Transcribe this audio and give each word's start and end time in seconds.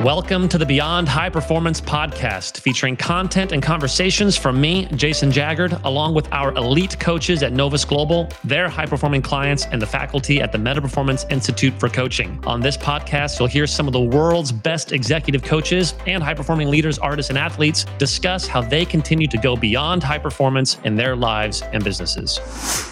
Welcome 0.00 0.48
to 0.48 0.56
the 0.56 0.64
Beyond 0.64 1.10
High 1.10 1.28
Performance 1.28 1.78
podcast, 1.78 2.60
featuring 2.60 2.96
content 2.96 3.52
and 3.52 3.62
conversations 3.62 4.34
from 4.34 4.58
me, 4.58 4.86
Jason 4.94 5.30
Jaggard, 5.30 5.78
along 5.84 6.14
with 6.14 6.26
our 6.32 6.54
elite 6.54 6.98
coaches 6.98 7.42
at 7.42 7.52
Novus 7.52 7.84
Global, 7.84 8.30
their 8.42 8.70
high 8.70 8.86
performing 8.86 9.20
clients, 9.20 9.66
and 9.66 9.82
the 9.82 9.86
faculty 9.86 10.40
at 10.40 10.52
the 10.52 10.58
Meta 10.58 10.80
Performance 10.80 11.26
Institute 11.28 11.78
for 11.78 11.90
Coaching. 11.90 12.42
On 12.46 12.62
this 12.62 12.78
podcast, 12.78 13.38
you'll 13.38 13.48
hear 13.48 13.66
some 13.66 13.86
of 13.86 13.92
the 13.92 14.00
world's 14.00 14.52
best 14.52 14.92
executive 14.92 15.42
coaches 15.42 15.92
and 16.06 16.22
high 16.22 16.32
performing 16.32 16.70
leaders, 16.70 16.98
artists, 16.98 17.28
and 17.28 17.38
athletes 17.38 17.84
discuss 17.98 18.46
how 18.46 18.62
they 18.62 18.86
continue 18.86 19.26
to 19.26 19.36
go 19.36 19.54
beyond 19.54 20.02
high 20.02 20.18
performance 20.18 20.78
in 20.84 20.96
their 20.96 21.14
lives 21.14 21.60
and 21.74 21.84
businesses. 21.84 22.40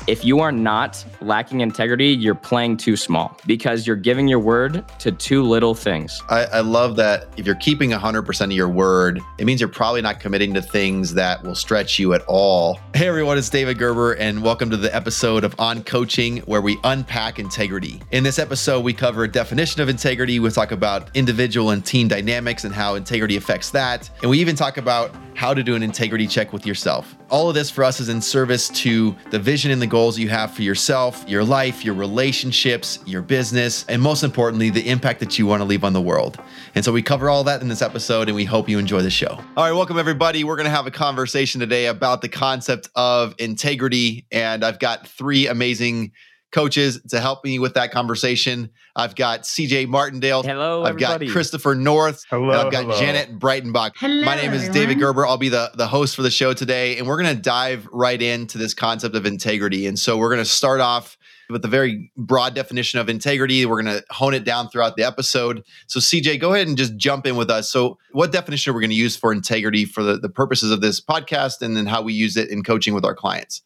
If 0.06 0.26
you 0.26 0.40
are 0.40 0.52
not 0.52 1.02
lacking 1.22 1.60
integrity, 1.62 2.08
you're 2.08 2.34
playing 2.34 2.76
too 2.76 2.96
small 2.96 3.34
because 3.46 3.86
you're 3.86 3.96
giving 3.96 4.28
your 4.28 4.40
word 4.40 4.84
to 4.98 5.10
too 5.10 5.42
little 5.42 5.74
things. 5.74 6.22
I, 6.28 6.44
I 6.44 6.60
love 6.60 6.97
that 6.98 7.28
if 7.36 7.46
you're 7.46 7.54
keeping 7.54 7.90
100% 7.90 8.44
of 8.44 8.52
your 8.52 8.68
word, 8.68 9.20
it 9.38 9.44
means 9.44 9.60
you're 9.60 9.68
probably 9.68 10.02
not 10.02 10.18
committing 10.18 10.52
to 10.52 10.60
things 10.60 11.14
that 11.14 11.40
will 11.44 11.54
stretch 11.54 11.96
you 11.98 12.12
at 12.12 12.22
all. 12.26 12.80
Hey 12.92 13.06
everyone, 13.06 13.38
it's 13.38 13.48
David 13.48 13.78
Gerber, 13.78 14.14
and 14.14 14.42
welcome 14.42 14.68
to 14.70 14.76
the 14.76 14.92
episode 14.94 15.44
of 15.44 15.54
On 15.60 15.84
Coaching, 15.84 16.38
where 16.38 16.60
we 16.60 16.76
unpack 16.82 17.38
integrity. 17.38 18.02
In 18.10 18.24
this 18.24 18.40
episode, 18.40 18.80
we 18.80 18.92
cover 18.92 19.22
a 19.22 19.30
definition 19.30 19.80
of 19.80 19.88
integrity. 19.88 20.40
We 20.40 20.50
talk 20.50 20.72
about 20.72 21.16
individual 21.16 21.70
and 21.70 21.86
team 21.86 22.08
dynamics 22.08 22.64
and 22.64 22.74
how 22.74 22.96
integrity 22.96 23.36
affects 23.36 23.70
that. 23.70 24.10
And 24.22 24.30
we 24.30 24.40
even 24.40 24.56
talk 24.56 24.76
about 24.76 25.14
how 25.38 25.54
to 25.54 25.62
do 25.62 25.76
an 25.76 25.84
integrity 25.84 26.26
check 26.26 26.52
with 26.52 26.66
yourself. 26.66 27.14
All 27.30 27.48
of 27.48 27.54
this 27.54 27.70
for 27.70 27.84
us 27.84 28.00
is 28.00 28.08
in 28.08 28.20
service 28.20 28.68
to 28.70 29.14
the 29.30 29.38
vision 29.38 29.70
and 29.70 29.80
the 29.80 29.86
goals 29.86 30.18
you 30.18 30.28
have 30.30 30.52
for 30.52 30.62
yourself, 30.62 31.24
your 31.28 31.44
life, 31.44 31.84
your 31.84 31.94
relationships, 31.94 32.98
your 33.06 33.22
business, 33.22 33.84
and 33.88 34.02
most 34.02 34.24
importantly, 34.24 34.68
the 34.68 34.88
impact 34.88 35.20
that 35.20 35.38
you 35.38 35.46
want 35.46 35.60
to 35.60 35.64
leave 35.64 35.84
on 35.84 35.92
the 35.92 36.00
world. 36.00 36.42
And 36.74 36.84
so 36.84 36.92
we 36.92 37.02
cover 37.02 37.28
all 37.28 37.44
that 37.44 37.60
in 37.62 37.68
this 37.68 37.82
episode, 37.82 38.28
and 38.28 38.36
we 38.36 38.44
hope 38.44 38.68
you 38.68 38.78
enjoy 38.78 39.02
the 39.02 39.10
show. 39.10 39.40
All 39.56 39.64
right, 39.64 39.72
welcome 39.72 39.98
everybody. 39.98 40.44
We're 40.44 40.56
going 40.56 40.66
to 40.66 40.70
have 40.70 40.86
a 40.86 40.90
conversation 40.90 41.60
today 41.60 41.86
about 41.86 42.20
the 42.20 42.28
concept 42.28 42.88
of 42.94 43.34
integrity. 43.38 44.26
And 44.30 44.64
I've 44.64 44.78
got 44.78 45.06
three 45.06 45.46
amazing 45.46 46.12
coaches 46.50 47.00
to 47.10 47.20
help 47.20 47.44
me 47.44 47.58
with 47.58 47.74
that 47.74 47.90
conversation. 47.90 48.70
I've 48.96 49.14
got 49.14 49.42
CJ 49.42 49.86
Martindale. 49.86 50.42
Hello, 50.42 50.82
I've 50.82 50.90
everybody. 50.90 51.26
got 51.26 51.32
Christopher 51.32 51.74
North. 51.74 52.24
Hello, 52.30 52.50
and 52.50 52.58
I've 52.58 52.72
got 52.72 52.84
hello. 52.84 52.98
Janet 52.98 53.38
Breitenbach. 53.38 53.92
Hello, 53.96 54.24
My 54.24 54.34
name 54.34 54.52
is 54.52 54.62
everyone. 54.62 54.74
David 54.74 54.98
Gerber. 54.98 55.26
I'll 55.26 55.36
be 55.36 55.50
the, 55.50 55.70
the 55.74 55.86
host 55.86 56.16
for 56.16 56.22
the 56.22 56.30
show 56.30 56.54
today, 56.54 56.96
and 56.98 57.06
we're 57.06 57.20
going 57.22 57.36
to 57.36 57.42
dive 57.42 57.86
right 57.92 58.20
into 58.20 58.56
this 58.56 58.72
concept 58.72 59.14
of 59.14 59.26
integrity. 59.26 59.86
And 59.86 59.98
so 59.98 60.16
we're 60.16 60.30
going 60.30 60.38
to 60.40 60.44
start 60.44 60.80
off 60.80 61.17
with 61.50 61.64
a 61.64 61.68
very 61.68 62.12
broad 62.16 62.54
definition 62.54 62.98
of 62.98 63.08
integrity. 63.08 63.64
We're 63.66 63.82
going 63.82 63.98
to 63.98 64.04
hone 64.10 64.34
it 64.34 64.44
down 64.44 64.68
throughout 64.68 64.96
the 64.96 65.04
episode. 65.04 65.64
So, 65.86 66.00
CJ, 66.00 66.40
go 66.40 66.52
ahead 66.52 66.68
and 66.68 66.76
just 66.76 66.96
jump 66.96 67.26
in 67.26 67.36
with 67.36 67.50
us. 67.50 67.70
So, 67.70 67.98
what 68.12 68.32
definition 68.32 68.70
are 68.70 68.76
we 68.76 68.82
going 68.82 68.90
to 68.90 68.96
use 68.96 69.16
for 69.16 69.32
integrity 69.32 69.84
for 69.84 70.02
the, 70.02 70.18
the 70.18 70.28
purposes 70.28 70.70
of 70.70 70.80
this 70.80 71.00
podcast, 71.00 71.62
and 71.62 71.76
then 71.76 71.86
how 71.86 72.02
we 72.02 72.12
use 72.12 72.36
it 72.36 72.50
in 72.50 72.62
coaching 72.62 72.94
with 72.94 73.04
our 73.04 73.14
clients? 73.14 73.62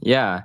Yeah. 0.00 0.42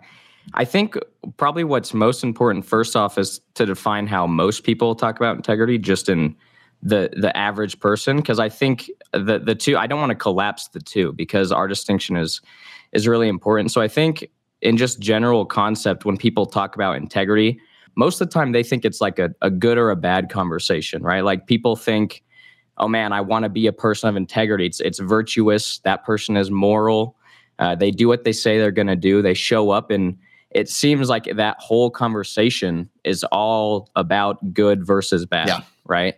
I 0.53 0.65
think 0.65 0.97
probably 1.37 1.63
what's 1.63 1.93
most 1.93 2.23
important 2.23 2.65
first 2.65 2.95
off 2.95 3.17
is 3.17 3.41
to 3.55 3.65
define 3.65 4.07
how 4.07 4.27
most 4.27 4.63
people 4.63 4.95
talk 4.95 5.15
about 5.15 5.35
integrity 5.35 5.77
just 5.77 6.07
in 6.07 6.35
the 6.83 7.09
the 7.17 7.35
average 7.35 7.79
person 7.79 8.17
because 8.17 8.37
I 8.37 8.49
think 8.49 8.89
the 9.11 9.39
the 9.39 9.55
two 9.55 9.75
I 9.75 9.87
don't 9.87 9.99
want 9.99 10.11
to 10.11 10.15
collapse 10.15 10.67
the 10.67 10.79
two 10.79 11.13
because 11.13 11.51
our 11.51 11.67
distinction 11.67 12.15
is 12.15 12.41
is 12.93 13.07
really 13.07 13.27
important. 13.27 13.71
So 13.71 13.81
I 13.81 13.87
think 13.87 14.29
in 14.65 14.77
just 14.77 14.99
general 14.99 15.45
concept 15.45 16.05
when 16.05 16.17
people 16.17 16.45
talk 16.47 16.75
about 16.75 16.97
integrity, 16.97 17.59
most 17.95 18.19
of 18.19 18.27
the 18.27 18.33
time 18.33 18.51
they 18.51 18.63
think 18.63 18.83
it's 18.83 18.99
like 18.99 19.19
a, 19.19 19.29
a 19.41 19.49
good 19.49 19.77
or 19.77 19.91
a 19.91 19.95
bad 19.95 20.29
conversation, 20.29 21.03
right? 21.03 21.23
Like 21.23 21.47
people 21.47 21.75
think, 21.75 22.23
oh 22.77 22.87
man, 22.87 23.13
I 23.13 23.21
want 23.21 23.43
to 23.43 23.49
be 23.49 23.67
a 23.67 23.71
person 23.71 24.09
of 24.09 24.15
integrity. 24.15 24.65
It's 24.65 24.81
it's 24.81 24.99
virtuous. 24.99 25.79
That 25.79 26.03
person 26.03 26.35
is 26.35 26.49
moral. 26.51 27.15
Uh, 27.59 27.75
they 27.75 27.91
do 27.91 28.07
what 28.07 28.23
they 28.25 28.33
say 28.33 28.57
they're 28.57 28.71
going 28.71 28.87
to 28.87 28.95
do. 28.97 29.21
They 29.21 29.33
show 29.35 29.69
up, 29.69 29.91
and 29.91 30.17
it 30.49 30.67
seems 30.67 31.07
like 31.09 31.25
that 31.35 31.57
whole 31.59 31.89
conversation 31.89 32.89
is 33.05 33.23
all 33.31 33.89
about 33.95 34.53
good 34.53 34.85
versus 34.85 35.25
bad, 35.25 35.47
Yeah. 35.47 35.61
right? 35.85 36.15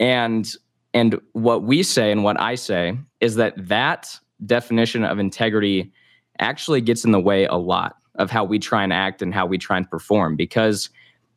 And 0.00 0.52
and 0.92 1.20
what 1.32 1.62
we 1.62 1.82
say 1.82 2.10
and 2.10 2.24
what 2.24 2.38
I 2.40 2.56
say 2.56 2.98
is 3.20 3.36
that 3.36 3.54
that 3.68 4.18
definition 4.44 5.04
of 5.04 5.18
integrity 5.18 5.92
actually 6.40 6.80
gets 6.80 7.04
in 7.04 7.12
the 7.12 7.20
way 7.20 7.44
a 7.46 7.54
lot 7.56 7.96
of 8.16 8.30
how 8.30 8.44
we 8.44 8.58
try 8.58 8.82
and 8.82 8.92
act 8.92 9.22
and 9.22 9.34
how 9.34 9.46
we 9.46 9.58
try 9.58 9.76
and 9.76 9.90
perform 9.90 10.36
because 10.36 10.90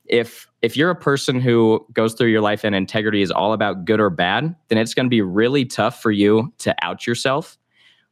if 0.06 0.48
if 0.62 0.76
you're 0.76 0.90
a 0.90 0.96
person 0.96 1.40
who 1.40 1.86
goes 1.94 2.14
through 2.14 2.30
your 2.30 2.42
life 2.42 2.64
and 2.64 2.76
integrity 2.76 3.22
is 3.22 3.32
all 3.32 3.54
about 3.54 3.86
good 3.86 4.00
or 4.00 4.10
bad 4.10 4.56
then 4.70 4.78
it's 4.78 4.94
going 4.94 5.06
to 5.06 5.10
be 5.10 5.22
really 5.22 5.66
tough 5.66 6.02
for 6.02 6.12
you 6.12 6.52
to 6.58 6.76
out 6.82 7.06
yourself 7.06 7.58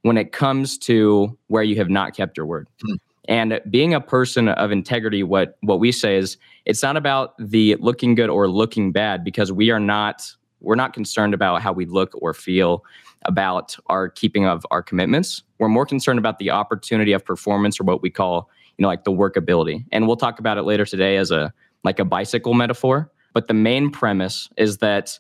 when 0.04 0.18
it 0.18 0.32
comes 0.32 0.78
to 0.78 1.38
where 1.48 1.64
you 1.64 1.76
have 1.76 1.90
not 1.90 2.16
kept 2.16 2.38
your 2.38 2.46
word 2.46 2.68
Hmm. 2.82 2.96
and 3.28 3.62
being 3.70 3.94
a 3.94 4.02
person 4.02 4.50
of 4.50 4.72
integrity 4.72 5.24
what 5.24 5.58
what 5.62 5.80
we 5.80 5.92
say 5.92 6.18
is 6.18 6.38
it's 6.66 6.84
not 6.84 6.98
about 6.98 7.34
the 7.40 7.76
looking 7.80 8.16
good 8.16 8.30
or 8.30 8.50
looking 8.50 8.92
bad 8.92 9.24
because 9.24 9.52
we 9.52 9.72
are 9.72 9.80
not 9.80 10.30
we're 10.60 10.76
not 10.76 10.94
concerned 10.94 11.34
about 11.34 11.62
how 11.62 11.72
we 11.72 11.86
look 11.86 12.12
or 12.22 12.34
feel 12.34 12.84
about 13.24 13.76
our 13.88 14.10
keeping 14.10 14.46
of 14.46 14.66
our 14.72 14.82
commitments. 14.82 15.44
We're 15.60 15.68
more 15.68 15.86
concerned 15.86 16.20
about 16.20 16.40
the 16.40 16.52
opportunity 16.52 17.12
of 17.14 17.26
performance 17.26 17.80
or 17.80 17.84
what 17.84 18.02
we 18.02 18.10
call 18.10 18.50
you 18.78 18.84
know 18.84 18.88
like 18.88 19.04
the 19.04 19.12
workability. 19.12 19.86
And 19.92 20.08
we'll 20.08 20.18
talk 20.18 20.40
about 20.40 20.58
it 20.58 20.64
later 20.64 20.86
today 20.86 21.18
as 21.18 21.32
a 21.32 21.54
like 21.84 22.00
a 22.00 22.06
bicycle 22.06 22.54
metaphor. 22.54 23.12
But 23.34 23.48
the 23.48 23.54
main 23.54 23.92
premise 23.92 24.50
is 24.58 24.78
that 24.78 25.20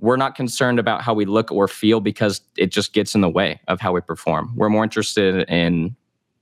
we're 0.00 0.16
not 0.16 0.36
concerned 0.36 0.78
about 0.78 1.02
how 1.02 1.12
we 1.12 1.24
look 1.24 1.50
or 1.50 1.66
feel 1.66 2.00
because 2.00 2.40
it 2.56 2.68
just 2.68 2.92
gets 2.92 3.14
in 3.14 3.20
the 3.20 3.28
way 3.28 3.60
of 3.66 3.80
how 3.80 3.92
we 3.92 4.00
perform. 4.00 4.52
We're 4.54 4.68
more 4.68 4.84
interested 4.84 5.48
in 5.48 5.96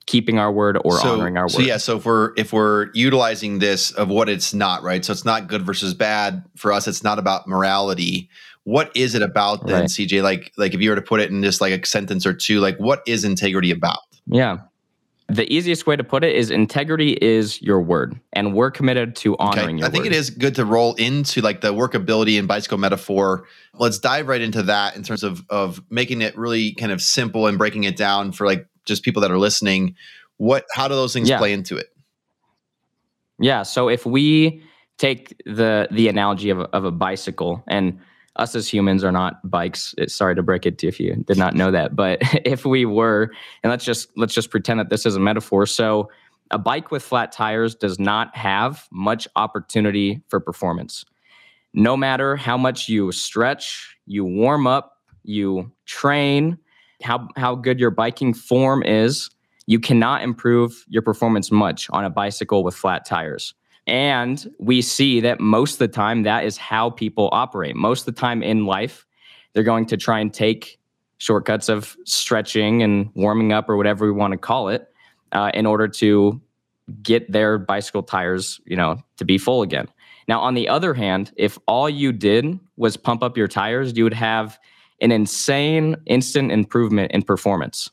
keeping 0.06 0.38
our 0.38 0.50
word 0.52 0.78
or 0.84 0.98
so, 0.98 1.14
honoring 1.14 1.36
our 1.36 1.44
word 1.44 1.50
So 1.50 1.60
yeah, 1.60 1.76
so 1.76 1.96
if 1.96 2.06
we're 2.06 2.32
if 2.36 2.52
we're 2.52 2.90
utilizing 2.94 3.58
this 3.58 3.90
of 3.92 4.08
what 4.08 4.28
it's 4.28 4.54
not, 4.54 4.82
right? 4.82 5.04
So 5.04 5.12
it's 5.12 5.24
not 5.24 5.48
good 5.48 5.62
versus 5.66 5.94
bad 5.94 6.44
for 6.56 6.72
us. 6.72 6.86
It's 6.88 7.02
not 7.02 7.18
about 7.18 7.46
morality. 7.48 8.28
What 8.64 8.90
is 8.96 9.14
it 9.14 9.22
about 9.22 9.66
then, 9.66 9.82
Right. 9.82 9.88
CJ? 9.88 10.22
Like 10.22 10.52
like 10.56 10.74
if 10.74 10.80
you 10.80 10.90
were 10.90 10.96
to 10.96 11.02
put 11.02 11.20
it 11.20 11.30
in 11.30 11.42
just 11.42 11.60
like 11.60 11.72
a 11.72 11.86
sentence 11.86 12.24
or 12.26 12.32
two, 12.32 12.60
like 12.60 12.76
what 12.78 13.02
is 13.06 13.24
integrity 13.24 13.70
about? 13.70 13.98
Yeah. 14.26 14.58
The 15.28 15.52
easiest 15.52 15.88
way 15.88 15.96
to 15.96 16.04
put 16.04 16.22
it 16.22 16.36
is 16.36 16.52
integrity 16.52 17.14
is 17.14 17.60
your 17.60 17.80
word, 17.80 18.20
and 18.32 18.54
we're 18.54 18.70
committed 18.70 19.16
to 19.16 19.36
honoring 19.38 19.78
your 19.78 19.86
word. 19.86 19.90
I 19.90 19.92
think 19.92 20.04
word. 20.04 20.12
it 20.12 20.16
is 20.16 20.30
good 20.30 20.54
to 20.54 20.64
roll 20.64 20.94
into 20.94 21.40
like 21.40 21.62
the 21.62 21.74
workability 21.74 22.38
and 22.38 22.46
bicycle 22.46 22.78
metaphor. 22.78 23.44
Let's 23.74 23.98
dive 23.98 24.28
right 24.28 24.40
into 24.40 24.62
that 24.62 24.94
in 24.94 25.02
terms 25.02 25.24
of 25.24 25.44
of 25.50 25.82
making 25.90 26.22
it 26.22 26.38
really 26.38 26.74
kind 26.74 26.92
of 26.92 27.02
simple 27.02 27.48
and 27.48 27.58
breaking 27.58 27.82
it 27.84 27.96
down 27.96 28.30
for 28.30 28.46
like 28.46 28.68
just 28.86 29.02
people 29.02 29.20
that 29.22 29.30
are 29.30 29.38
listening. 29.38 29.94
What 30.38 30.64
how 30.72 30.88
do 30.88 30.94
those 30.94 31.12
things 31.12 31.28
Yeah. 31.28 31.38
play 31.38 31.52
into 31.52 31.76
it? 31.76 31.88
Yeah. 33.38 33.62
So 33.62 33.88
if 33.88 34.06
we 34.06 34.62
take 34.98 35.36
the 35.44 35.88
the 35.90 36.08
analogy 36.08 36.50
of 36.50 36.60
a, 36.60 36.64
of 36.74 36.84
a 36.84 36.90
bicycle, 36.90 37.62
and 37.66 37.98
us 38.36 38.54
as 38.54 38.68
humans 38.68 39.02
are 39.02 39.12
not 39.12 39.48
bikes. 39.48 39.94
It's, 39.98 40.14
sorry 40.14 40.34
to 40.34 40.42
break 40.42 40.66
it 40.66 40.78
to 40.78 40.86
you 40.86 40.88
if 40.88 41.00
you 41.00 41.14
did 41.26 41.38
not 41.38 41.54
know 41.54 41.70
that, 41.70 41.96
but 41.96 42.18
if 42.44 42.64
we 42.64 42.84
were, 42.84 43.30
and 43.62 43.70
let's 43.70 43.84
just 43.84 44.08
let's 44.16 44.34
just 44.34 44.50
pretend 44.50 44.78
that 44.80 44.90
this 44.90 45.06
is 45.06 45.16
a 45.16 45.20
metaphor. 45.20 45.66
So 45.66 46.10
a 46.50 46.58
bike 46.58 46.90
with 46.90 47.02
flat 47.02 47.32
tires 47.32 47.74
does 47.74 47.98
not 47.98 48.34
have 48.36 48.86
much 48.92 49.26
opportunity 49.36 50.22
for 50.28 50.38
performance. 50.38 51.04
No 51.74 51.96
matter 51.96 52.36
how 52.36 52.56
much 52.56 52.88
you 52.88 53.10
stretch, 53.12 53.96
you 54.06 54.24
warm 54.24 54.66
up, 54.66 54.98
you 55.24 55.72
train, 55.86 56.56
how 57.02 57.28
how 57.36 57.54
good 57.54 57.78
your 57.78 57.90
biking 57.90 58.34
form 58.34 58.82
is, 58.82 59.30
you 59.66 59.78
cannot 59.78 60.22
improve 60.22 60.84
your 60.88 61.02
performance 61.02 61.50
much 61.50 61.88
on 61.90 62.04
a 62.04 62.10
bicycle 62.10 62.64
with 62.64 62.74
flat 62.74 63.04
tires. 63.04 63.54
And 63.86 64.52
we 64.58 64.82
see 64.82 65.20
that 65.20 65.40
most 65.40 65.74
of 65.74 65.78
the 65.78 65.88
time 65.88 66.24
that 66.24 66.44
is 66.44 66.56
how 66.56 66.90
people 66.90 67.28
operate. 67.32 67.76
Most 67.76 68.06
of 68.06 68.14
the 68.14 68.20
time 68.20 68.42
in 68.42 68.66
life, 68.66 69.06
they're 69.52 69.62
going 69.62 69.86
to 69.86 69.96
try 69.96 70.18
and 70.18 70.32
take 70.32 70.78
shortcuts 71.18 71.68
of 71.68 71.96
stretching 72.04 72.82
and 72.82 73.10
warming 73.14 73.52
up 73.52 73.68
or 73.68 73.76
whatever 73.76 74.04
we 74.06 74.12
want 74.12 74.32
to 74.32 74.38
call 74.38 74.68
it 74.68 74.88
uh, 75.32 75.50
in 75.54 75.66
order 75.66 75.88
to 75.88 76.40
get 77.02 77.30
their 77.30 77.58
bicycle 77.58 78.02
tires, 78.02 78.60
you 78.66 78.76
know, 78.76 78.98
to 79.16 79.24
be 79.24 79.38
full 79.38 79.62
again. 79.62 79.88
Now, 80.28 80.40
on 80.40 80.54
the 80.54 80.68
other 80.68 80.94
hand, 80.94 81.32
if 81.36 81.58
all 81.66 81.88
you 81.88 82.12
did 82.12 82.58
was 82.76 82.96
pump 82.96 83.22
up 83.22 83.36
your 83.36 83.48
tires, 83.48 83.96
you 83.96 84.04
would 84.04 84.14
have 84.14 84.58
an 85.00 85.12
insane 85.12 85.96
instant 86.06 86.52
improvement 86.52 87.12
in 87.12 87.22
performance. 87.22 87.90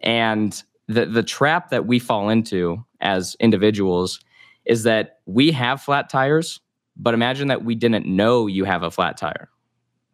And 0.00 0.62
the 0.88 1.06
the 1.06 1.22
trap 1.22 1.70
that 1.70 1.86
we 1.86 1.98
fall 1.98 2.28
into 2.28 2.84
as 3.00 3.36
individuals 3.40 4.20
is 4.64 4.82
that 4.82 5.18
we 5.26 5.50
have 5.52 5.80
flat 5.80 6.08
tires, 6.08 6.60
but 6.96 7.14
imagine 7.14 7.48
that 7.48 7.64
we 7.64 7.74
didn't 7.74 8.06
know 8.06 8.46
you 8.46 8.64
have 8.64 8.82
a 8.82 8.90
flat 8.90 9.16
tire, 9.16 9.48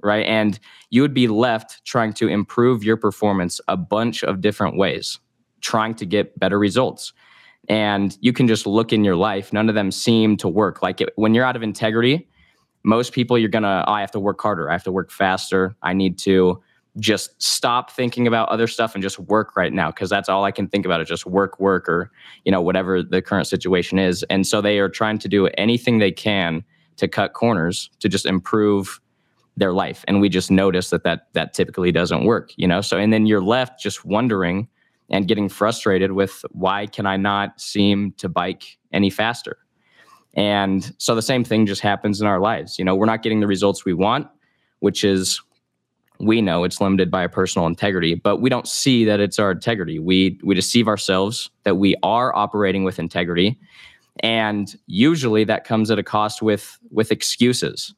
right? 0.02 0.26
And 0.26 0.58
you 0.90 1.02
would 1.02 1.14
be 1.14 1.28
left 1.28 1.84
trying 1.84 2.12
to 2.14 2.28
improve 2.28 2.82
your 2.82 2.96
performance 2.96 3.60
a 3.68 3.76
bunch 3.76 4.24
of 4.24 4.40
different 4.40 4.76
ways, 4.76 5.18
trying 5.60 5.94
to 5.96 6.06
get 6.06 6.38
better 6.38 6.58
results. 6.58 7.12
And 7.68 8.16
you 8.20 8.32
can 8.32 8.48
just 8.48 8.66
look 8.66 8.92
in 8.92 9.04
your 9.04 9.16
life, 9.16 9.52
none 9.52 9.68
of 9.68 9.74
them 9.74 9.90
seem 9.92 10.36
to 10.38 10.48
work. 10.48 10.82
Like 10.82 11.00
it, 11.00 11.10
when 11.16 11.34
you're 11.34 11.44
out 11.44 11.56
of 11.56 11.62
integrity, 11.62 12.28
most 12.82 13.12
people 13.12 13.38
you're 13.38 13.48
gonna 13.48 13.84
oh, 13.86 13.92
i 13.92 14.00
have 14.00 14.10
to 14.12 14.20
work 14.20 14.40
harder. 14.40 14.68
I 14.68 14.72
have 14.72 14.84
to 14.84 14.92
work 14.92 15.10
faster. 15.10 15.74
I 15.82 15.92
need 15.92 16.18
to 16.20 16.62
just 16.98 17.40
stop 17.40 17.92
thinking 17.92 18.26
about 18.26 18.48
other 18.48 18.66
stuff 18.66 18.94
and 18.94 19.02
just 19.02 19.18
work 19.18 19.56
right 19.56 19.72
now 19.72 19.90
because 19.90 20.10
that's 20.10 20.28
all 20.28 20.44
i 20.44 20.50
can 20.50 20.66
think 20.66 20.84
about 20.84 21.00
is 21.00 21.08
just 21.08 21.24
work 21.24 21.60
work 21.60 21.88
or 21.88 22.10
you 22.44 22.50
know 22.50 22.60
whatever 22.60 23.02
the 23.02 23.22
current 23.22 23.46
situation 23.46 23.98
is. 23.98 24.22
And 24.24 24.46
so 24.46 24.60
they 24.60 24.78
are 24.78 24.88
trying 24.88 25.18
to 25.18 25.28
do 25.28 25.46
anything 25.58 25.98
they 25.98 26.12
can 26.12 26.64
to 26.96 27.08
cut 27.08 27.32
corners 27.32 27.90
to 28.00 28.08
just 28.08 28.26
improve 28.26 29.00
their 29.56 29.72
life. 29.72 30.04
And 30.08 30.20
we 30.20 30.28
just 30.28 30.50
notice 30.50 30.90
that 30.90 31.04
that 31.04 31.28
that 31.34 31.54
typically 31.54 31.92
doesn't 31.92 32.24
work 32.24 32.52
you 32.56 32.66
know? 32.66 32.80
So 32.80 32.98
and 32.98 33.12
then 33.12 33.26
you're 33.26 33.42
left 33.42 33.80
just 33.80 34.04
wondering 34.04 34.68
and 35.10 35.26
getting 35.26 35.48
frustrated 35.48 36.12
with 36.12 36.44
why 36.50 36.86
can 36.86 37.04
i 37.04 37.16
not 37.16 37.60
seem 37.60 38.12
to 38.12 38.28
bike 38.28 38.78
any 38.92 39.10
faster 39.10 39.58
and 40.34 40.94
so 40.98 41.14
the 41.14 41.22
same 41.22 41.44
thing 41.44 41.66
just 41.66 41.80
happens 41.80 42.20
in 42.20 42.26
our 42.26 42.40
lives. 42.40 42.78
You 42.78 42.84
know, 42.84 42.94
we're 42.94 43.06
not 43.06 43.22
getting 43.22 43.40
the 43.40 43.46
results 43.46 43.84
we 43.84 43.94
want, 43.94 44.28
which 44.78 45.02
is 45.02 45.40
we 46.20 46.42
know 46.42 46.64
it's 46.64 46.80
limited 46.80 47.10
by 47.10 47.26
personal 47.26 47.66
integrity, 47.66 48.14
but 48.14 48.38
we 48.38 48.50
don't 48.50 48.68
see 48.68 49.04
that 49.06 49.20
it's 49.20 49.38
our 49.38 49.50
integrity. 49.50 49.98
We 49.98 50.38
we 50.42 50.54
deceive 50.54 50.86
ourselves 50.86 51.50
that 51.64 51.76
we 51.76 51.96
are 52.02 52.34
operating 52.36 52.84
with 52.84 52.98
integrity. 52.98 53.58
And 54.22 54.74
usually 54.86 55.44
that 55.44 55.64
comes 55.64 55.90
at 55.90 55.98
a 55.98 56.02
cost 56.02 56.42
with 56.42 56.78
with 56.90 57.10
excuses. 57.10 57.94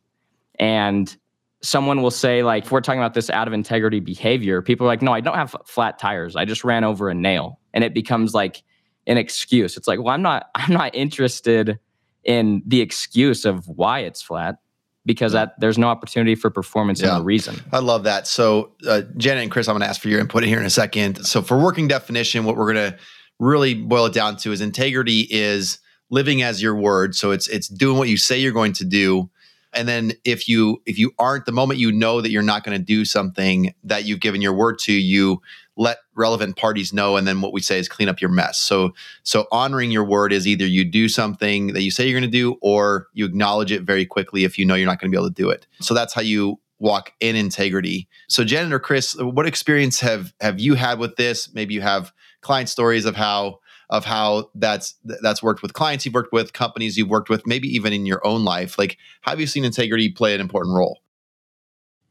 And 0.59 1.15
someone 1.63 2.01
will 2.01 2.11
say 2.11 2.43
like 2.43 2.65
if 2.65 2.73
we're 2.73 2.81
talking 2.81 3.01
about 3.01 3.15
this 3.15 3.29
out 3.29 3.49
of 3.49 3.55
integrity 3.55 4.01
behavior, 4.01 4.63
people 4.63 4.87
are 4.87 4.89
like, 4.89 5.03
"No, 5.03 5.13
I 5.13 5.21
don't 5.21 5.37
have 5.37 5.57
flat 5.67 5.99
tires. 5.99 6.37
I 6.37 6.45
just 6.45 6.65
ran 6.65 6.85
over 6.85 7.11
a 7.11 7.15
nail." 7.15 7.59
And 7.75 7.83
it 7.83 7.93
becomes 7.93 8.35
like 8.35 8.63
an 9.07 9.19
excuse. 9.19 9.77
It's 9.77 9.89
like, 9.89 9.99
"Well, 9.99 10.15
I'm 10.15 10.23
not 10.23 10.49
I'm 10.55 10.73
not 10.73 10.95
interested 10.95 11.79
in 12.25 12.63
the 12.67 12.81
excuse 12.81 13.45
of 13.45 13.67
why 13.69 14.01
it's 14.01 14.23
flat 14.23 14.59
because 15.05 15.33
that 15.33 15.59
there's 15.59 15.79
no 15.79 15.89
opportunity 15.89 16.35
for 16.35 16.49
performance 16.49 17.01
yeah. 17.01 17.15
and 17.15 17.23
a 17.23 17.25
reason. 17.25 17.61
I 17.73 17.81
love 17.81 18.05
that. 18.05 18.27
So, 18.29 18.73
uh, 18.87 19.03
Janet 19.17 19.43
and 19.43 19.51
Chris, 19.51 19.69
I'm 19.69 19.75
going 19.75 19.83
to 19.83 19.89
ask 19.89 20.01
for 20.01 20.09
your 20.09 20.21
input 20.21 20.45
here 20.45 20.61
in 20.61 20.65
a 20.65 20.71
second. 20.71 21.27
So, 21.27 21.43
for 21.43 21.59
working 21.59 21.89
definition, 21.89 22.45
what 22.45 22.57
we're 22.57 22.73
going 22.73 22.93
to 22.93 22.99
really 23.39 23.75
boil 23.75 24.07
it 24.07 24.13
down 24.13 24.37
to 24.37 24.53
is 24.53 24.61
integrity 24.61 25.27
is 25.31 25.79
living 26.11 26.43
as 26.43 26.63
your 26.63 26.77
word. 26.77 27.15
So 27.17 27.33
it's 27.33 27.49
it's 27.49 27.67
doing 27.67 27.99
what 27.99 28.09
you 28.09 28.17
say 28.17 28.39
you're 28.39 28.53
going 28.53 28.75
to 28.75 28.85
do. 28.85 29.29
And 29.73 29.89
then 29.89 30.13
if 30.25 30.49
you 30.49 30.81
if 30.87 30.99
you 30.99 31.13
aren't 31.19 31.47
the 31.47 31.53
moment 31.53 31.81
you 31.81 31.91
know 31.91 32.21
that 32.21 32.31
you're 32.31 32.43
not 32.43 32.63
going 32.63 32.79
to 32.79 32.85
do 32.85 33.05
something 33.05 33.75
that 33.83 34.05
you've 34.05 34.21
given 34.21 34.43
your 34.43 34.53
word 34.53 34.79
to, 34.81 34.93
you 34.93 35.41
let 35.77 35.99
relevant 36.15 36.57
parties 36.57 36.93
know 36.93 37.17
and 37.17 37.27
then 37.27 37.41
what 37.41 37.53
we 37.53 37.61
say 37.61 37.79
is 37.79 37.89
clean 37.89 38.09
up 38.09 38.21
your 38.21 38.31
mess. 38.31 38.59
So 38.59 38.93
so 39.23 39.47
honoring 39.51 39.91
your 39.91 40.05
word 40.05 40.33
is 40.33 40.47
either 40.47 40.67
you 40.67 40.85
do 40.85 41.09
something 41.09 41.69
that 41.69 41.83
you 41.83 41.91
say 41.91 42.07
you're 42.07 42.19
going 42.19 42.31
to 42.31 42.39
do 42.39 42.57
or 42.61 43.09
you 43.15 43.25
acknowledge 43.25 43.73
it 43.73 43.83
very 43.83 44.05
quickly 44.05 44.45
if 44.45 44.59
you 44.59 44.65
know 44.65 44.75
you're 44.75 44.87
not 44.87 45.01
going 45.01 45.11
to 45.11 45.17
be 45.17 45.21
able 45.21 45.29
to 45.29 45.35
do 45.35 45.51
it. 45.51 45.67
So 45.81 45.95
that's 45.95 46.13
how 46.13 46.23
you 46.23 46.61
walk 46.79 47.13
in 47.21 47.37
integrity. 47.37 48.09
So 48.29 48.45
janet 48.45 48.73
or 48.73 48.81
chris 48.81 49.17
what 49.19 49.47
experience 49.47 50.01
have 50.01 50.33
have 50.41 50.61
you 50.61 50.75
had 50.75 50.99
with 50.99 51.17
this? 51.17 51.53
Maybe 51.55 51.75
you 51.75 51.81
have 51.81 52.13
client 52.43 52.69
stories 52.69 53.05
of 53.05 53.17
how 53.17 53.61
of 53.89 54.05
how 54.05 54.51
that's 54.55 54.95
that's 55.05 55.43
worked 55.43 55.63
with 55.63 55.75
clients 55.75 56.05
you've 56.05 56.15
worked 56.15 56.33
with 56.33 56.53
companies 56.53 56.97
you've 56.97 57.11
worked 57.11 57.29
with 57.29 57.47
maybe 57.47 57.69
even 57.69 57.93
in 57.93 58.05
your 58.05 58.27
own 58.27 58.45
life. 58.45 58.79
Like 58.79 58.99
have 59.23 59.41
you 59.41 59.47
seen 59.47 59.65
integrity 59.65 60.11
play 60.11 60.35
an 60.35 60.41
important 60.41 60.75
role 60.75 61.02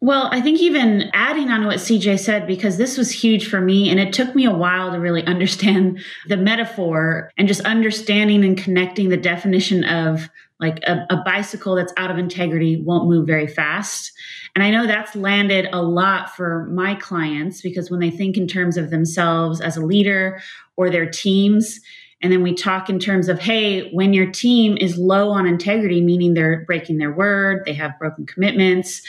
well, 0.04 0.30
I 0.32 0.42
think 0.42 0.60
even 0.60 1.12
adding 1.14 1.50
on 1.50 1.62
to 1.62 1.68
what 1.68 1.78
CJ 1.78 2.20
said, 2.20 2.48
because 2.48 2.78
this 2.78 2.98
was 2.98 3.12
huge 3.12 3.48
for 3.48 3.62
me, 3.62 3.88
and 3.88 4.00
it 4.00 4.14
took 4.14 4.34
me 4.34 4.46
a 4.46 4.52
while 4.52 4.92
to 4.92 5.00
really 5.00 5.24
understand 5.28 6.04
the 6.28 6.38
metaphor 6.38 7.32
and 7.38 7.48
just 7.48 7.62
understanding 7.62 8.44
and 8.44 8.58
connecting 8.58 9.10
the 9.10 9.18
definition 9.18 9.84
of 9.84 10.30
like 10.60 10.80
a, 10.86 11.06
a, 11.10 11.18
bicycle 11.26 11.74
that's 11.74 11.94
out 11.98 12.12
of 12.12 12.20
integrity 12.20 12.80
won't 12.84 13.10
move 13.10 13.26
very 13.26 13.48
fast. 13.48 14.12
And 14.54 14.64
I 14.64 14.70
know 14.70 14.86
that's 14.86 15.16
landed 15.16 15.68
a 15.74 15.82
lot 15.82 16.36
for 16.36 16.68
my 16.72 16.94
clients 16.94 17.62
because 17.62 17.90
when 17.90 18.00
they 18.00 18.12
think 18.12 18.38
in 18.38 18.48
terms 18.48 18.78
of 18.78 18.92
themselves 18.92 19.60
as 19.60 19.76
a 19.76 19.84
leader 19.84 20.40
or 20.78 20.92
their 20.92 21.10
teams, 21.10 21.80
and 22.22 22.32
then 22.32 22.44
we 22.44 22.54
talk 22.54 22.90
in 22.90 23.00
terms 23.00 23.28
of, 23.28 23.40
hey, 23.40 23.90
when 23.92 24.14
your 24.14 24.30
team 24.30 24.78
is 24.80 24.98
low 24.98 25.32
on 25.32 25.48
integrity, 25.48 26.02
meaning 26.02 26.36
they're 26.36 26.64
breaking 26.66 27.00
their 27.00 27.12
word, 27.12 27.64
they 27.66 27.74
have 27.74 27.98
broken 27.98 28.28
commitments, 28.28 29.02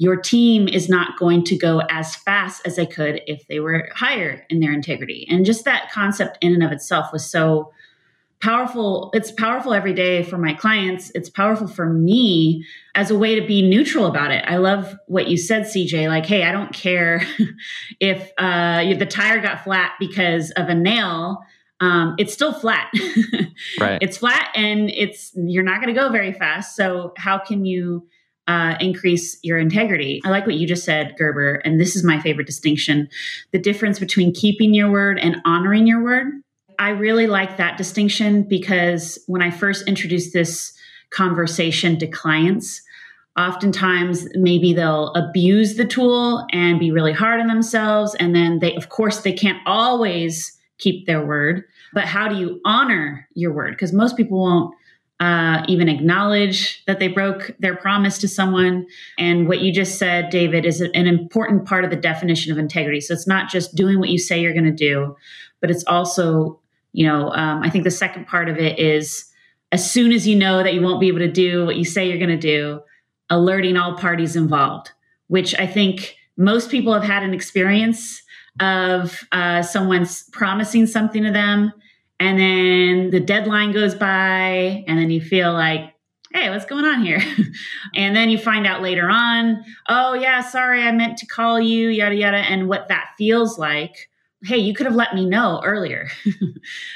your 0.00 0.16
team 0.16 0.66
is 0.66 0.88
not 0.88 1.18
going 1.18 1.44
to 1.44 1.54
go 1.54 1.82
as 1.90 2.16
fast 2.16 2.66
as 2.66 2.76
they 2.76 2.86
could 2.86 3.20
if 3.26 3.46
they 3.48 3.60
were 3.60 3.86
higher 3.94 4.46
in 4.48 4.58
their 4.58 4.72
integrity. 4.72 5.26
And 5.28 5.44
just 5.44 5.66
that 5.66 5.90
concept 5.92 6.38
in 6.40 6.54
and 6.54 6.62
of 6.62 6.72
itself 6.72 7.12
was 7.12 7.30
so 7.30 7.70
powerful. 8.40 9.10
It's 9.12 9.30
powerful 9.30 9.74
every 9.74 9.92
day 9.92 10.22
for 10.22 10.38
my 10.38 10.54
clients. 10.54 11.12
It's 11.14 11.28
powerful 11.28 11.66
for 11.66 11.86
me 11.86 12.64
as 12.94 13.10
a 13.10 13.18
way 13.18 13.38
to 13.38 13.46
be 13.46 13.60
neutral 13.60 14.06
about 14.06 14.30
it. 14.30 14.42
I 14.48 14.56
love 14.56 14.98
what 15.06 15.28
you 15.28 15.36
said, 15.36 15.64
CJ. 15.64 16.08
Like, 16.08 16.24
hey, 16.24 16.44
I 16.44 16.52
don't 16.52 16.72
care 16.72 17.22
if 18.00 18.32
uh, 18.38 18.94
the 18.94 19.04
tire 19.04 19.42
got 19.42 19.64
flat 19.64 19.92
because 20.00 20.50
of 20.52 20.70
a 20.70 20.74
nail. 20.74 21.44
Um, 21.80 22.14
it's 22.18 22.32
still 22.32 22.54
flat. 22.54 22.90
right. 23.78 23.98
It's 24.00 24.16
flat, 24.16 24.48
and 24.54 24.88
it's 24.90 25.32
you're 25.34 25.62
not 25.62 25.82
going 25.82 25.94
to 25.94 26.00
go 26.00 26.08
very 26.08 26.32
fast. 26.32 26.74
So 26.74 27.12
how 27.18 27.36
can 27.36 27.66
you? 27.66 28.08
Uh, 28.46 28.74
increase 28.80 29.38
your 29.42 29.58
integrity. 29.58 30.20
I 30.24 30.30
like 30.30 30.46
what 30.46 30.56
you 30.56 30.66
just 30.66 30.84
said, 30.84 31.14
Gerber, 31.16 31.56
and 31.56 31.80
this 31.80 31.94
is 31.94 32.04
my 32.04 32.20
favorite 32.20 32.46
distinction 32.46 33.08
the 33.52 33.58
difference 33.58 33.98
between 33.98 34.32
keeping 34.32 34.74
your 34.74 34.90
word 34.90 35.18
and 35.18 35.36
honoring 35.44 35.86
your 35.86 36.02
word. 36.02 36.26
I 36.78 36.90
really 36.90 37.26
like 37.26 37.58
that 37.58 37.76
distinction 37.76 38.42
because 38.42 39.22
when 39.26 39.42
I 39.42 39.50
first 39.50 39.86
introduced 39.86 40.32
this 40.32 40.72
conversation 41.10 41.98
to 41.98 42.06
clients, 42.06 42.80
oftentimes 43.36 44.28
maybe 44.34 44.72
they'll 44.72 45.12
abuse 45.14 45.76
the 45.76 45.84
tool 45.84 46.46
and 46.52 46.80
be 46.80 46.90
really 46.90 47.12
hard 47.12 47.40
on 47.40 47.46
themselves. 47.48 48.14
And 48.16 48.34
then 48.34 48.60
they, 48.60 48.74
of 48.76 48.88
course, 48.88 49.20
they 49.20 49.32
can't 49.32 49.58
always 49.66 50.56
keep 50.78 51.06
their 51.06 51.24
word. 51.24 51.64
But 51.92 52.04
how 52.04 52.28
do 52.28 52.36
you 52.36 52.60
honor 52.64 53.28
your 53.34 53.52
word? 53.52 53.72
Because 53.72 53.92
most 53.92 54.16
people 54.16 54.40
won't 54.40 54.74
uh, 55.20 55.62
even 55.68 55.88
acknowledge 55.88 56.82
that 56.86 56.98
they 56.98 57.06
broke 57.06 57.54
their 57.58 57.76
promise 57.76 58.18
to 58.18 58.26
someone. 58.26 58.86
And 59.18 59.46
what 59.46 59.60
you 59.60 59.70
just 59.70 59.98
said, 59.98 60.30
David, 60.30 60.64
is 60.64 60.80
an 60.80 61.06
important 61.06 61.66
part 61.66 61.84
of 61.84 61.90
the 61.90 61.96
definition 61.96 62.50
of 62.50 62.58
integrity. 62.58 63.02
So 63.02 63.12
it's 63.12 63.26
not 63.26 63.50
just 63.50 63.74
doing 63.74 64.00
what 64.00 64.08
you 64.08 64.18
say 64.18 64.40
you're 64.40 64.54
going 64.54 64.64
to 64.64 64.72
do, 64.72 65.14
but 65.60 65.70
it's 65.70 65.84
also, 65.84 66.58
you 66.92 67.06
know, 67.06 67.30
um, 67.32 67.62
I 67.62 67.68
think 67.68 67.84
the 67.84 67.90
second 67.90 68.28
part 68.28 68.48
of 68.48 68.56
it 68.56 68.78
is 68.78 69.30
as 69.72 69.88
soon 69.88 70.10
as 70.12 70.26
you 70.26 70.36
know 70.36 70.62
that 70.62 70.72
you 70.72 70.80
won't 70.80 71.00
be 71.00 71.08
able 71.08 71.18
to 71.18 71.30
do 71.30 71.66
what 71.66 71.76
you 71.76 71.84
say 71.84 72.08
you're 72.08 72.18
going 72.18 72.30
to 72.30 72.36
do, 72.38 72.80
alerting 73.28 73.76
all 73.76 73.96
parties 73.96 74.36
involved, 74.36 74.90
which 75.28 75.54
I 75.58 75.66
think 75.66 76.16
most 76.38 76.70
people 76.70 76.94
have 76.94 77.04
had 77.04 77.22
an 77.22 77.34
experience 77.34 78.22
of 78.58 79.22
uh, 79.32 79.60
someone's 79.62 80.24
promising 80.32 80.86
something 80.86 81.22
to 81.24 81.30
them 81.30 81.72
and 82.20 82.38
then 82.38 83.10
the 83.10 83.18
deadline 83.18 83.72
goes 83.72 83.94
by 83.94 84.84
and 84.86 84.98
then 84.98 85.10
you 85.10 85.20
feel 85.20 85.52
like 85.54 85.94
hey 86.32 86.48
what's 86.50 86.66
going 86.66 86.84
on 86.84 87.02
here? 87.02 87.20
And 87.96 88.14
then 88.14 88.30
you 88.30 88.38
find 88.38 88.66
out 88.66 88.82
later 88.82 89.08
on 89.10 89.64
oh 89.88 90.14
yeah 90.14 90.42
sorry 90.42 90.82
i 90.82 90.92
meant 90.92 91.18
to 91.18 91.26
call 91.26 91.58
you 91.58 91.88
yada 91.88 92.14
yada. 92.14 92.36
And 92.36 92.68
what 92.68 92.88
that 92.88 93.10
feels 93.18 93.58
like 93.58 94.08
hey 94.44 94.58
you 94.58 94.74
could 94.74 94.86
have 94.86 94.94
let 94.94 95.14
me 95.14 95.24
know 95.26 95.60
earlier. 95.64 96.08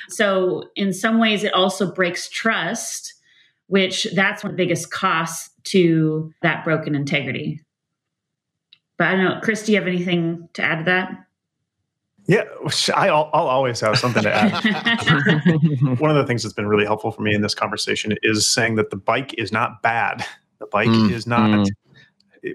So 0.08 0.64
in 0.76 0.92
some 0.92 1.18
ways 1.18 1.42
it 1.42 1.54
also 1.54 1.92
breaks 1.92 2.28
trust 2.28 3.14
which 3.66 4.06
that's 4.14 4.44
one 4.44 4.52
of 4.52 4.56
the 4.58 4.62
biggest 4.62 4.90
costs 4.90 5.50
to 5.64 6.30
that 6.42 6.64
broken 6.64 6.94
integrity. 6.94 7.62
But 8.98 9.08
i 9.08 9.10
don't 9.12 9.24
know 9.24 9.40
chris 9.42 9.64
do 9.64 9.72
you 9.72 9.78
have 9.78 9.88
anything 9.88 10.48
to 10.52 10.62
add 10.62 10.78
to 10.80 10.84
that 10.84 11.24
yeah, 12.26 12.44
I, 12.94 13.10
will 13.10 13.30
always 13.32 13.80
have 13.80 13.98
something 13.98 14.22
to 14.22 14.34
add. 14.34 15.98
One 16.00 16.10
of 16.10 16.16
the 16.16 16.24
things 16.26 16.42
that's 16.42 16.54
been 16.54 16.66
really 16.66 16.86
helpful 16.86 17.10
for 17.10 17.22
me 17.22 17.34
in 17.34 17.42
this 17.42 17.54
conversation 17.54 18.16
is 18.22 18.46
saying 18.46 18.76
that 18.76 18.90
the 18.90 18.96
bike 18.96 19.34
is 19.36 19.52
not 19.52 19.82
bad. 19.82 20.24
The 20.58 20.66
bike 20.66 20.88
mm, 20.88 21.10
is 21.10 21.26
not. 21.26 21.50
Mm. 21.50 21.68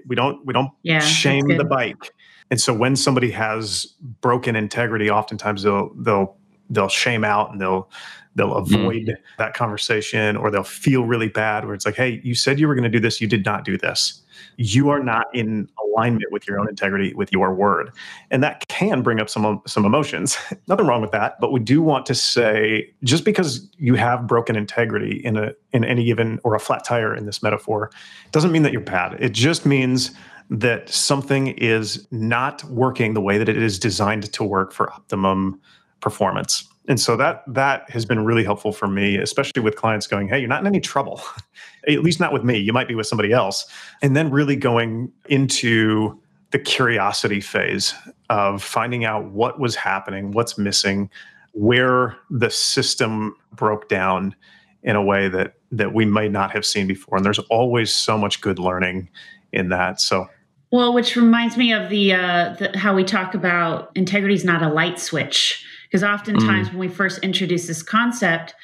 We 0.06 0.16
don't. 0.16 0.44
We 0.44 0.52
don't 0.52 0.70
yeah, 0.82 0.98
shame 0.98 1.46
the 1.56 1.64
bike. 1.64 2.12
And 2.50 2.60
so 2.60 2.74
when 2.74 2.96
somebody 2.96 3.30
has 3.30 3.86
broken 4.20 4.56
integrity, 4.56 5.08
oftentimes 5.08 5.62
they'll 5.62 5.92
they'll 5.94 6.36
they'll 6.70 6.88
shame 6.88 7.24
out 7.24 7.52
and 7.52 7.60
they'll 7.60 7.90
they'll 8.36 8.54
mm. 8.54 8.74
avoid 8.74 9.06
mm. 9.06 9.16
that 9.38 9.54
conversation 9.54 10.36
or 10.36 10.50
they'll 10.50 10.62
feel 10.62 11.04
really 11.04 11.28
bad 11.28 11.64
where 11.64 11.74
it's 11.74 11.84
like, 11.84 11.96
hey, 11.96 12.20
you 12.24 12.34
said 12.34 12.58
you 12.58 12.68
were 12.68 12.74
going 12.74 12.84
to 12.84 12.90
do 12.90 13.00
this, 13.00 13.20
you 13.20 13.26
did 13.26 13.44
not 13.44 13.64
do 13.64 13.76
this 13.76 14.22
you 14.56 14.90
are 14.90 15.02
not 15.02 15.34
in 15.34 15.68
alignment 15.86 16.30
with 16.30 16.46
your 16.46 16.60
own 16.60 16.68
integrity 16.68 17.14
with 17.14 17.32
your 17.32 17.54
word 17.54 17.90
and 18.30 18.42
that 18.42 18.66
can 18.68 19.02
bring 19.02 19.20
up 19.20 19.28
some 19.28 19.60
some 19.66 19.84
emotions 19.84 20.36
nothing 20.68 20.86
wrong 20.86 21.00
with 21.00 21.10
that 21.10 21.40
but 21.40 21.52
we 21.52 21.60
do 21.60 21.80
want 21.80 22.06
to 22.06 22.14
say 22.14 22.88
just 23.02 23.24
because 23.24 23.68
you 23.78 23.94
have 23.94 24.26
broken 24.26 24.56
integrity 24.56 25.20
in 25.24 25.36
a 25.36 25.52
in 25.72 25.84
any 25.84 26.04
given 26.04 26.38
or 26.44 26.54
a 26.54 26.60
flat 26.60 26.84
tire 26.84 27.14
in 27.14 27.26
this 27.26 27.42
metaphor 27.42 27.90
doesn't 28.32 28.52
mean 28.52 28.62
that 28.62 28.72
you're 28.72 28.80
bad 28.80 29.16
it 29.18 29.32
just 29.32 29.64
means 29.64 30.10
that 30.50 30.88
something 30.88 31.48
is 31.48 32.06
not 32.10 32.62
working 32.64 33.14
the 33.14 33.20
way 33.20 33.38
that 33.38 33.48
it 33.48 33.56
is 33.56 33.78
designed 33.78 34.30
to 34.32 34.42
work 34.42 34.72
for 34.72 34.92
optimum 34.92 35.60
performance 36.00 36.68
And 36.88 36.98
so 36.98 37.16
that 37.16 37.44
that 37.46 37.88
has 37.90 38.04
been 38.04 38.24
really 38.24 38.42
helpful 38.42 38.72
for 38.72 38.88
me, 38.88 39.16
especially 39.16 39.62
with 39.62 39.76
clients 39.76 40.06
going, 40.06 40.28
"Hey, 40.28 40.40
you're 40.40 40.48
not 40.48 40.60
in 40.60 40.66
any 40.66 40.80
trouble." 40.80 41.20
At 41.88 42.02
least 42.02 42.20
not 42.20 42.32
with 42.32 42.42
me. 42.42 42.58
You 42.58 42.72
might 42.72 42.88
be 42.88 42.94
with 42.94 43.06
somebody 43.06 43.32
else. 43.32 43.66
And 44.02 44.16
then 44.16 44.30
really 44.30 44.56
going 44.56 45.12
into 45.28 46.18
the 46.50 46.58
curiosity 46.58 47.40
phase 47.40 47.94
of 48.28 48.62
finding 48.62 49.04
out 49.04 49.30
what 49.30 49.60
was 49.60 49.76
happening, 49.76 50.32
what's 50.32 50.58
missing, 50.58 51.10
where 51.52 52.16
the 52.28 52.50
system 52.50 53.36
broke 53.52 53.88
down 53.88 54.34
in 54.82 54.96
a 54.96 55.02
way 55.02 55.28
that 55.28 55.54
that 55.70 55.94
we 55.94 56.04
may 56.04 56.28
not 56.28 56.50
have 56.50 56.66
seen 56.66 56.86
before. 56.86 57.16
And 57.16 57.24
there's 57.24 57.38
always 57.50 57.94
so 57.94 58.18
much 58.18 58.40
good 58.40 58.58
learning 58.58 59.08
in 59.52 59.68
that. 59.68 60.00
So 60.00 60.28
well, 60.72 60.92
which 60.92 61.16
reminds 61.16 61.56
me 61.56 61.72
of 61.72 61.90
the, 61.90 62.14
uh, 62.14 62.54
the 62.58 62.78
how 62.78 62.94
we 62.94 63.02
talk 63.02 63.34
about 63.34 63.90
integrity 63.96 64.34
is 64.34 64.44
not 64.44 64.62
a 64.62 64.68
light 64.68 65.00
switch 65.00 65.66
because 65.90 66.04
oftentimes 66.04 66.68
mm. 66.68 66.72
when 66.72 66.78
we 66.78 66.88
first 66.88 67.18
introduce 67.18 67.66
this 67.66 67.82
concept, 67.82 68.54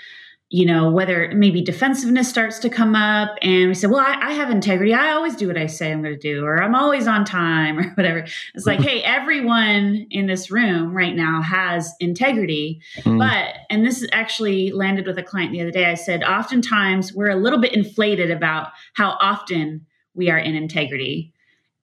you 0.49 0.64
know, 0.64 0.92
whether 0.92 1.33
maybe 1.35 1.61
defensiveness 1.61 2.28
starts 2.28 2.61
to 2.61 2.68
come 2.68 2.95
up 2.95 3.37
and 3.42 3.66
we 3.66 3.75
say, 3.75 3.88
well, 3.88 3.99
I, 3.99 4.28
I 4.28 4.33
have 4.35 4.49
integrity. 4.49 4.95
I 4.95 5.11
always 5.11 5.35
do 5.35 5.49
what 5.49 5.56
I 5.56 5.66
say 5.66 5.90
I'm 5.90 6.02
going 6.02 6.14
to 6.14 6.21
do, 6.21 6.45
or 6.45 6.62
I'm 6.62 6.76
always 6.76 7.09
on 7.09 7.25
time, 7.25 7.78
or 7.80 7.90
whatever. 7.95 8.25
It's 8.54 8.64
like, 8.64 8.80
hey, 8.80 9.02
everyone 9.02 10.06
in 10.11 10.26
this 10.26 10.49
room 10.49 10.97
right 10.97 11.16
now 11.16 11.42
has 11.42 11.92
integrity. 11.99 12.80
Mm. 13.00 13.18
But, 13.18 13.54
and 13.71 13.85
this 13.85 14.06
actually 14.12 14.71
landed 14.71 15.06
with 15.06 15.18
a 15.18 15.23
client 15.23 15.50
the 15.50 15.62
other 15.62 15.73
day. 15.73 15.87
I 15.87 15.95
said, 15.95 16.23
oftentimes 16.23 17.12
we're 17.12 17.30
a 17.30 17.37
little 17.37 17.61
bit 17.61 17.75
inflated 17.75 18.30
about 18.30 18.68
how 18.95 19.16
often 19.21 19.85
we 20.14 20.30
are 20.30 20.38
in 20.38 20.54
integrity. 20.54 21.33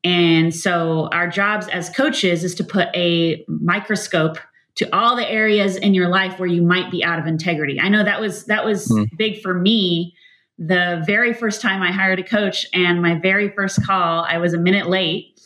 And 0.06 0.56
so 0.56 1.10
our 1.12 1.28
jobs 1.28 1.68
as 1.68 1.90
coaches 1.90 2.46
is 2.46 2.56
to 2.56 2.64
put 2.64 2.88
a 2.96 3.44
microscope 3.48 4.38
to 4.75 4.96
all 4.96 5.15
the 5.15 5.30
areas 5.30 5.75
in 5.77 5.94
your 5.94 6.10
life 6.10 6.39
where 6.39 6.50
you 6.50 6.62
might 6.62 6.89
be 6.89 7.03
out 7.03 7.20
of 7.20 7.27
integrity. 7.27 7.80
I 7.80 7.89
know 7.89 8.03
that 8.03 8.20
was 8.20 8.46
that 8.46 8.65
was 8.65 8.88
mm. 8.88 9.08
big 9.18 9.42
for 9.42 9.53
me. 9.53 10.15
The 10.58 11.03
very 11.06 11.34
first 11.34 11.62
time 11.62 11.82
I 11.82 11.92
hired 11.92 12.20
a 12.20 12.24
coach 12.24 12.65
and 12.74 13.01
my 13.01 13.20
very 13.20 13.50
first 13.50 13.84
call, 13.86 14.25
I 14.27 14.38
was 14.38 14.53
a 14.53 14.58
minute 14.58 14.88
late 14.88 15.39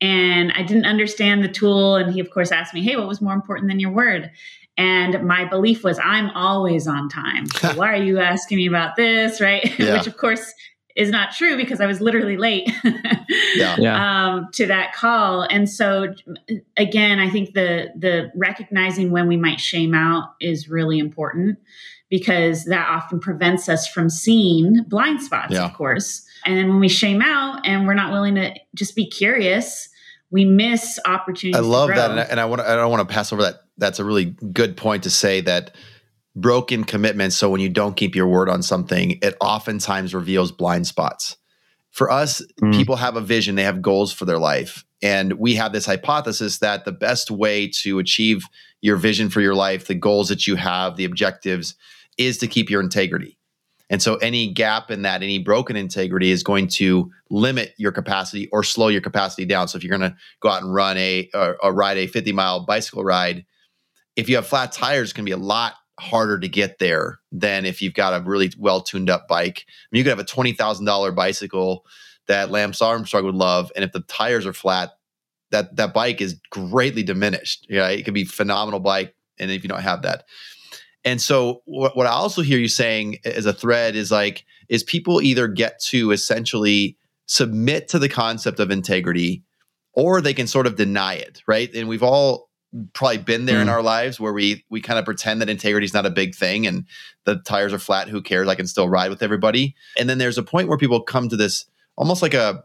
and 0.00 0.52
I 0.52 0.62
didn't 0.62 0.86
understand 0.86 1.42
the 1.42 1.48
tool 1.48 1.96
and 1.96 2.12
he 2.12 2.20
of 2.20 2.30
course 2.30 2.50
asked 2.52 2.74
me, 2.74 2.82
"Hey, 2.82 2.96
what 2.96 3.08
was 3.08 3.20
more 3.20 3.34
important 3.34 3.68
than 3.68 3.80
your 3.80 3.92
word?" 3.92 4.30
And 4.78 5.26
my 5.26 5.44
belief 5.46 5.84
was 5.84 5.98
I'm 6.02 6.30
always 6.30 6.86
on 6.86 7.08
time. 7.08 7.46
So 7.46 7.68
why 7.74 7.92
are 7.92 8.02
you 8.02 8.18
asking 8.20 8.58
me 8.58 8.66
about 8.66 8.96
this, 8.96 9.40
right? 9.40 9.64
Yeah. 9.78 9.94
Which 9.98 10.06
of 10.06 10.16
course 10.16 10.52
is 10.96 11.10
not 11.10 11.32
true 11.32 11.56
because 11.56 11.80
I 11.80 11.86
was 11.86 12.00
literally 12.00 12.36
late 12.36 12.72
yeah. 13.56 13.76
um, 14.34 14.48
to 14.54 14.66
that 14.66 14.94
call. 14.94 15.42
And 15.42 15.68
so, 15.68 16.14
again, 16.76 17.18
I 17.18 17.30
think 17.30 17.52
the 17.52 17.90
the 17.96 18.32
recognizing 18.34 19.10
when 19.10 19.28
we 19.28 19.36
might 19.36 19.60
shame 19.60 19.94
out 19.94 20.34
is 20.40 20.68
really 20.68 20.98
important 20.98 21.58
because 22.08 22.64
that 22.64 22.88
often 22.88 23.20
prevents 23.20 23.68
us 23.68 23.86
from 23.86 24.08
seeing 24.08 24.84
blind 24.84 25.22
spots, 25.22 25.52
yeah. 25.52 25.66
of 25.66 25.74
course. 25.74 26.24
And 26.44 26.56
then 26.56 26.68
when 26.68 26.80
we 26.80 26.88
shame 26.88 27.20
out 27.20 27.66
and 27.66 27.86
we're 27.86 27.94
not 27.94 28.12
willing 28.12 28.36
to 28.36 28.54
just 28.74 28.94
be 28.94 29.06
curious, 29.06 29.88
we 30.30 30.44
miss 30.44 30.98
opportunities. 31.04 31.60
I 31.60 31.68
love 31.68 31.88
that, 31.88 32.10
and 32.10 32.20
I, 32.20 32.22
and 32.24 32.40
I 32.40 32.46
want 32.46 32.62
I 32.62 32.74
don't 32.74 32.90
want 32.90 33.06
to 33.06 33.12
pass 33.12 33.32
over 33.32 33.42
that. 33.42 33.56
That's 33.76 33.98
a 33.98 34.04
really 34.04 34.36
good 34.52 34.76
point 34.76 35.02
to 35.02 35.10
say 35.10 35.42
that 35.42 35.74
broken 36.36 36.84
commitments. 36.84 37.34
So 37.34 37.50
when 37.50 37.60
you 37.60 37.70
don't 37.70 37.96
keep 37.96 38.14
your 38.14 38.28
word 38.28 38.48
on 38.48 38.62
something, 38.62 39.18
it 39.22 39.34
oftentimes 39.40 40.14
reveals 40.14 40.52
blind 40.52 40.86
spots. 40.86 41.36
For 41.90 42.10
us, 42.10 42.42
mm. 42.62 42.74
people 42.74 42.96
have 42.96 43.16
a 43.16 43.22
vision, 43.22 43.54
they 43.54 43.64
have 43.64 43.80
goals 43.80 44.12
for 44.12 44.26
their 44.26 44.38
life. 44.38 44.84
And 45.02 45.32
we 45.34 45.54
have 45.54 45.72
this 45.72 45.86
hypothesis 45.86 46.58
that 46.58 46.84
the 46.84 46.92
best 46.92 47.30
way 47.30 47.68
to 47.82 47.98
achieve 47.98 48.44
your 48.82 48.96
vision 48.96 49.30
for 49.30 49.40
your 49.40 49.54
life, 49.54 49.86
the 49.86 49.94
goals 49.94 50.28
that 50.28 50.46
you 50.46 50.56
have, 50.56 50.96
the 50.96 51.06
objectives, 51.06 51.74
is 52.18 52.38
to 52.38 52.46
keep 52.46 52.68
your 52.68 52.82
integrity. 52.82 53.38
And 53.88 54.02
so 54.02 54.16
any 54.16 54.52
gap 54.52 54.90
in 54.90 55.02
that, 55.02 55.22
any 55.22 55.38
broken 55.38 55.76
integrity 55.76 56.30
is 56.30 56.42
going 56.42 56.68
to 56.68 57.10
limit 57.30 57.72
your 57.78 57.92
capacity 57.92 58.48
or 58.48 58.62
slow 58.62 58.88
your 58.88 59.00
capacity 59.00 59.44
down. 59.44 59.68
So 59.68 59.76
if 59.76 59.84
you're 59.84 59.96
going 59.96 60.10
to 60.10 60.16
go 60.40 60.48
out 60.48 60.62
and 60.62 60.74
run 60.74 60.98
a 60.98 61.30
or, 61.32 61.56
or 61.62 61.72
ride 61.72 61.96
a 61.96 62.06
50 62.06 62.32
mile 62.32 62.66
bicycle 62.66 63.04
ride, 63.04 63.46
if 64.16 64.28
you 64.28 64.36
have 64.36 64.46
flat 64.46 64.72
tires, 64.72 65.08
it's 65.08 65.12
going 65.12 65.24
to 65.24 65.30
be 65.30 65.40
a 65.40 65.42
lot 65.42 65.74
harder 65.98 66.38
to 66.38 66.48
get 66.48 66.78
there 66.78 67.18
than 67.32 67.64
if 67.64 67.80
you've 67.80 67.94
got 67.94 68.12
a 68.12 68.24
really 68.24 68.52
well 68.58 68.82
tuned 68.82 69.10
up 69.10 69.28
bike. 69.28 69.64
I 69.66 69.72
mean, 69.90 69.98
you 69.98 70.04
could 70.04 70.10
have 70.10 70.18
a 70.18 70.24
twenty 70.24 70.52
thousand 70.52 70.84
dollar 70.86 71.12
bicycle 71.12 71.84
that 72.28 72.50
Lance 72.50 72.82
Armstrong 72.82 73.24
would 73.24 73.34
love, 73.34 73.70
and 73.74 73.84
if 73.84 73.92
the 73.92 74.00
tires 74.00 74.46
are 74.46 74.52
flat, 74.52 74.90
that 75.50 75.76
that 75.76 75.94
bike 75.94 76.20
is 76.20 76.40
greatly 76.50 77.02
diminished. 77.02 77.66
Yeah, 77.68 77.88
it 77.88 78.04
could 78.04 78.14
be 78.14 78.24
phenomenal 78.24 78.80
bike, 78.80 79.14
and 79.38 79.50
if 79.50 79.62
you 79.62 79.68
don't 79.68 79.82
have 79.82 80.02
that. 80.02 80.24
And 81.04 81.22
so, 81.22 81.62
what, 81.66 81.96
what 81.96 82.06
I 82.06 82.10
also 82.10 82.42
hear 82.42 82.58
you 82.58 82.68
saying 82.68 83.18
as 83.24 83.46
a 83.46 83.52
thread 83.52 83.94
is 83.94 84.10
like, 84.10 84.44
is 84.68 84.82
people 84.82 85.22
either 85.22 85.46
get 85.46 85.80
to 85.84 86.10
essentially 86.10 86.98
submit 87.26 87.88
to 87.88 87.98
the 88.00 88.08
concept 88.08 88.58
of 88.58 88.72
integrity, 88.72 89.44
or 89.92 90.20
they 90.20 90.34
can 90.34 90.48
sort 90.48 90.66
of 90.66 90.76
deny 90.76 91.14
it, 91.14 91.42
right? 91.46 91.72
And 91.74 91.88
we've 91.88 92.02
all 92.02 92.45
probably 92.92 93.18
been 93.18 93.46
there 93.46 93.58
mm. 93.58 93.62
in 93.62 93.68
our 93.68 93.82
lives 93.82 94.18
where 94.20 94.32
we 94.32 94.64
we 94.70 94.80
kind 94.80 94.98
of 94.98 95.04
pretend 95.04 95.40
that 95.40 95.48
integrity 95.48 95.84
is 95.84 95.94
not 95.94 96.06
a 96.06 96.10
big 96.10 96.34
thing 96.34 96.66
and 96.66 96.84
the 97.24 97.36
tires 97.36 97.72
are 97.72 97.78
flat 97.78 98.08
who 98.08 98.22
cares? 98.22 98.48
I 98.48 98.54
can 98.54 98.66
still 98.66 98.88
ride 98.88 99.10
with 99.10 99.22
everybody. 99.22 99.74
And 99.98 100.08
then 100.08 100.18
there's 100.18 100.38
a 100.38 100.42
point 100.42 100.68
where 100.68 100.78
people 100.78 101.00
come 101.02 101.28
to 101.28 101.36
this 101.36 101.66
almost 101.96 102.22
like 102.22 102.34
a 102.34 102.64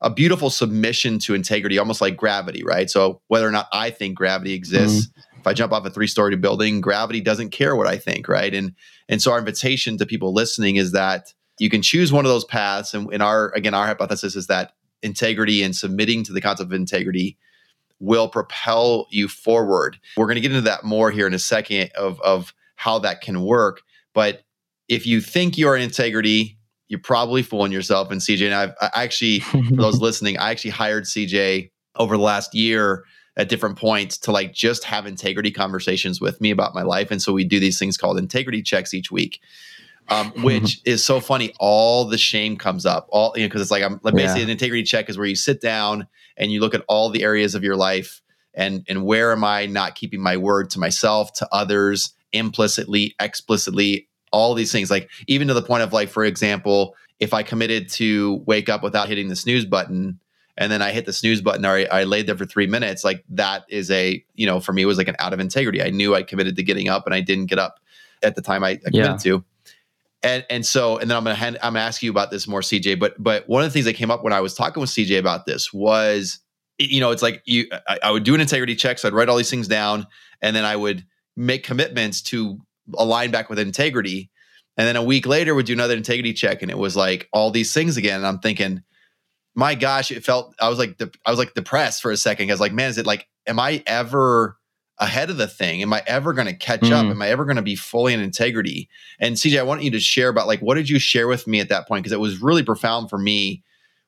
a 0.00 0.10
beautiful 0.10 0.50
submission 0.50 1.20
to 1.20 1.34
integrity 1.34 1.78
almost 1.78 2.00
like 2.00 2.16
gravity 2.16 2.62
right? 2.64 2.90
So 2.90 3.20
whether 3.28 3.46
or 3.46 3.52
not 3.52 3.68
i 3.72 3.90
think 3.90 4.16
gravity 4.16 4.52
exists 4.52 5.06
mm. 5.06 5.22
if 5.38 5.46
i 5.46 5.52
jump 5.52 5.72
off 5.72 5.86
a 5.86 5.90
three 5.90 6.08
story 6.08 6.34
building 6.36 6.80
gravity 6.80 7.20
doesn't 7.20 7.50
care 7.50 7.76
what 7.76 7.86
i 7.86 7.96
think 7.96 8.28
right? 8.28 8.52
And 8.54 8.74
and 9.08 9.22
so 9.22 9.32
our 9.32 9.38
invitation 9.38 9.98
to 9.98 10.06
people 10.06 10.32
listening 10.32 10.76
is 10.76 10.92
that 10.92 11.32
you 11.58 11.70
can 11.70 11.82
choose 11.82 12.12
one 12.12 12.24
of 12.24 12.30
those 12.30 12.44
paths. 12.44 12.94
And 12.94 13.12
in 13.12 13.22
our 13.22 13.52
again 13.54 13.74
our 13.74 13.86
hypothesis 13.86 14.36
is 14.36 14.46
that 14.48 14.72
integrity 15.02 15.62
and 15.62 15.74
submitting 15.74 16.24
to 16.24 16.32
the 16.32 16.40
concept 16.40 16.68
of 16.68 16.72
integrity 16.72 17.36
will 18.02 18.28
propel 18.28 19.06
you 19.10 19.28
forward. 19.28 19.96
We're 20.16 20.26
going 20.26 20.34
to 20.34 20.40
get 20.40 20.50
into 20.50 20.62
that 20.62 20.82
more 20.82 21.10
here 21.10 21.26
in 21.26 21.34
a 21.34 21.38
second 21.38 21.92
of, 21.96 22.20
of 22.20 22.52
how 22.74 22.98
that 22.98 23.20
can 23.20 23.42
work. 23.42 23.80
But 24.12 24.42
if 24.88 25.06
you 25.06 25.20
think 25.20 25.56
you're 25.56 25.76
in 25.76 25.82
integrity, 25.82 26.58
you're 26.88 26.98
probably 27.00 27.42
fooling 27.42 27.70
yourself. 27.70 28.10
And 28.10 28.20
CJ 28.20 28.46
and 28.46 28.54
I've, 28.54 28.74
I 28.80 29.04
actually, 29.04 29.40
for 29.40 29.76
those 29.76 30.00
listening, 30.00 30.36
I 30.36 30.50
actually 30.50 30.72
hired 30.72 31.04
CJ 31.04 31.70
over 31.94 32.16
the 32.16 32.22
last 32.22 32.54
year 32.54 33.04
at 33.36 33.48
different 33.48 33.78
points 33.78 34.18
to 34.18 34.32
like 34.32 34.52
just 34.52 34.82
have 34.82 35.06
integrity 35.06 35.52
conversations 35.52 36.20
with 36.20 36.40
me 36.40 36.50
about 36.50 36.74
my 36.74 36.82
life. 36.82 37.10
And 37.12 37.22
so 37.22 37.32
we 37.32 37.44
do 37.44 37.60
these 37.60 37.78
things 37.78 37.96
called 37.96 38.18
integrity 38.18 38.62
checks 38.62 38.92
each 38.92 39.12
week. 39.12 39.40
Um, 40.08 40.32
which 40.42 40.80
is 40.84 41.04
so 41.04 41.20
funny. 41.20 41.54
All 41.58 42.04
the 42.04 42.18
shame 42.18 42.56
comes 42.56 42.84
up, 42.84 43.06
all 43.10 43.32
you 43.36 43.42
know, 43.42 43.48
because 43.48 43.62
it's 43.62 43.70
like 43.70 43.82
I'm 43.82 44.00
like 44.02 44.14
basically 44.14 44.40
yeah. 44.40 44.46
an 44.46 44.50
integrity 44.50 44.82
check 44.82 45.08
is 45.08 45.16
where 45.16 45.26
you 45.26 45.36
sit 45.36 45.60
down 45.60 46.06
and 46.36 46.52
you 46.52 46.60
look 46.60 46.74
at 46.74 46.84
all 46.88 47.08
the 47.08 47.22
areas 47.22 47.54
of 47.54 47.62
your 47.62 47.76
life 47.76 48.20
and 48.54 48.84
and 48.88 49.04
where 49.04 49.32
am 49.32 49.44
I 49.44 49.66
not 49.66 49.94
keeping 49.94 50.20
my 50.20 50.36
word 50.36 50.70
to 50.70 50.78
myself, 50.78 51.32
to 51.34 51.48
others, 51.52 52.14
implicitly, 52.32 53.14
explicitly, 53.20 54.08
all 54.32 54.54
these 54.54 54.72
things. 54.72 54.90
Like 54.90 55.10
even 55.26 55.48
to 55.48 55.54
the 55.54 55.62
point 55.62 55.82
of 55.82 55.92
like, 55.92 56.08
for 56.08 56.24
example, 56.24 56.96
if 57.20 57.32
I 57.32 57.42
committed 57.42 57.88
to 57.90 58.42
wake 58.46 58.68
up 58.68 58.82
without 58.82 59.08
hitting 59.08 59.28
the 59.28 59.36
snooze 59.36 59.64
button, 59.64 60.18
and 60.58 60.70
then 60.70 60.82
I 60.82 60.92
hit 60.92 61.06
the 61.06 61.12
snooze 61.12 61.40
button 61.40 61.64
or 61.64 61.70
I, 61.70 61.84
I, 61.84 62.04
laid 62.04 62.26
there 62.26 62.36
for 62.36 62.44
three 62.44 62.66
minutes, 62.66 63.04
like 63.04 63.24
that 63.30 63.64
is 63.68 63.90
a, 63.90 64.22
you 64.34 64.44
know, 64.46 64.60
for 64.60 64.72
me, 64.72 64.82
it 64.82 64.86
was 64.86 64.98
like 64.98 65.08
an 65.08 65.16
out 65.18 65.32
of 65.32 65.40
integrity. 65.40 65.82
I 65.82 65.90
knew 65.90 66.14
I 66.14 66.22
committed 66.22 66.56
to 66.56 66.62
getting 66.62 66.88
up 66.88 67.06
and 67.06 67.14
I 67.14 67.20
didn't 67.20 67.46
get 67.46 67.58
up 67.58 67.80
at 68.22 68.34
the 68.34 68.42
time 68.42 68.62
I, 68.62 68.70
I 68.70 68.90
committed 68.90 69.24
yeah. 69.24 69.38
to. 69.38 69.44
And 70.22 70.44
and 70.48 70.64
so 70.64 70.98
and 70.98 71.10
then 71.10 71.16
I'm 71.16 71.24
gonna 71.24 71.34
hand, 71.34 71.58
I'm 71.62 71.74
gonna 71.74 71.84
ask 71.84 72.02
you 72.02 72.10
about 72.10 72.30
this 72.30 72.46
more, 72.46 72.60
CJ. 72.60 72.98
But 72.98 73.20
but 73.20 73.48
one 73.48 73.62
of 73.62 73.68
the 73.68 73.72
things 73.72 73.86
that 73.86 73.94
came 73.94 74.10
up 74.10 74.22
when 74.22 74.32
I 74.32 74.40
was 74.40 74.54
talking 74.54 74.80
with 74.80 74.90
CJ 74.90 75.18
about 75.18 75.46
this 75.46 75.72
was, 75.72 76.38
you 76.78 77.00
know, 77.00 77.10
it's 77.10 77.22
like 77.22 77.42
you 77.44 77.66
I, 77.88 77.98
I 78.04 78.10
would 78.10 78.24
do 78.24 78.34
an 78.34 78.40
integrity 78.40 78.76
check, 78.76 78.98
so 78.98 79.08
I'd 79.08 79.14
write 79.14 79.28
all 79.28 79.36
these 79.36 79.50
things 79.50 79.68
down, 79.68 80.06
and 80.40 80.54
then 80.54 80.64
I 80.64 80.76
would 80.76 81.04
make 81.36 81.64
commitments 81.64 82.22
to 82.22 82.58
align 82.94 83.30
back 83.30 83.48
with 83.48 83.58
integrity. 83.58 84.30
And 84.76 84.86
then 84.86 84.96
a 84.96 85.02
week 85.02 85.26
later, 85.26 85.54
would 85.54 85.66
do 85.66 85.74
another 85.74 85.96
integrity 85.96 86.32
check, 86.32 86.62
and 86.62 86.70
it 86.70 86.78
was 86.78 86.96
like 86.96 87.28
all 87.32 87.50
these 87.50 87.72
things 87.74 87.96
again. 87.96 88.16
And 88.16 88.26
I'm 88.26 88.38
thinking, 88.38 88.82
my 89.54 89.74
gosh, 89.74 90.10
it 90.10 90.24
felt 90.24 90.54
I 90.60 90.68
was 90.68 90.78
like 90.78 90.96
de- 90.96 91.10
I 91.26 91.30
was 91.30 91.38
like 91.38 91.54
depressed 91.54 92.00
for 92.00 92.10
a 92.10 92.16
second. 92.16 92.50
I 92.50 92.54
was 92.54 92.60
like, 92.60 92.72
man, 92.72 92.90
is 92.90 92.98
it 92.98 93.06
like, 93.06 93.28
am 93.46 93.60
I 93.60 93.82
ever 93.86 94.56
ahead 95.02 95.30
of 95.30 95.36
the 95.36 95.48
thing? 95.48 95.82
Am 95.82 95.92
I 95.92 96.02
ever 96.06 96.32
going 96.32 96.46
to 96.46 96.54
catch 96.54 96.80
mm. 96.80 96.92
up? 96.92 97.06
Am 97.06 97.20
I 97.20 97.28
ever 97.28 97.44
going 97.44 97.56
to 97.56 97.62
be 97.62 97.74
fully 97.74 98.14
in 98.14 98.20
integrity? 98.20 98.88
And 99.18 99.36
CJ, 99.36 99.58
I 99.58 99.62
want 99.62 99.82
you 99.82 99.90
to 99.90 100.00
share 100.00 100.28
about 100.28 100.46
like 100.46 100.60
what 100.60 100.74
did 100.74 100.88
you 100.88 100.98
share 100.98 101.28
with 101.28 101.46
me 101.46 101.60
at 101.60 101.68
that 101.68 101.88
point 101.88 102.02
because 102.02 102.12
it 102.12 102.20
was 102.20 102.40
really 102.40 102.62
profound 102.62 103.10
for 103.10 103.18
me 103.18 103.62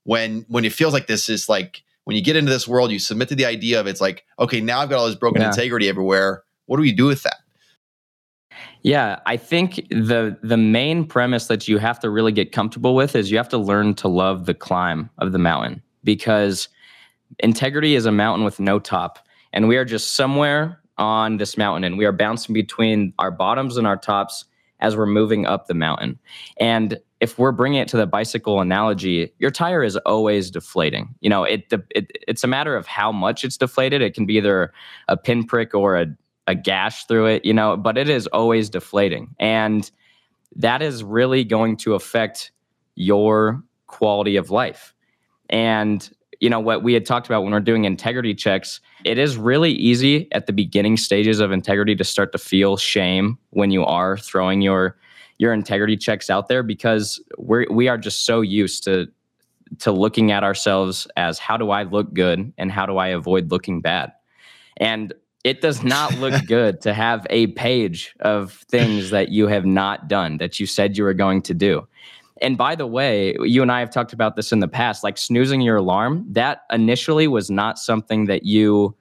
when 0.04 0.46
when 0.48 0.64
it 0.64 0.72
feels 0.72 0.92
like 0.92 1.06
this 1.06 1.28
is 1.28 1.48
like 1.48 1.82
when 2.04 2.16
you 2.16 2.22
get 2.22 2.36
into 2.36 2.50
this 2.50 2.68
world, 2.68 2.92
you 2.92 2.98
submit 2.98 3.28
to 3.30 3.34
the 3.34 3.44
idea 3.44 3.80
of 3.80 3.86
it's 3.86 4.00
like 4.00 4.24
okay, 4.38 4.60
now 4.60 4.80
I've 4.80 4.88
got 4.88 4.98
all 4.98 5.06
this 5.06 5.16
broken 5.16 5.42
yeah. 5.42 5.48
integrity 5.48 5.88
everywhere. 5.88 6.44
What 6.66 6.76
do 6.76 6.82
we 6.82 6.92
do 6.92 7.06
with 7.06 7.22
that? 7.24 7.36
Yeah, 8.82 9.18
I 9.26 9.36
think 9.36 9.76
the 9.90 10.38
the 10.42 10.56
main 10.56 11.06
premise 11.06 11.48
that 11.48 11.66
you 11.66 11.78
have 11.78 11.98
to 12.00 12.10
really 12.10 12.32
get 12.32 12.52
comfortable 12.52 12.94
with 12.94 13.16
is 13.16 13.30
you 13.30 13.36
have 13.36 13.48
to 13.48 13.58
learn 13.58 13.94
to 13.94 14.08
love 14.08 14.46
the 14.46 14.54
climb 14.54 15.10
of 15.18 15.32
the 15.32 15.38
mountain 15.38 15.82
because 16.04 16.68
integrity 17.40 17.96
is 17.96 18.06
a 18.06 18.12
mountain 18.12 18.44
with 18.44 18.60
no 18.60 18.78
top 18.78 19.18
and 19.54 19.68
we 19.68 19.76
are 19.76 19.84
just 19.84 20.14
somewhere 20.14 20.80
on 20.98 21.38
this 21.38 21.56
mountain 21.56 21.84
and 21.84 21.98
we 21.98 22.04
are 22.04 22.12
bouncing 22.12 22.52
between 22.52 23.12
our 23.18 23.30
bottoms 23.30 23.76
and 23.76 23.86
our 23.86 23.96
tops 23.96 24.44
as 24.80 24.96
we're 24.96 25.06
moving 25.06 25.46
up 25.46 25.66
the 25.66 25.74
mountain. 25.74 26.18
And 26.58 26.98
if 27.20 27.38
we're 27.38 27.52
bringing 27.52 27.80
it 27.80 27.88
to 27.88 27.96
the 27.96 28.06
bicycle 28.06 28.60
analogy, 28.60 29.32
your 29.38 29.50
tire 29.50 29.82
is 29.82 29.96
always 29.98 30.50
deflating. 30.50 31.14
You 31.20 31.30
know, 31.30 31.44
it, 31.44 31.72
it 31.90 32.10
it's 32.28 32.44
a 32.44 32.46
matter 32.46 32.76
of 32.76 32.86
how 32.86 33.10
much 33.10 33.44
it's 33.44 33.56
deflated. 33.56 34.02
It 34.02 34.14
can 34.14 34.26
be 34.26 34.34
either 34.34 34.72
a 35.08 35.16
pinprick 35.16 35.74
or 35.74 35.96
a, 35.96 36.06
a 36.46 36.54
gash 36.54 37.06
through 37.06 37.26
it, 37.26 37.44
you 37.44 37.54
know, 37.54 37.76
but 37.76 37.96
it 37.96 38.10
is 38.10 38.26
always 38.26 38.68
deflating. 38.68 39.34
And 39.40 39.90
that 40.56 40.82
is 40.82 41.02
really 41.02 41.44
going 41.44 41.78
to 41.78 41.94
affect 41.94 42.52
your 42.94 43.62
quality 43.86 44.36
of 44.36 44.50
life. 44.50 44.94
And 45.48 46.08
you 46.44 46.50
know 46.50 46.60
what 46.60 46.82
we 46.82 46.92
had 46.92 47.06
talked 47.06 47.26
about 47.26 47.42
when 47.42 47.52
we're 47.52 47.60
doing 47.60 47.84
integrity 47.84 48.34
checks 48.34 48.80
it 49.04 49.18
is 49.18 49.36
really 49.36 49.72
easy 49.72 50.30
at 50.32 50.46
the 50.46 50.52
beginning 50.52 50.96
stages 50.96 51.40
of 51.40 51.50
integrity 51.52 51.96
to 51.96 52.04
start 52.04 52.32
to 52.32 52.38
feel 52.38 52.76
shame 52.76 53.38
when 53.50 53.70
you 53.70 53.84
are 53.84 54.18
throwing 54.18 54.60
your 54.60 54.96
your 55.38 55.52
integrity 55.52 55.96
checks 55.96 56.30
out 56.30 56.48
there 56.48 56.62
because 56.62 57.20
we're 57.38 57.66
we 57.70 57.88
are 57.88 57.98
just 57.98 58.26
so 58.26 58.40
used 58.40 58.84
to 58.84 59.08
to 59.78 59.92
looking 59.92 60.30
at 60.30 60.44
ourselves 60.44 61.06
as 61.16 61.38
how 61.38 61.56
do 61.56 61.70
I 61.70 61.84
look 61.84 62.12
good 62.12 62.52
and 62.58 62.70
how 62.70 62.86
do 62.86 62.98
I 62.98 63.08
avoid 63.08 63.50
looking 63.50 63.80
bad. 63.80 64.12
And 64.76 65.12
it 65.42 65.60
does 65.60 65.82
not 65.82 66.14
look 66.18 66.34
good 66.46 66.80
to 66.82 66.94
have 66.94 67.26
a 67.30 67.48
page 67.48 68.14
of 68.20 68.64
things 68.70 69.10
that 69.10 69.30
you 69.30 69.46
have 69.48 69.66
not 69.66 70.08
done 70.08 70.38
that 70.38 70.58
you 70.58 70.66
said 70.66 70.96
you 70.96 71.04
were 71.04 71.14
going 71.14 71.42
to 71.42 71.54
do. 71.54 71.86
And 72.42 72.58
by 72.58 72.74
the 72.74 72.86
way, 72.86 73.36
you 73.40 73.62
and 73.62 73.70
I 73.70 73.80
have 73.80 73.90
talked 73.90 74.12
about 74.12 74.36
this 74.36 74.52
in 74.52 74.60
the 74.60 74.68
past, 74.68 75.04
like 75.04 75.16
snoozing 75.18 75.60
your 75.60 75.76
alarm, 75.76 76.26
that 76.30 76.62
initially 76.70 77.28
was 77.28 77.50
not 77.50 77.78
something 77.78 78.26
that 78.26 78.44
you 78.44 78.96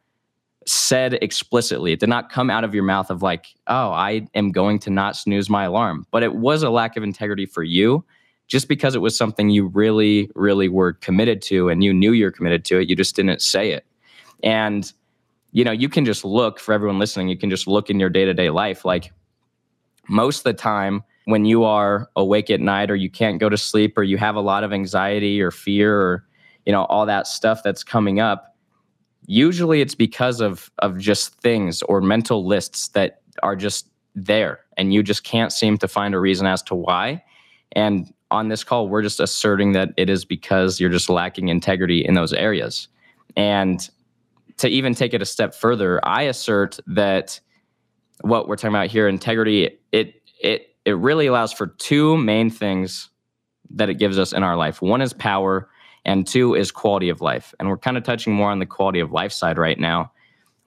said 0.65 1.15
explicitly. 1.15 1.91
It 1.91 1.99
did 1.99 2.09
not 2.09 2.31
come 2.31 2.49
out 2.49 2.63
of 2.63 2.73
your 2.73 2.83
mouth 2.83 3.09
of 3.09 3.21
like, 3.21 3.47
oh, 3.67 3.89
I 3.89 4.27
am 4.35 4.51
going 4.51 4.79
to 4.79 4.89
not 4.89 5.15
snooze 5.15 5.49
my 5.49 5.65
alarm. 5.65 6.05
But 6.11 6.23
it 6.23 6.35
was 6.35 6.63
a 6.63 6.69
lack 6.69 6.95
of 6.95 7.03
integrity 7.03 7.45
for 7.45 7.63
you 7.63 8.05
just 8.47 8.67
because 8.67 8.93
it 8.93 8.99
was 8.99 9.17
something 9.17 9.49
you 9.49 9.67
really, 9.67 10.29
really 10.35 10.69
were 10.69 10.93
committed 10.93 11.41
to 11.41 11.69
and 11.69 11.83
you 11.83 11.93
knew 11.93 12.11
you're 12.11 12.31
committed 12.31 12.65
to 12.65 12.79
it. 12.79 12.89
You 12.89 12.95
just 12.95 13.15
didn't 13.15 13.41
say 13.41 13.71
it. 13.71 13.85
And, 14.43 14.91
you 15.53 15.63
know, 15.63 15.71
you 15.71 15.89
can 15.89 16.05
just 16.05 16.23
look 16.23 16.59
for 16.59 16.73
everyone 16.73 16.99
listening, 16.99 17.29
you 17.29 17.37
can 17.37 17.49
just 17.49 17.67
look 17.67 17.89
in 17.89 17.99
your 17.99 18.09
day 18.09 18.25
to 18.25 18.33
day 18.33 18.49
life. 18.49 18.85
Like 18.85 19.11
most 20.07 20.39
of 20.39 20.43
the 20.43 20.53
time, 20.53 21.03
when 21.25 21.45
you 21.45 21.63
are 21.63 22.09
awake 22.15 22.49
at 22.49 22.59
night 22.59 22.91
or 22.91 22.95
you 22.95 23.09
can't 23.09 23.39
go 23.39 23.49
to 23.49 23.57
sleep 23.57 23.97
or 23.97 24.03
you 24.03 24.17
have 24.17 24.35
a 24.35 24.41
lot 24.41 24.63
of 24.63 24.73
anxiety 24.73 25.41
or 25.41 25.51
fear 25.51 25.99
or, 25.99 26.25
you 26.65 26.71
know, 26.71 26.85
all 26.85 27.05
that 27.05 27.27
stuff 27.27 27.63
that's 27.63 27.83
coming 27.83 28.19
up, 28.19 28.55
usually 29.25 29.81
it's 29.81 29.95
because 29.95 30.41
of 30.41 30.69
of 30.79 30.97
just 30.97 31.39
things 31.41 31.81
or 31.83 32.01
mental 32.01 32.45
lists 32.45 32.89
that 32.89 33.21
are 33.41 33.55
just 33.55 33.89
there 34.15 34.59
and 34.77 34.93
you 34.93 35.01
just 35.01 35.23
can't 35.23 35.51
seem 35.51 35.77
to 35.77 35.87
find 35.87 36.13
a 36.13 36.19
reason 36.19 36.45
as 36.45 36.61
to 36.63 36.75
why. 36.75 37.23
And 37.71 38.13
on 38.31 38.49
this 38.49 38.63
call 38.63 38.89
we're 38.89 39.01
just 39.01 39.19
asserting 39.19 39.71
that 39.73 39.89
it 39.97 40.09
is 40.09 40.25
because 40.25 40.79
you're 40.79 40.89
just 40.89 41.09
lacking 41.09 41.49
integrity 41.49 42.05
in 42.05 42.15
those 42.15 42.33
areas. 42.33 42.87
And 43.35 43.89
to 44.57 44.67
even 44.67 44.93
take 44.93 45.13
it 45.13 45.21
a 45.21 45.25
step 45.25 45.53
further 45.53 45.99
i 46.05 46.23
assert 46.23 46.79
that 46.87 47.39
what 48.21 48.47
we're 48.47 48.55
talking 48.55 48.69
about 48.69 48.87
here 48.87 49.07
integrity 49.07 49.63
it 49.91 50.21
it 50.39 50.72
it 50.85 50.97
really 50.97 51.27
allows 51.27 51.53
for 51.53 51.67
two 51.67 52.17
main 52.17 52.49
things 52.49 53.09
that 53.69 53.89
it 53.89 53.95
gives 53.95 54.19
us 54.19 54.33
in 54.33 54.43
our 54.43 54.55
life 54.55 54.81
one 54.81 55.01
is 55.01 55.13
power 55.13 55.69
and 56.05 56.27
two 56.27 56.53
is 56.55 56.71
quality 56.71 57.09
of 57.09 57.21
life. 57.21 57.53
And 57.59 57.69
we're 57.69 57.77
kind 57.77 57.97
of 57.97 58.03
touching 58.03 58.33
more 58.33 58.51
on 58.51 58.59
the 58.59 58.65
quality 58.65 58.99
of 58.99 59.11
life 59.11 59.31
side 59.31 59.57
right 59.57 59.79
now, 59.79 60.11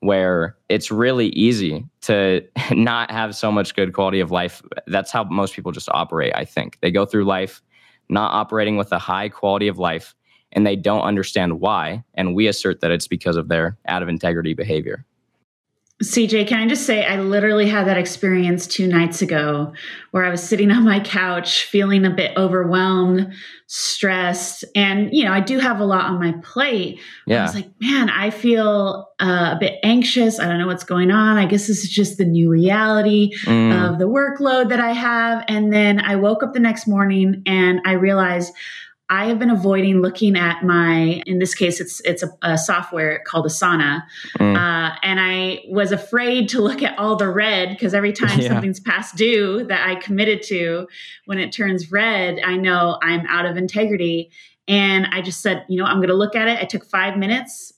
where 0.00 0.56
it's 0.68 0.90
really 0.90 1.28
easy 1.28 1.84
to 2.02 2.42
not 2.70 3.10
have 3.10 3.34
so 3.34 3.52
much 3.52 3.74
good 3.74 3.92
quality 3.92 4.20
of 4.20 4.30
life. 4.30 4.62
That's 4.86 5.10
how 5.10 5.24
most 5.24 5.54
people 5.54 5.72
just 5.72 5.88
operate, 5.90 6.32
I 6.34 6.44
think. 6.44 6.78
They 6.80 6.90
go 6.90 7.06
through 7.06 7.24
life 7.24 7.62
not 8.08 8.32
operating 8.32 8.76
with 8.76 8.92
a 8.92 8.98
high 8.98 9.28
quality 9.28 9.66
of 9.66 9.78
life 9.78 10.14
and 10.52 10.64
they 10.64 10.76
don't 10.76 11.02
understand 11.02 11.60
why. 11.60 12.04
And 12.14 12.36
we 12.36 12.46
assert 12.46 12.80
that 12.80 12.92
it's 12.92 13.08
because 13.08 13.36
of 13.36 13.48
their 13.48 13.76
out 13.88 14.02
of 14.02 14.08
integrity 14.08 14.54
behavior. 14.54 15.04
CJ, 16.02 16.46
can 16.46 16.60
I 16.60 16.68
just 16.68 16.84
say, 16.84 17.06
I 17.06 17.18
literally 17.20 17.66
had 17.66 17.86
that 17.86 17.96
experience 17.96 18.66
two 18.66 18.86
nights 18.86 19.22
ago 19.22 19.72
where 20.10 20.26
I 20.26 20.30
was 20.30 20.42
sitting 20.42 20.70
on 20.70 20.84
my 20.84 21.00
couch 21.00 21.64
feeling 21.64 22.04
a 22.04 22.10
bit 22.10 22.36
overwhelmed, 22.36 23.32
stressed. 23.66 24.62
And, 24.74 25.08
you 25.14 25.24
know, 25.24 25.32
I 25.32 25.40
do 25.40 25.58
have 25.58 25.80
a 25.80 25.86
lot 25.86 26.04
on 26.04 26.20
my 26.20 26.34
plate. 26.42 27.00
Yeah. 27.26 27.40
I 27.40 27.42
was 27.44 27.54
like, 27.54 27.70
man, 27.80 28.10
I 28.10 28.28
feel 28.28 29.08
uh, 29.20 29.54
a 29.54 29.56
bit 29.58 29.78
anxious. 29.82 30.38
I 30.38 30.46
don't 30.46 30.58
know 30.58 30.66
what's 30.66 30.84
going 30.84 31.10
on. 31.10 31.38
I 31.38 31.46
guess 31.46 31.66
this 31.66 31.82
is 31.82 31.88
just 31.88 32.18
the 32.18 32.26
new 32.26 32.50
reality 32.50 33.30
mm. 33.44 33.88
of 33.88 33.98
the 33.98 34.04
workload 34.04 34.68
that 34.68 34.80
I 34.80 34.92
have. 34.92 35.46
And 35.48 35.72
then 35.72 35.98
I 36.00 36.16
woke 36.16 36.42
up 36.42 36.52
the 36.52 36.60
next 36.60 36.86
morning 36.86 37.42
and 37.46 37.80
I 37.86 37.92
realized, 37.92 38.52
I 39.08 39.26
have 39.26 39.38
been 39.38 39.50
avoiding 39.50 40.02
looking 40.02 40.36
at 40.36 40.64
my, 40.64 41.22
in 41.26 41.38
this 41.38 41.54
case, 41.54 41.80
it's 41.80 42.00
it's 42.00 42.22
a, 42.24 42.30
a 42.42 42.58
software 42.58 43.22
called 43.26 43.46
Asana, 43.46 44.02
mm. 44.38 44.56
uh, 44.56 44.96
and 45.02 45.20
I 45.20 45.62
was 45.68 45.92
afraid 45.92 46.48
to 46.50 46.60
look 46.60 46.82
at 46.82 46.98
all 46.98 47.14
the 47.14 47.28
red 47.28 47.70
because 47.70 47.94
every 47.94 48.12
time 48.12 48.40
yeah. 48.40 48.48
something's 48.48 48.80
past 48.80 49.14
due 49.14 49.64
that 49.66 49.88
I 49.88 49.94
committed 49.94 50.42
to, 50.44 50.88
when 51.26 51.38
it 51.38 51.52
turns 51.52 51.92
red, 51.92 52.40
I 52.44 52.56
know 52.56 52.98
I'm 53.02 53.26
out 53.26 53.46
of 53.46 53.56
integrity. 53.56 54.30
And 54.68 55.06
I 55.12 55.22
just 55.22 55.40
said, 55.40 55.64
you 55.68 55.78
know, 55.78 55.84
I'm 55.84 55.98
going 55.98 56.08
to 56.08 56.14
look 56.14 56.34
at 56.34 56.48
it. 56.48 56.58
I 56.58 56.64
took 56.64 56.84
five 56.84 57.16
minutes. 57.16 57.72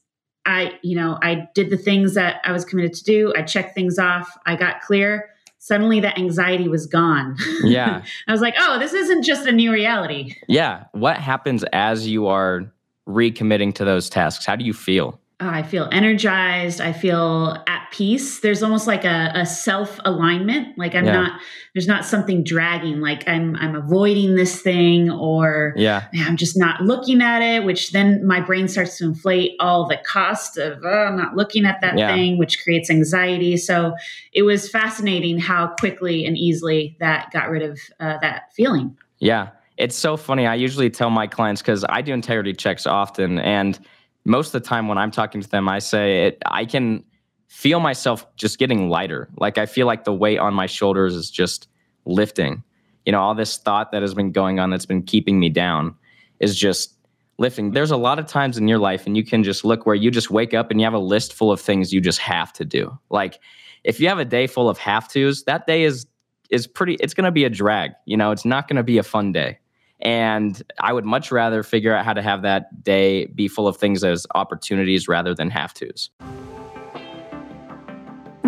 I, 0.47 0.79
you 0.83 0.97
know, 0.97 1.19
I 1.23 1.49
did 1.55 1.69
the 1.69 1.77
things 1.77 2.15
that 2.15 2.41
I 2.45 2.53
was 2.53 2.65
committed 2.65 2.95
to 2.95 3.05
do. 3.05 3.35
I 3.37 3.43
checked 3.43 3.75
things 3.75 3.99
off. 3.99 4.35
I 4.47 4.57
got 4.57 4.81
clear 4.81 5.29
suddenly 5.69 6.01
that 6.01 6.19
anxiety 6.19 6.69
was 6.69 6.87
gone. 6.87 7.37
Yeah. 7.63 8.03
I 8.27 8.33
was 8.33 8.41
like, 8.41 8.55
oh, 8.59 8.79
this 8.79 8.95
isn't 8.95 9.25
just 9.25 9.47
a 9.47 9.53
new 9.53 9.73
reality. 9.73 10.35
Yeah. 10.49 10.85
What 10.93 11.19
happens 11.19 11.65
as 11.73 12.09
you 12.09 12.27
are 12.27 12.73
recommitting 13.07 13.75
to 13.75 13.85
those 13.85 14.09
tasks? 14.09 14.47
How 14.47 14.57
do 14.57 14.65
you 14.65 14.73
feel? 14.73 15.21
Oh, 15.41 15.49
I 15.49 15.63
feel 15.63 15.89
energized. 15.93 16.81
I 16.81 16.93
feel 16.93 17.63
at 17.69 17.87
peace. 17.93 18.41
There's 18.41 18.61
almost 18.61 18.89
like 18.89 19.05
a, 19.05 19.31
a 19.37 19.47
self 19.47 20.01
alignment. 20.05 20.77
Like 20.77 20.97
I'm 20.97 21.05
yeah. 21.05 21.13
not, 21.13 21.41
there's 21.75 21.87
not 21.87 22.05
something 22.05 22.43
dragging. 22.43 23.01
Like 23.01 23.29
I'm, 23.29 23.55
I'm 23.55 23.77
avoiding 23.77 24.35
this 24.35 24.61
thing, 24.61 25.09
or 25.13 25.75
yeah, 25.77 26.09
I'm 26.13 26.37
just 26.37 26.59
not 26.59 26.81
looking 26.81 27.23
at 27.23 27.41
it. 27.41 27.63
Which 27.63 27.93
then 27.93 28.27
my 28.27 28.41
brain 28.41 28.67
starts 28.67 28.99
to 28.99 29.05
inflate 29.05 29.53
all 29.61 29.87
the 29.87 29.99
cost 29.99 30.59
of 30.59 30.81
oh, 30.85 30.89
I'm 30.89 31.17
not 31.17 31.37
looking 31.37 31.65
at 31.65 31.81
that 31.83 31.97
yeah. 31.97 32.13
thing, 32.13 32.37
which 32.37 32.61
creates 32.65 32.91
anxiety. 32.91 33.57
So 33.57 33.95
it 34.33 34.43
was 34.43 34.69
fascinating 34.69 35.39
how 35.39 35.69
quickly 35.79 36.27
and 36.27 36.37
easily 36.37 36.97
that 36.99 37.31
got 37.31 37.49
rid 37.49 37.63
of 37.63 37.79
uh, 38.01 38.19
that 38.23 38.53
feeling. 38.55 38.97
Yeah, 39.21 39.51
it's 39.77 39.95
so 39.95 40.17
funny. 40.17 40.49
I 40.49 40.57
usually 40.57 40.91
tell 40.91 41.11
my 41.11 41.29
clients 41.29 41.63
because 41.63 41.85
I 41.89 42.03
do 42.03 42.13
integrity 42.13 42.55
checks 42.55 42.89
often, 42.89 43.39
and 43.39 43.79
most 44.25 44.55
of 44.55 44.63
the 44.63 44.69
time 44.69 44.89
when 44.89 44.99
I'm 44.99 45.11
talking 45.11 45.41
to 45.41 45.49
them, 45.49 45.69
I 45.69 45.79
say 45.79 46.27
it, 46.27 46.39
I 46.47 46.65
can 46.65 47.05
feel 47.49 47.81
myself 47.81 48.27
just 48.37 48.59
getting 48.59 48.89
lighter. 48.89 49.29
Like 49.39 49.59
I 49.59 49.67
feel 49.67 49.87
like 49.87 50.05
the 50.05 50.13
weight 50.13 50.39
on 50.39 50.55
my 50.55 50.67
shoulders 50.67 51.15
is 51.15 51.31
just 51.31 51.69
lifting. 52.05 52.63
You 53.07 53.13
know, 53.13 53.21
all 53.21 53.35
this 53.35 53.57
thought 53.57 53.91
that 53.93 54.03
has 54.03 54.15
been 54.15 54.33
going 54.33 54.61
on 54.61 54.71
that's 54.71 54.87
been 54.87 55.03
keeping 55.03 55.41
me 55.41 55.49
down 55.49 55.95
is 56.41 56.59
just 56.59 56.95
lifting. 57.39 57.71
There's 57.71 57.91
a 57.91 57.97
lot 57.97 58.19
of 58.19 58.27
times 58.27 58.59
in 58.59 58.69
your 58.69 58.79
life, 58.79 59.07
and 59.07 59.17
you 59.17 59.25
can 59.25 59.43
just 59.43 59.65
look 59.65 59.87
where 59.87 59.95
you 59.95 60.11
just 60.11 60.31
wake 60.31 60.53
up 60.53 60.71
and 60.71 60.81
you 60.81 60.85
have 60.85 60.95
a 60.95 60.99
list 60.99 61.33
full 61.33 61.51
of 61.51 61.61
things 61.61 61.93
you 61.93 62.01
just 62.01 62.19
have 62.19 62.53
to 62.55 62.65
do. 62.65 62.97
Like 63.11 63.41
if 63.85 64.01
you 64.01 64.09
have 64.09 64.19
a 64.19 64.25
day 64.25 64.47
full 64.47 64.69
of 64.69 64.79
have 64.79 65.09
tos, 65.09 65.45
that 65.45 65.67
day 65.67 65.85
is 65.85 66.07
is 66.51 66.67
pretty 66.67 66.95
it's 66.95 67.15
going 67.15 67.25
to 67.25 67.31
be 67.31 67.45
a 67.45 67.51
drag. 67.51 67.93
You 68.05 68.17
know, 68.17 68.31
it's 68.31 68.45
not 68.45 68.69
going 68.69 68.77
to 68.77 68.83
be 68.83 68.99
a 68.99 69.03
fun 69.03 69.33
day. 69.33 69.59
And 70.01 70.63
I 70.81 70.93
would 70.93 71.05
much 71.05 71.33
rather 71.33 71.63
figure 71.63 71.95
out 71.95 72.05
how 72.05 72.13
to 72.13 72.23
have 72.23 72.43
that 72.43 72.85
day 72.85 73.27
be 73.27 73.49
full 73.49 73.67
of 73.67 73.77
things 73.77 74.05
as 74.05 74.27
opportunities 74.35 75.09
rather 75.09 75.35
than 75.35 75.51
have 75.51 75.75
tos. 75.75 76.11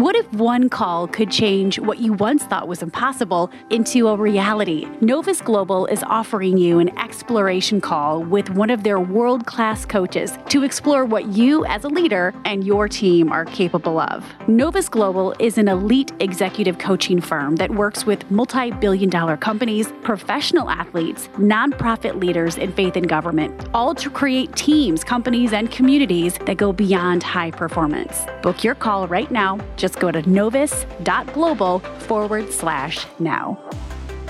What 0.01 0.17
if 0.17 0.33
one 0.33 0.71
call 0.71 1.09
could 1.09 1.31
change 1.31 1.79
what 1.79 1.99
you 1.99 2.15
once 2.15 2.43
thought 2.45 2.67
was 2.67 2.81
impossible 2.81 3.51
into 3.69 4.09
a 4.09 4.17
reality? 4.17 4.89
Novus 5.03 5.43
Global 5.43 5.85
is 5.85 6.03
offering 6.05 6.57
you 6.57 6.79
an 6.79 6.99
exploration 6.99 7.83
call 7.83 8.23
with 8.23 8.49
one 8.49 8.71
of 8.71 8.83
their 8.83 8.99
world 8.99 9.45
class 9.45 9.85
coaches 9.85 10.39
to 10.49 10.63
explore 10.63 11.05
what 11.05 11.27
you 11.27 11.67
as 11.67 11.85
a 11.85 11.89
leader 11.91 12.33
and 12.47 12.65
your 12.65 12.89
team 12.89 13.31
are 13.31 13.45
capable 13.45 14.01
of. 14.01 14.25
Novus 14.49 14.89
Global 14.89 15.35
is 15.39 15.59
an 15.59 15.69
elite 15.69 16.13
executive 16.21 16.79
coaching 16.79 17.21
firm 17.21 17.57
that 17.57 17.71
works 17.71 18.07
with 18.07 18.31
multi 18.31 18.71
billion 18.71 19.11
dollar 19.11 19.37
companies, 19.37 19.93
professional 20.03 20.71
athletes, 20.71 21.29
nonprofit 21.37 22.19
leaders 22.19 22.57
in 22.57 22.73
faith 22.73 22.97
and 22.97 23.07
government, 23.07 23.69
all 23.75 23.95
to 23.97 24.09
create 24.09 24.57
teams, 24.57 25.05
companies, 25.05 25.53
and 25.53 25.71
communities 25.71 26.39
that 26.47 26.57
go 26.57 26.73
beyond 26.73 27.23
high 27.23 27.51
performance. 27.51 28.23
Book 28.41 28.65
your 28.65 28.75
call 28.75 29.07
right 29.07 29.31
now. 29.31 29.59
Just 29.77 29.90
just 29.91 30.01
go 30.01 30.13
to 30.13 30.29
novus.global 30.29 31.81
forward 31.81 32.53
slash 32.53 33.07
now. 33.19 33.55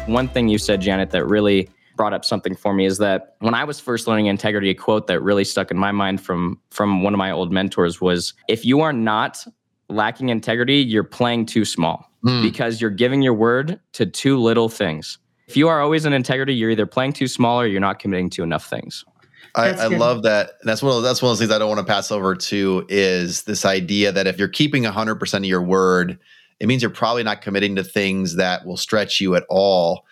One 0.07 0.27
thing 0.27 0.49
you 0.49 0.57
said, 0.57 0.81
Janet, 0.81 1.11
that 1.11 1.27
really 1.27 1.69
brought 1.97 2.15
up 2.15 2.25
something 2.25 2.57
for 2.57 2.73
me 2.73 2.87
is 2.87 2.97
that 2.99 3.35
when 3.41 3.53
I 3.53 3.65
was 3.65 3.79
first 3.79 4.07
learning 4.07 4.27
integrity, 4.27 4.71
a 4.71 4.75
quote 4.75 5.07
that 5.09 5.21
really 5.21 5.45
stuck 5.45 5.71
in 5.71 5.77
my 5.77 5.93
mind 5.93 6.23
from 6.23 6.59
from 6.71 7.03
one 7.03 7.13
of 7.13 7.19
my 7.19 7.31
old 7.31 7.53
mentors 7.53 8.01
was 8.01 8.33
if 8.49 8.65
you 8.65 8.81
are 8.81 8.93
not 8.95 9.45
lacking 9.91 10.31
integrity, 10.31 10.77
you're 10.77 11.05
playing 11.05 11.47
too 11.47 11.65
small 11.65 12.07
Mm. 12.25 12.43
because 12.43 12.83
you're 12.83 12.91
giving 12.91 13.23
your 13.23 13.33
word 13.33 13.81
to 13.95 14.05
too 14.05 14.37
little 14.39 14.69
things. 14.69 15.17
If 15.49 15.57
you 15.57 15.69
are 15.69 15.81
always 15.81 16.05
in 16.05 16.13
integrity, 16.13 16.53
you're 16.53 16.69
either 16.71 16.85
playing 16.85 17.15
too 17.15 17.27
small 17.27 17.59
or 17.61 17.67
you're 17.67 17.81
not 17.81 17.99
committing 17.99 18.29
to 18.31 18.43
enough 18.43 18.69
things. 18.69 19.05
I, 19.55 19.71
I 19.71 19.87
love 19.87 20.23
that. 20.23 20.53
And 20.61 20.69
that's 20.69 20.83
one 20.83 20.97
of 20.97 21.03
that's 21.03 21.21
one 21.23 21.31
of 21.31 21.39
those 21.39 21.41
things 21.41 21.53
I 21.55 21.59
don't 21.59 21.69
want 21.69 21.81
to 21.87 21.93
pass 21.93 22.11
over 22.11 22.35
to 22.35 22.87
is 22.89 23.43
this 23.45 23.65
idea 23.65 24.13
that 24.13 24.27
if 24.27 24.39
you're 24.39 24.49
keeping 24.49 24.85
100% 24.85 25.35
of 25.35 25.45
your 25.45 25.63
word, 25.63 26.19
it 26.61 26.67
means 26.67 26.83
you're 26.83 26.91
probably 26.91 27.23
not 27.23 27.41
committing 27.43 27.77
to 27.77 27.85
things 27.85 28.37
that 28.37 28.65
will 28.67 28.77
stretch 28.77 29.21
you 29.21 29.35
at 29.35 29.45
all. 29.49 30.05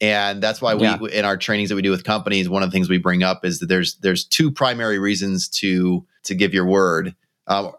And 0.00 0.42
that's 0.42 0.60
why 0.60 0.74
we 0.74 0.82
Yeah. 0.82 0.98
in 1.12 1.24
our 1.24 1.36
trainings 1.36 1.68
that 1.70 1.74
we 1.76 1.82
do 1.82 1.90
with 1.90 2.04
companies, 2.04 2.48
one 2.48 2.62
of 2.62 2.70
the 2.70 2.74
things 2.74 2.88
we 2.88 2.98
bring 2.98 3.22
up 3.22 3.44
is 3.44 3.60
that 3.60 3.66
there's 3.66 3.96
there's 3.96 4.24
two 4.24 4.50
primary 4.50 4.98
reasons 4.98 5.48
to 5.48 6.04
to 6.24 6.34
give 6.34 6.52
your 6.52 6.66
word. 6.66 7.14
Um, 7.46 7.72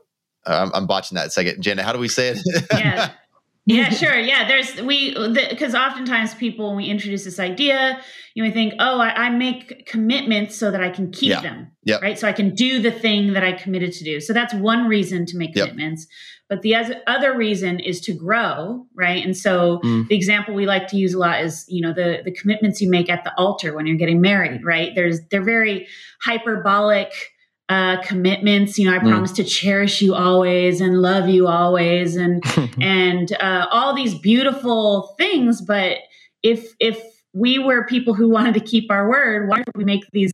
I'm, 0.45 0.71
I'm 0.73 0.87
botching 0.87 1.15
that 1.15 1.31
second. 1.33 1.61
Janet, 1.61 1.83
how 1.85 1.93
do 1.93 1.99
we 1.99 2.07
say 2.07 2.29
it? 2.29 2.39
yeah 2.71 3.11
yeah 3.67 3.89
sure 4.01 4.17
yeah 4.17 4.47
there's 4.47 4.81
we 4.81 5.13
because 5.33 5.75
oftentimes 5.75 6.33
people 6.33 6.67
when 6.69 6.77
we 6.77 6.85
introduce 6.85 7.23
this 7.25 7.39
idea 7.39 7.99
you 8.33 8.41
may 8.43 8.51
think 8.51 8.73
oh 8.79 8.99
I, 8.99 9.25
I 9.25 9.29
make 9.29 9.85
commitments 9.85 10.55
so 10.55 10.71
that 10.71 10.81
i 10.81 10.89
can 10.89 11.11
keep 11.11 11.29
Yeah. 11.29 11.41
them 11.41 11.71
Yep. 11.83 12.01
right 12.01 12.17
so 12.19 12.27
i 12.27 12.31
can 12.33 12.55
do 12.55 12.81
the 12.81 12.91
thing 12.91 13.33
that 13.33 13.43
i 13.43 13.51
committed 13.51 13.91
to 13.93 14.03
do 14.03 14.19
so 14.21 14.33
that's 14.33 14.53
one 14.53 14.87
reason 14.87 15.25
to 15.27 15.37
make 15.37 15.55
Yep. 15.55 15.69
commitments 15.69 16.07
but 16.49 16.61
the 16.61 16.75
oth- 16.77 17.01
other 17.07 17.35
reason 17.37 17.79
is 17.81 17.99
to 18.01 18.13
grow 18.13 18.85
right 18.95 19.23
and 19.25 19.35
so 19.35 19.79
Mm. 19.83 20.07
the 20.07 20.15
example 20.15 20.53
we 20.55 20.65
like 20.65 20.87
to 20.87 20.97
use 20.97 21.13
a 21.13 21.19
lot 21.19 21.41
is 21.43 21.65
you 21.67 21.81
know 21.81 21.93
the 21.93 22.21
the 22.23 22.31
commitments 22.31 22.79
you 22.81 22.89
make 22.89 23.09
at 23.09 23.23
the 23.25 23.33
altar 23.37 23.75
when 23.75 23.85
you're 23.85 23.97
getting 23.97 24.21
married 24.21 24.61
right 24.63 24.93
there's 24.95 25.19
they're 25.29 25.43
very 25.43 25.87
hyperbolic 26.21 27.11
uh, 27.69 28.01
commitments. 28.01 28.77
You 28.79 28.89
know, 28.89 28.95
I 28.95 28.99
Mm. 28.99 29.09
promise 29.09 29.31
to 29.33 29.43
cherish 29.43 30.01
you 30.01 30.13
always 30.15 30.79
and 30.81 31.01
love 31.01 31.27
you 31.29 31.47
always, 31.47 32.15
and 32.15 32.43
and 32.81 33.31
uh, 33.39 33.67
all 33.71 33.93
these 33.95 34.15
beautiful 34.15 35.13
things. 35.17 35.61
But 35.61 35.97
if 36.43 36.73
if 36.79 36.99
we 37.33 37.59
were 37.59 37.85
people 37.85 38.13
who 38.13 38.29
wanted 38.29 38.53
to 38.55 38.59
keep 38.61 38.89
our 38.89 39.09
word, 39.09 39.47
why 39.49 39.57
would 39.59 39.75
we 39.77 39.83
make 39.83 40.09
these 40.11 40.31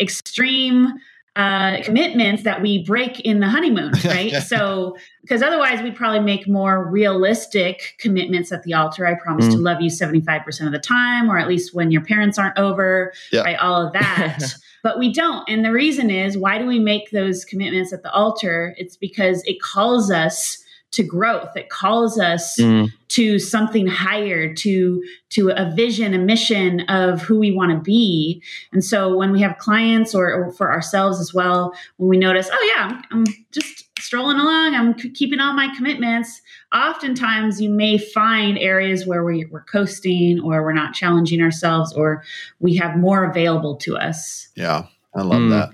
extreme 0.00 0.92
uh, 1.34 1.82
commitments 1.82 2.44
that 2.44 2.62
we 2.62 2.82
break 2.84 3.20
in 3.20 3.40
the 3.40 3.46
honeymoon, 3.48 3.92
right? 4.06 4.32
so, 4.44 4.96
because 5.20 5.42
otherwise 5.42 5.82
we'd 5.82 5.94
probably 5.94 6.20
make 6.20 6.48
more 6.48 6.88
realistic 6.90 7.94
commitments 7.98 8.52
at 8.52 8.62
the 8.62 8.72
altar. 8.72 9.06
I 9.06 9.14
promise 9.14 9.46
to 9.48 9.58
love 9.60 9.82
you 9.82 9.90
75% 9.90 10.64
of 10.66 10.72
the 10.72 10.78
time, 10.78 11.30
or 11.30 11.36
at 11.36 11.46
least 11.46 11.74
when 11.74 11.90
your 11.90 12.00
parents 12.00 12.38
aren't 12.38 12.56
over, 12.58 13.12
Yeah. 13.32 13.42
right? 13.42 13.58
All 13.58 13.86
of 13.86 13.92
that. 13.92 14.38
but 14.86 15.00
we 15.00 15.12
don't. 15.12 15.42
And 15.48 15.64
the 15.64 15.72
reason 15.72 16.10
is 16.10 16.38
why 16.38 16.58
do 16.58 16.64
we 16.64 16.78
make 16.78 17.10
those 17.10 17.44
commitments 17.44 17.92
at 17.92 18.04
the 18.04 18.12
altar? 18.12 18.72
It's 18.78 18.96
because 18.96 19.42
it 19.44 19.60
calls 19.60 20.12
us 20.12 20.62
to 20.92 21.02
growth. 21.02 21.56
It 21.56 21.70
calls 21.70 22.20
us 22.20 22.56
Mm. 22.60 22.92
to 23.08 23.40
something 23.40 23.88
higher, 23.88 24.54
to 24.54 25.02
to 25.30 25.50
a 25.50 25.72
vision, 25.74 26.14
a 26.14 26.18
mission 26.18 26.82
of 26.82 27.20
who 27.20 27.36
we 27.40 27.50
want 27.50 27.72
to 27.72 27.80
be. 27.80 28.40
And 28.72 28.84
so 28.84 29.16
when 29.16 29.32
we 29.32 29.40
have 29.40 29.58
clients 29.58 30.14
or, 30.14 30.32
or 30.32 30.52
for 30.52 30.70
ourselves 30.70 31.18
as 31.18 31.34
well, 31.34 31.72
when 31.96 32.08
we 32.08 32.16
notice, 32.16 32.48
oh 32.52 32.72
yeah, 32.76 32.84
I'm, 32.92 33.02
I'm 33.10 33.24
just 33.50 33.85
strolling 34.06 34.38
along, 34.38 34.74
I'm 34.74 34.96
c- 34.98 35.10
keeping 35.10 35.40
all 35.40 35.52
my 35.52 35.68
commitments. 35.76 36.40
Oftentimes, 36.72 37.60
you 37.60 37.68
may 37.68 37.98
find 37.98 38.56
areas 38.58 39.06
where 39.06 39.24
we, 39.24 39.44
we're 39.46 39.64
coasting, 39.64 40.40
or 40.40 40.62
we're 40.62 40.72
not 40.72 40.94
challenging 40.94 41.42
ourselves, 41.42 41.92
or 41.92 42.22
we 42.60 42.76
have 42.76 42.96
more 42.96 43.24
available 43.24 43.76
to 43.78 43.96
us. 43.96 44.48
yeah, 44.54 44.86
I 45.14 45.22
love 45.22 45.42
Mm. 45.42 45.50
that. 45.50 45.70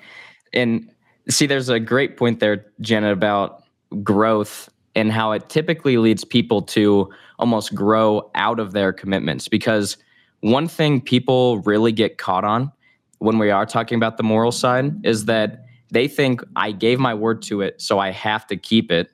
And 0.54 0.88
see, 1.28 1.46
there's 1.46 1.68
a 1.68 1.78
great 1.78 2.16
point 2.16 2.40
there, 2.40 2.64
Jenna, 2.80 3.12
about 3.12 3.62
growth 4.02 4.68
and 4.94 5.12
how 5.12 5.32
it 5.32 5.48
typically 5.48 5.96
leads 5.98 6.24
people 6.24 6.62
to 6.62 7.08
almost 7.38 7.74
grow 7.74 8.30
out 8.34 8.58
of 8.60 8.72
their 8.72 8.92
commitments. 8.92 9.48
Because 9.48 9.96
one 10.40 10.68
thing 10.68 11.00
people 11.00 11.58
really 11.60 11.92
get 11.92 12.18
caught 12.18 12.44
on 12.44 12.70
when 13.18 13.38
we 13.38 13.50
are 13.50 13.64
talking 13.66 13.96
about 13.96 14.16
the 14.16 14.22
moral 14.22 14.52
side 14.52 15.04
is 15.06 15.26
that 15.26 15.64
they 15.92 16.08
think 16.08 16.42
I 16.56 16.72
gave 16.72 16.98
my 16.98 17.14
word 17.14 17.42
to 17.42 17.60
it, 17.60 17.80
so 17.80 17.98
I 17.98 18.10
have 18.10 18.46
to 18.48 18.56
keep 18.56 18.90
it. 18.90 19.12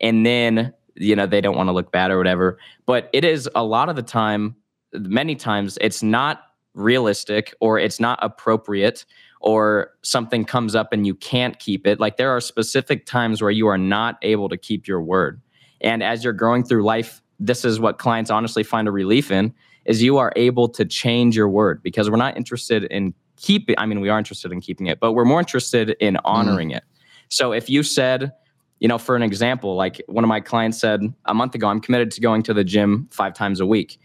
And 0.00 0.26
then, 0.26 0.74
you 0.96 1.16
know, 1.16 1.24
they 1.24 1.40
don't 1.40 1.56
want 1.56 1.68
to 1.68 1.72
look 1.72 1.92
bad 1.92 2.10
or 2.10 2.18
whatever. 2.18 2.58
But 2.84 3.08
it 3.12 3.24
is 3.24 3.48
a 3.54 3.64
lot 3.64 3.88
of 3.88 3.96
the 3.96 4.02
time, 4.02 4.56
many 4.92 5.36
times, 5.36 5.78
it's 5.80 6.02
not 6.02 6.42
realistic 6.74 7.54
or 7.60 7.78
it's 7.78 8.00
not 8.00 8.18
appropriate 8.20 9.06
or 9.40 9.92
something 10.02 10.44
comes 10.44 10.74
up 10.74 10.92
and 10.92 11.06
you 11.06 11.14
can't 11.14 11.58
keep 11.60 11.86
it. 11.86 12.00
Like 12.00 12.16
there 12.16 12.30
are 12.30 12.40
specific 12.40 13.06
times 13.06 13.40
where 13.40 13.50
you 13.50 13.68
are 13.68 13.78
not 13.78 14.18
able 14.22 14.48
to 14.48 14.56
keep 14.56 14.88
your 14.88 15.00
word. 15.00 15.40
And 15.80 16.02
as 16.02 16.24
you're 16.24 16.32
growing 16.32 16.64
through 16.64 16.82
life, 16.82 17.22
this 17.38 17.64
is 17.64 17.78
what 17.78 17.98
clients 17.98 18.30
honestly 18.30 18.64
find 18.64 18.88
a 18.88 18.90
relief 18.90 19.30
in 19.30 19.54
is 19.84 20.02
you 20.02 20.18
are 20.18 20.32
able 20.34 20.68
to 20.70 20.84
change 20.84 21.36
your 21.36 21.48
word 21.48 21.82
because 21.82 22.10
we're 22.10 22.16
not 22.16 22.36
interested 22.36 22.84
in 22.84 23.14
keep 23.36 23.70
it. 23.70 23.76
I 23.78 23.86
mean, 23.86 24.00
we 24.00 24.08
are 24.08 24.18
interested 24.18 24.52
in 24.52 24.60
keeping 24.60 24.86
it, 24.86 25.00
but 25.00 25.12
we're 25.12 25.24
more 25.24 25.40
interested 25.40 25.90
in 26.00 26.14
mm. 26.14 26.20
honoring 26.24 26.70
it. 26.70 26.84
So 27.28 27.52
if 27.52 27.68
you 27.68 27.82
said, 27.82 28.32
you 28.80 28.88
know, 28.88 28.98
for 28.98 29.16
an 29.16 29.22
example, 29.22 29.74
like 29.74 30.02
one 30.06 30.24
of 30.24 30.28
my 30.28 30.40
clients 30.40 30.78
said 30.78 31.02
a 31.24 31.34
month 31.34 31.54
ago, 31.54 31.68
I'm 31.68 31.80
committed 31.80 32.10
to 32.12 32.20
going 32.20 32.42
to 32.44 32.54
the 32.54 32.64
gym 32.64 33.08
five 33.10 33.34
times 33.34 33.60
a 33.60 33.66
week. 33.66 33.98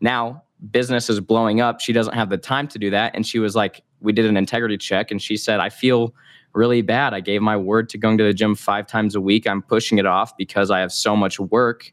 Now 0.00 0.42
business 0.70 1.08
is 1.08 1.20
blowing 1.20 1.60
up. 1.60 1.80
She 1.80 1.92
doesn't 1.92 2.14
have 2.14 2.30
the 2.30 2.38
time 2.38 2.68
to 2.68 2.78
do 2.78 2.90
that. 2.90 3.14
And 3.14 3.26
she 3.26 3.38
was 3.38 3.54
like, 3.54 3.82
we 4.00 4.12
did 4.12 4.26
an 4.26 4.36
integrity 4.36 4.76
check 4.76 5.10
and 5.10 5.20
she 5.20 5.36
said, 5.36 5.60
I 5.60 5.68
feel 5.68 6.14
really 6.52 6.82
bad. 6.82 7.14
I 7.14 7.20
gave 7.20 7.42
my 7.42 7.56
word 7.56 7.88
to 7.90 7.98
going 7.98 8.18
to 8.18 8.24
the 8.24 8.34
gym 8.34 8.54
five 8.54 8.86
times 8.86 9.14
a 9.14 9.20
week. 9.20 9.46
I'm 9.46 9.62
pushing 9.62 9.98
it 9.98 10.06
off 10.06 10.36
because 10.36 10.70
I 10.70 10.80
have 10.80 10.92
so 10.92 11.14
much 11.14 11.38
work. 11.38 11.92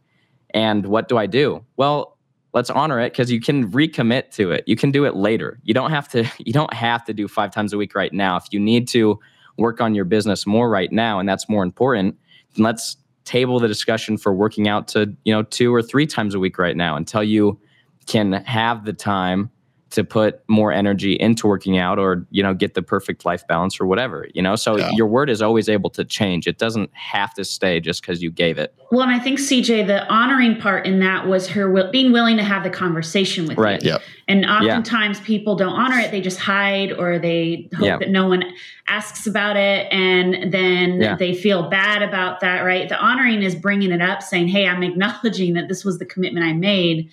And 0.51 0.85
what 0.85 1.07
do 1.07 1.17
I 1.17 1.25
do? 1.25 1.65
Well, 1.77 2.14
let's 2.55 2.69
honor 2.69 2.99
it 3.01 3.11
because 3.11 3.29
you 3.29 3.41
can 3.41 3.69
recommit 3.71 4.31
to 4.31 4.49
it. 4.49 4.63
You 4.65 4.77
can 4.77 4.89
do 4.89 5.03
it 5.05 5.15
later. 5.15 5.59
You 5.63 5.73
don't 5.73 5.91
have 5.91 6.07
to, 6.09 6.25
you 6.39 6.53
don't 6.53 6.73
have 6.73 7.05
to 7.05 7.13
do 7.13 7.27
five 7.27 7.51
times 7.51 7.73
a 7.73 7.77
week 7.77 7.93
right 7.93 8.11
now. 8.11 8.37
If 8.37 8.45
you 8.49 8.59
need 8.59 8.87
to 8.87 9.19
work 9.57 9.79
on 9.79 9.93
your 9.93 10.05
business 10.05 10.47
more 10.47 10.69
right 10.69 10.91
now 10.91 11.19
and 11.19 11.29
that's 11.29 11.47
more 11.47 11.63
important, 11.63 12.17
then 12.55 12.63
let's 12.63 12.97
table 13.25 13.59
the 13.59 13.67
discussion 13.67 14.17
for 14.17 14.33
working 14.33 14.67
out 14.67 14.87
to, 14.87 15.13
you 15.25 15.33
know, 15.33 15.43
two 15.43 15.73
or 15.73 15.83
three 15.83 16.07
times 16.07 16.33
a 16.33 16.39
week 16.39 16.57
right 16.57 16.77
now 16.77 16.95
until 16.95 17.23
you 17.23 17.59
can 18.07 18.33
have 18.33 18.85
the 18.85 18.93
time 18.93 19.49
to 19.95 20.03
put 20.03 20.41
more 20.47 20.71
energy 20.71 21.13
into 21.19 21.47
working 21.47 21.77
out 21.77 21.97
or 21.99 22.25
you 22.29 22.43
know 22.43 22.53
get 22.53 22.73
the 22.75 22.81
perfect 22.81 23.25
life 23.25 23.45
balance 23.47 23.79
or 23.79 23.85
whatever 23.85 24.27
you 24.33 24.41
know 24.41 24.55
so 24.55 24.77
Yeah. 24.77 24.91
your 24.93 25.07
word 25.07 25.29
is 25.29 25.41
always 25.41 25.67
able 25.67 25.89
to 25.91 26.05
change 26.05 26.47
it 26.47 26.57
doesn't 26.57 26.89
have 26.93 27.33
to 27.33 27.43
stay 27.43 27.79
just 27.79 28.01
because 28.01 28.21
you 28.21 28.29
gave 28.29 28.57
it 28.57 28.73
Well, 28.91 29.01
and 29.01 29.11
I 29.11 29.19
think 29.19 29.39
CJ, 29.39 29.87
the 29.87 30.05
honoring 30.13 30.57
part 30.57 30.85
in 30.85 30.99
that 30.99 31.27
was 31.27 31.47
her 31.49 31.63
wi- 31.67 31.89
being 31.91 32.11
willing 32.11 32.37
to 32.37 32.43
have 32.43 32.63
the 32.63 32.69
conversation 32.69 33.47
with 33.47 33.57
Right. 33.57 33.81
you. 33.83 33.89
Yep. 33.91 34.01
And 34.27 34.45
oftentimes 34.45 35.19
people 35.21 35.55
don't 35.55 35.73
honor 35.73 35.97
it; 35.99 36.11
they 36.11 36.21
just 36.21 36.39
hide, 36.39 36.91
or 36.93 37.17
they 37.19 37.67
hope 37.75 37.85
Yeah. 37.85 37.97
that 37.97 38.09
no 38.09 38.27
one 38.27 38.43
asks 38.87 39.25
about 39.27 39.55
it, 39.57 39.87
and 39.91 40.51
then 40.53 41.01
Yeah. 41.01 41.15
they 41.15 41.33
feel 41.33 41.63
bad 41.69 42.01
about 42.03 42.39
that. 42.41 42.61
Right? 42.61 42.87
The 42.87 42.97
honoring 42.99 43.41
is 43.43 43.55
bringing 43.55 43.91
it 43.91 44.01
up, 44.01 44.21
saying, 44.21 44.47
"Hey, 44.49 44.67
I'm 44.67 44.83
acknowledging 44.83 45.53
that 45.55 45.67
this 45.67 45.83
was 45.85 45.97
the 45.99 46.05
commitment 46.05 46.45
I 46.45 46.53
made." 46.53 47.09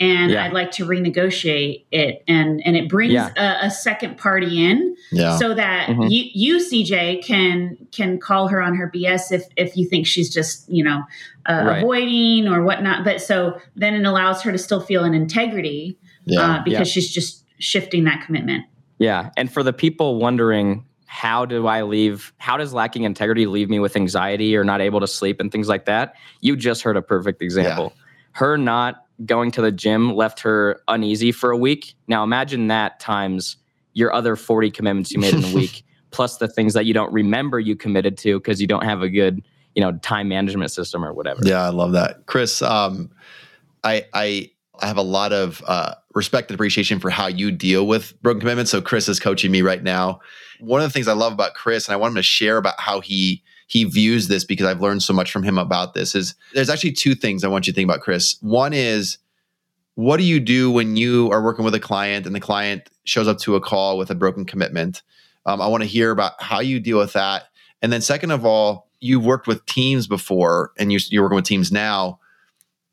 And 0.00 0.30
Yeah. 0.30 0.44
I'd 0.46 0.54
like 0.54 0.70
to 0.72 0.86
renegotiate 0.86 1.84
it, 1.92 2.24
and 2.26 2.60
and 2.64 2.74
it 2.76 2.88
brings 2.88 3.12
Yeah. 3.12 3.30
a, 3.36 3.66
a 3.66 3.70
second 3.70 4.16
party 4.16 4.64
in, 4.64 4.96
Yeah. 5.12 5.36
so 5.36 5.52
that 5.54 5.88
Mhm. 5.88 6.10
you, 6.10 6.24
you 6.32 6.56
CJ 6.58 7.22
can 7.22 7.76
can 7.92 8.18
call 8.18 8.48
her 8.48 8.62
on 8.62 8.74
her 8.76 8.90
BS 8.92 9.30
if 9.30 9.44
if 9.56 9.76
you 9.76 9.86
think 9.86 10.06
she's 10.06 10.32
just 10.32 10.68
you 10.72 10.82
know 10.82 11.02
uh, 11.48 11.62
Right. 11.66 11.78
avoiding 11.82 12.48
or 12.48 12.62
whatnot. 12.62 13.04
But 13.04 13.20
so 13.20 13.58
then 13.76 13.94
it 13.94 14.06
allows 14.06 14.42
her 14.42 14.52
to 14.52 14.58
still 14.58 14.80
feel 14.80 15.04
an 15.04 15.12
integrity 15.14 15.98
yeah. 16.24 16.40
uh, 16.40 16.62
because 16.64 16.78
Yeah. 16.80 16.84
she's 16.84 17.10
just 17.12 17.44
shifting 17.58 18.04
that 18.04 18.24
commitment. 18.24 18.64
yeah 18.98 19.30
and 19.36 19.52
for 19.52 19.62
the 19.62 19.72
people 19.72 20.16
wondering 20.18 20.84
how 21.06 21.44
do 21.46 21.66
i 21.66 21.82
leave 21.82 22.32
how 22.38 22.56
does 22.56 22.72
lacking 22.74 23.04
integrity 23.04 23.44
leave 23.46 23.68
me 23.70 23.78
with 23.78 23.96
anxiety 23.96 24.54
or 24.56 24.62
not 24.64 24.80
able 24.80 25.00
to 25.00 25.06
sleep 25.06 25.40
and 25.40 25.50
things 25.52 25.68
like 25.68 25.84
that 25.86 26.14
you 26.40 26.54
just 26.56 26.82
heard 26.82 26.96
a 26.96 27.02
perfect 27.02 27.42
example 27.42 27.92
her 28.32 28.56
not 28.58 29.04
going 29.26 29.50
to 29.50 29.60
the 29.60 29.72
gym 29.72 30.14
left 30.14 30.40
her 30.40 30.80
uneasy 30.88 31.32
for 31.32 31.50
a 31.50 31.56
week 31.56 31.94
now 32.08 32.22
imagine 32.24 32.68
that 32.68 32.98
times 33.00 33.56
your 33.92 34.12
other 34.12 34.36
40 34.36 34.70
commitments 34.70 35.12
you 35.12 35.18
made 35.18 35.34
in 35.34 35.44
a 35.44 35.54
week 35.54 35.84
plus 36.10 36.38
the 36.38 36.48
things 36.48 36.74
that 36.74 36.86
you 36.86 36.94
don't 36.94 37.12
remember 37.12 37.58
you 37.58 37.76
committed 37.76 38.16
to 38.18 38.38
because 38.38 38.60
you 38.60 38.66
don't 38.66 38.84
have 38.84 39.02
a 39.02 39.08
good 39.08 39.42
you 39.74 39.82
know 39.82 39.92
time 39.98 40.28
management 40.28 40.70
system 40.70 41.04
or 41.04 41.12
whatever 41.12 41.40
Yeah, 41.44 41.62
I 41.62 41.68
love 41.68 41.92
that, 41.92 42.26
Chris. 42.26 42.62
Um, 42.62 43.10
I 43.84 44.06
I 44.12 44.50
I 44.80 44.86
have 44.86 44.96
a 44.96 45.02
lot 45.02 45.32
of 45.32 45.62
uh, 45.66 45.94
respect 46.14 46.50
and 46.50 46.54
appreciation 46.54 47.00
for 47.00 47.10
how 47.10 47.26
you 47.26 47.50
deal 47.50 47.86
with 47.86 48.20
broken 48.22 48.40
commitments. 48.40 48.70
So 48.70 48.80
Chris 48.80 49.08
is 49.08 49.20
coaching 49.20 49.50
me 49.50 49.62
right 49.62 49.82
now. 49.82 50.20
One 50.60 50.80
of 50.80 50.88
the 50.88 50.92
things 50.92 51.08
I 51.08 51.12
love 51.12 51.32
about 51.32 51.54
Chris, 51.54 51.86
and 51.86 51.94
I 51.94 51.96
want 51.96 52.12
him 52.12 52.16
to 52.16 52.22
share 52.22 52.56
about 52.56 52.74
how 52.78 53.00
he 53.00 53.42
he 53.70 53.84
views 53.84 54.26
this 54.26 54.42
because 54.42 54.66
I've 54.66 54.80
learned 54.80 55.00
so 55.00 55.12
much 55.12 55.30
from 55.30 55.44
him 55.44 55.56
about 55.56 55.94
this. 55.94 56.16
Is 56.16 56.34
there's 56.54 56.68
actually 56.68 56.90
two 56.90 57.14
things 57.14 57.44
I 57.44 57.48
want 57.48 57.68
you 57.68 57.72
to 57.72 57.76
think 57.76 57.88
about, 57.88 58.00
Chris. 58.00 58.36
One 58.40 58.72
is 58.72 59.18
what 59.94 60.16
do 60.16 60.24
you 60.24 60.40
do 60.40 60.72
when 60.72 60.96
you 60.96 61.30
are 61.30 61.40
working 61.40 61.64
with 61.64 61.74
a 61.74 61.80
client 61.80 62.26
and 62.26 62.34
the 62.34 62.40
client 62.40 62.90
shows 63.04 63.28
up 63.28 63.38
to 63.38 63.54
a 63.54 63.60
call 63.60 63.96
with 63.96 64.10
a 64.10 64.16
broken 64.16 64.44
commitment? 64.44 65.02
Um, 65.46 65.62
I 65.62 65.68
want 65.68 65.84
to 65.84 65.88
hear 65.88 66.10
about 66.10 66.32
how 66.42 66.58
you 66.58 66.80
deal 66.80 66.98
with 66.98 67.12
that. 67.12 67.44
And 67.80 67.92
then, 67.92 68.00
second 68.00 68.32
of 68.32 68.44
all, 68.44 68.88
you've 68.98 69.24
worked 69.24 69.46
with 69.46 69.64
teams 69.66 70.08
before 70.08 70.72
and 70.76 70.92
you, 70.92 70.98
you're 71.08 71.22
working 71.22 71.36
with 71.36 71.44
teams 71.44 71.70
now. 71.70 72.18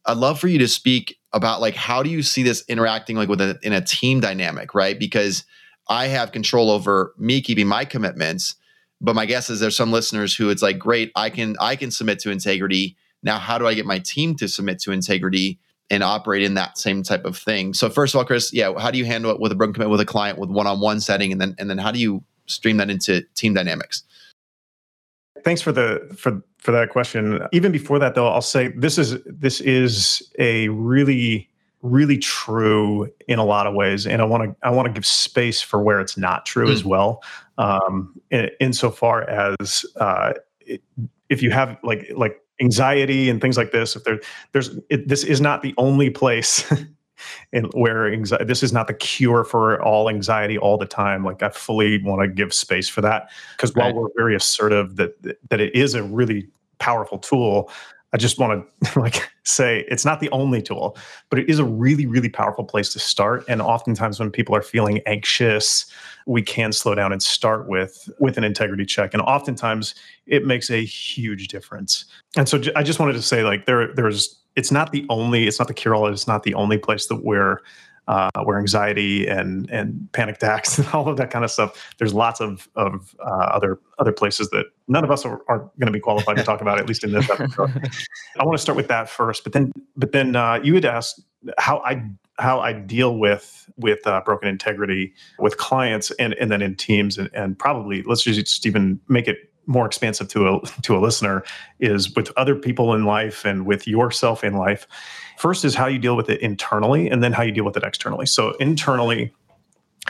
I'd 0.06 0.18
love 0.18 0.40
for 0.40 0.48
you 0.48 0.60
to 0.60 0.68
speak 0.68 1.18
about 1.34 1.60
like 1.60 1.76
how 1.76 2.04
do 2.04 2.12
you 2.12 2.22
see 2.22 2.44
this 2.44 2.64
interacting 2.68 3.16
like 3.16 3.30
with 3.30 3.42
a, 3.42 3.58
in 3.64 3.74
a 3.74 3.82
team 3.82 4.20
dynamic, 4.20 4.76
right? 4.76 4.98
Because 4.98 5.44
I 5.90 6.06
have 6.08 6.32
control 6.32 6.70
over 6.70 7.16
me 7.18 7.42
keeping 7.42 7.68
my 7.68 7.84
commitments, 7.84 8.56
but 9.02 9.16
my 9.16 9.26
guess 9.26 9.50
is 9.50 9.60
there's 9.60 9.76
some 9.76 9.92
listeners 9.92 10.36
who 10.36 10.50
it's 10.50 10.62
like, 10.62 10.80
great, 10.80 11.12
I 11.16 11.30
can 11.30 11.56
I 11.60 11.76
can 11.76 11.92
submit 11.92 12.20
to 12.20 12.32
integrity. 12.32 12.96
Now, 13.24 13.38
how 13.38 13.58
do 13.58 13.68
I 13.68 13.74
get 13.74 13.86
my 13.86 14.00
team 14.00 14.36
to 14.36 14.48
submit 14.48 14.80
to 14.82 14.92
integrity 14.92 15.60
and 15.90 16.04
operate 16.04 16.44
in 16.44 16.56
that 16.56 16.78
same 16.78 17.04
type 17.04 17.26
of 17.26 17.38
thing? 17.38 17.74
So 17.74 17.90
first 17.90 18.14
of 18.14 18.20
all, 18.20 18.26
Chris, 18.26 18.54
yeah, 18.54 18.74
how 18.78 18.92
do 18.92 18.98
you 18.98 19.06
handle 19.06 19.32
it 19.32 19.40
with 19.40 19.52
a 19.52 19.56
broken 19.56 19.74
commitment 19.74 19.92
with 19.92 20.02
a 20.02 20.06
client 20.06 20.38
with 20.38 20.50
one-on-one 20.50 21.00
setting, 21.00 21.32
and 21.32 21.40
then 21.40 21.56
and 21.60 21.70
then 21.70 21.78
how 21.78 21.92
do 21.92 22.00
you 22.00 22.24
stream 22.46 22.78
that 22.78 22.90
into 22.90 23.22
team 23.36 23.54
dynamics? 23.54 24.04
Thanks 25.44 25.62
for 25.62 25.72
the 25.72 26.14
for 26.18 26.42
for 26.58 26.72
that 26.72 26.90
question. 26.90 27.40
Even 27.52 27.72
before 27.72 28.00
that, 28.00 28.16
though, 28.16 28.28
I'll 28.28 28.42
say 28.42 28.70
this 28.70 28.98
is 28.98 29.22
this 29.26 29.62
is 29.62 30.22
a 30.40 30.70
really 30.70 31.50
really 31.88 32.18
true 32.18 33.12
in 33.28 33.40
a 33.40 33.46
lot 33.46 33.68
of 33.68 33.74
ways, 33.74 34.06
and 34.08 34.22
I 34.22 34.26
want 34.26 34.44
to 34.44 34.68
I 34.68 34.70
want 34.70 34.88
to 34.88 34.94
give 34.94 35.06
space 35.06 35.62
for 35.62 35.82
where 35.82 36.00
it's 36.00 36.18
not 36.18 36.46
true 36.46 36.68
mm. 36.68 36.74
as 36.74 36.84
well. 36.84 37.24
Um, 37.58 38.20
in, 38.30 38.50
insofar 38.60 39.24
as 39.24 39.86
uh, 39.96 40.34
if 41.30 41.42
you 41.42 41.52
have 41.52 41.78
like 41.84 42.12
like 42.16 42.42
anxiety 42.62 43.30
and 43.30 43.42
things 43.42 43.58
like 43.58 43.72
this, 43.72 43.96
if 43.96 44.04
there 44.04 44.20
there's 44.52 44.78
it, 44.90 45.08
this 45.08 45.24
is 45.24 45.42
not 45.42 45.62
the 45.62 45.74
only 45.78 46.10
place 46.10 46.72
and 47.54 47.72
where 47.74 48.12
anxiety, 48.12 48.46
this 48.46 48.64
is 48.64 48.74
not 48.74 48.88
the 48.88 48.94
cure 48.94 49.44
for 49.44 49.82
all 49.82 50.10
anxiety 50.10 50.58
all 50.58 50.78
the 50.78 50.86
time. 50.86 51.24
Like 51.24 51.44
I 51.44 51.50
fully 51.50 52.02
want 52.04 52.22
to 52.22 52.28
give 52.28 52.54
space 52.54 52.90
for 52.90 53.02
that 53.02 53.30
because 53.56 53.76
right. 53.76 53.94
while 53.94 54.04
we're 54.04 54.10
very 54.16 54.36
assertive 54.36 54.96
that 54.98 55.22
that 55.50 55.60
it 55.60 55.76
is 55.76 55.94
a 55.94 56.04
really 56.04 56.48
powerful 56.80 57.18
tool, 57.18 57.72
I 58.18 58.20
just 58.20 58.40
want 58.40 58.66
to 58.84 59.00
like 59.00 59.30
say 59.44 59.86
it's 59.88 60.04
not 60.04 60.22
the 60.22 60.30
only 60.32 60.60
tool, 60.60 60.98
but 61.30 61.38
it 61.38 61.48
is 61.48 61.60
a 61.60 61.64
really, 61.64 62.08
really 62.08 62.30
powerful 62.30 62.64
place 62.66 62.92
to 62.94 63.00
start. 63.00 63.46
And 63.48 63.62
oftentimes 63.62 64.20
when 64.20 64.32
people 64.32 64.56
are 64.56 64.64
feeling 64.64 65.02
anxious, 65.06 65.86
we 66.26 66.42
can 66.42 66.74
slow 66.74 66.96
down 66.96 67.12
and 67.12 67.22
start 67.22 67.70
with 67.70 68.10
with 68.20 68.40
an 68.40 68.44
integrity 68.44 68.88
check. 68.88 69.14
And 69.14 69.22
oftentimes 69.22 69.94
it 70.26 70.48
makes 70.48 70.72
a 70.72 70.84
huge 70.84 71.48
difference. 71.48 72.06
And 72.36 72.50
so 72.50 72.60
I 72.76 72.82
just 72.82 73.00
wanted 73.00 73.14
to 73.14 73.22
say 73.22 73.44
like 73.44 73.68
there 73.68 73.94
there's 73.94 74.36
it's 74.56 74.72
not 74.72 74.92
the 74.92 75.06
only 75.10 75.46
it's 75.46 75.60
not 75.60 75.68
the 75.68 75.76
cure 75.76 75.94
all 75.94 76.08
it's 76.08 76.28
not 76.28 76.42
the 76.42 76.56
only 76.56 76.80
place 76.80 77.06
that 77.06 77.24
we're 77.24 77.62
uh, 78.08 78.32
where 78.46 78.58
anxiety 78.58 79.28
and 79.28 79.70
and 79.70 80.10
panic 80.14 80.38
attacks 80.38 80.80
and 80.80 80.88
all 80.88 81.08
of 81.08 81.18
that 81.18 81.30
kind 81.30 81.46
of 81.46 81.52
stuff. 81.52 81.94
There's 82.00 82.16
lots 82.16 82.42
of 82.42 82.68
of 82.76 83.16
uh, 83.24 83.50
other 83.54 83.80
other 84.00 84.12
places 84.12 84.50
that 84.50 84.66
none 84.88 85.04
of 85.04 85.12
us 85.12 85.26
are, 85.26 85.42
are 85.48 85.60
going 85.80 85.88
to 85.88 85.92
be 85.92 86.00
qualified 86.00 86.38
to 86.38 86.44
talk 86.44 86.62
about, 86.62 86.78
it, 86.78 86.82
at 86.82 86.88
least 86.88 87.04
in 87.04 87.12
this 87.12 87.30
episode. 87.30 87.70
I 88.40 88.46
want 88.46 88.58
to 88.58 88.62
start 88.62 88.76
with 88.76 88.88
that 88.88 89.10
first, 89.10 89.44
but 89.44 89.54
then 89.54 89.72
but 89.96 90.12
then 90.12 90.36
uh, 90.36 90.60
you 90.64 90.76
had 90.76 90.86
asked 90.86 91.22
how 91.58 91.80
I 91.80 92.04
how 92.40 92.60
I 92.60 92.74
deal 92.74 93.18
with 93.18 93.70
with 93.78 94.06
uh, 94.06 94.22
broken 94.26 94.48
integrity 94.50 95.14
with 95.40 95.58
clients 95.58 96.12
and 96.12 96.34
and 96.36 96.52
then 96.52 96.62
in 96.62 96.76
teams 96.76 97.18
and, 97.18 97.30
and 97.34 97.58
probably 97.58 98.04
let's 98.04 98.24
just 98.24 98.66
even 98.66 99.00
make 99.08 99.28
it 99.28 99.52
more 99.66 99.86
expansive 99.86 100.30
to 100.30 100.48
a 100.48 100.62
to 100.84 100.96
a 100.96 101.00
listener 101.00 101.44
is 101.80 102.16
with 102.16 102.32
other 102.38 102.56
people 102.56 102.94
in 102.94 103.06
life 103.06 103.46
and 103.46 103.66
with 103.66 103.88
yourself 103.88 104.44
in 104.44 104.54
life 104.54 104.88
First 105.38 105.64
is 105.64 105.76
how 105.76 105.86
you 105.86 106.00
deal 106.00 106.18
with 106.18 106.30
it 106.30 106.42
internally, 106.42 107.10
and 107.10 107.24
then 107.24 107.32
how 107.32 107.44
you 107.44 107.52
deal 107.52 107.64
with 107.64 107.78
it 107.78 107.84
externally. 107.84 108.26
So 108.26 108.56
internally 108.56 109.32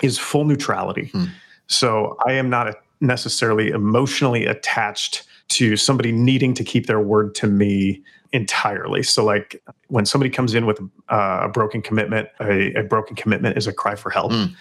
is 0.02 0.18
full 0.18 0.46
neutrality. 0.46 1.08
Hmm. 1.08 1.26
So 1.68 2.16
I 2.26 2.32
am 2.34 2.50
not 2.50 2.74
necessarily 3.02 3.70
emotionally 3.70 4.46
attached 4.46 5.24
to 5.50 5.78
somebody 5.78 6.12
needing 6.12 6.54
to 6.54 6.64
keep 6.64 6.88
their 6.88 7.00
word 7.00 7.34
to 7.36 7.48
me 7.48 8.02
entirely. 8.34 9.04
So, 9.04 9.24
like 9.24 9.62
when 9.88 10.06
somebody 10.06 10.30
comes 10.30 10.54
in 10.54 10.66
with 10.66 10.80
uh, 11.10 11.40
a 11.44 11.50
broken 11.50 11.82
commitment, 11.82 12.30
a, 12.40 12.74
a, 12.74 12.84
broken 12.84 13.16
commitment 13.16 13.58
is 13.58 13.68
a 13.68 13.74
cry 13.74 13.96
for 13.96 14.10
help. 14.10 14.32
Mm. 14.32 14.56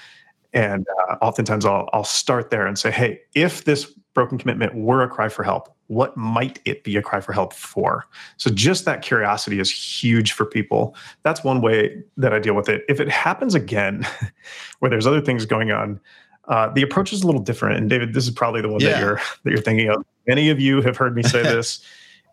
And 0.53 0.87
uh, 1.09 1.17
oftentimes 1.21 1.67
I'll, 1.67 1.89
I'll 1.93 2.05
start 2.05 2.51
there 2.51 2.67
and 2.67 2.79
say, 2.79 2.91
hey, 2.91 3.21
if 3.35 3.65
this 3.65 3.85
broken 4.15 4.39
commitment 4.39 4.75
were 4.75 5.03
a 5.03 5.09
cry 5.09 5.29
for 5.29 5.43
help, 5.43 5.75
what 5.89 6.17
might 6.17 6.59
it 6.65 6.83
be 6.83 6.97
a 6.97 7.03
cry 7.03 7.21
for 7.21 7.33
help 7.33 7.53
for? 7.53 8.07
So 8.39 8.51
just 8.51 8.85
that 8.87 9.03
curiosity 9.03 9.61
is 9.61 9.71
huge 9.71 10.33
for 10.33 10.47
people. 10.47 10.97
That's 11.23 11.45
one 11.45 11.61
way 11.61 12.03
that 12.17 12.33
I 12.33 12.39
deal 12.39 12.55
with 12.55 12.69
it. 12.69 12.85
If 12.89 13.01
it 13.01 13.11
happens 13.11 13.55
again, 13.55 14.07
where 14.79 14.91
there's 14.91 15.07
other 15.07 15.21
things 15.21 15.45
going 15.45 15.71
on, 15.71 16.01
uh, 16.49 16.69
the 16.69 16.83
approach 16.83 17.13
is 17.13 17.23
a 17.23 17.27
little 17.27 17.41
different. 17.41 17.79
And 17.79 17.91
David, 17.91 18.15
this 18.15 18.25
is 18.25 18.31
probably 18.31 18.61
the 18.61 18.69
one 18.69 18.81
yeah. 18.81 18.91
that 18.91 19.01
you're 19.01 19.17
that 19.45 19.51
you're 19.51 19.61
thinking 19.61 19.89
of. 19.89 20.05
Many 20.27 20.51
of 20.51 20.61
you 20.61 20.83
have 20.83 20.97
heard 20.97 21.15
me 21.15 21.23
say 21.23 21.43
this: 21.45 21.81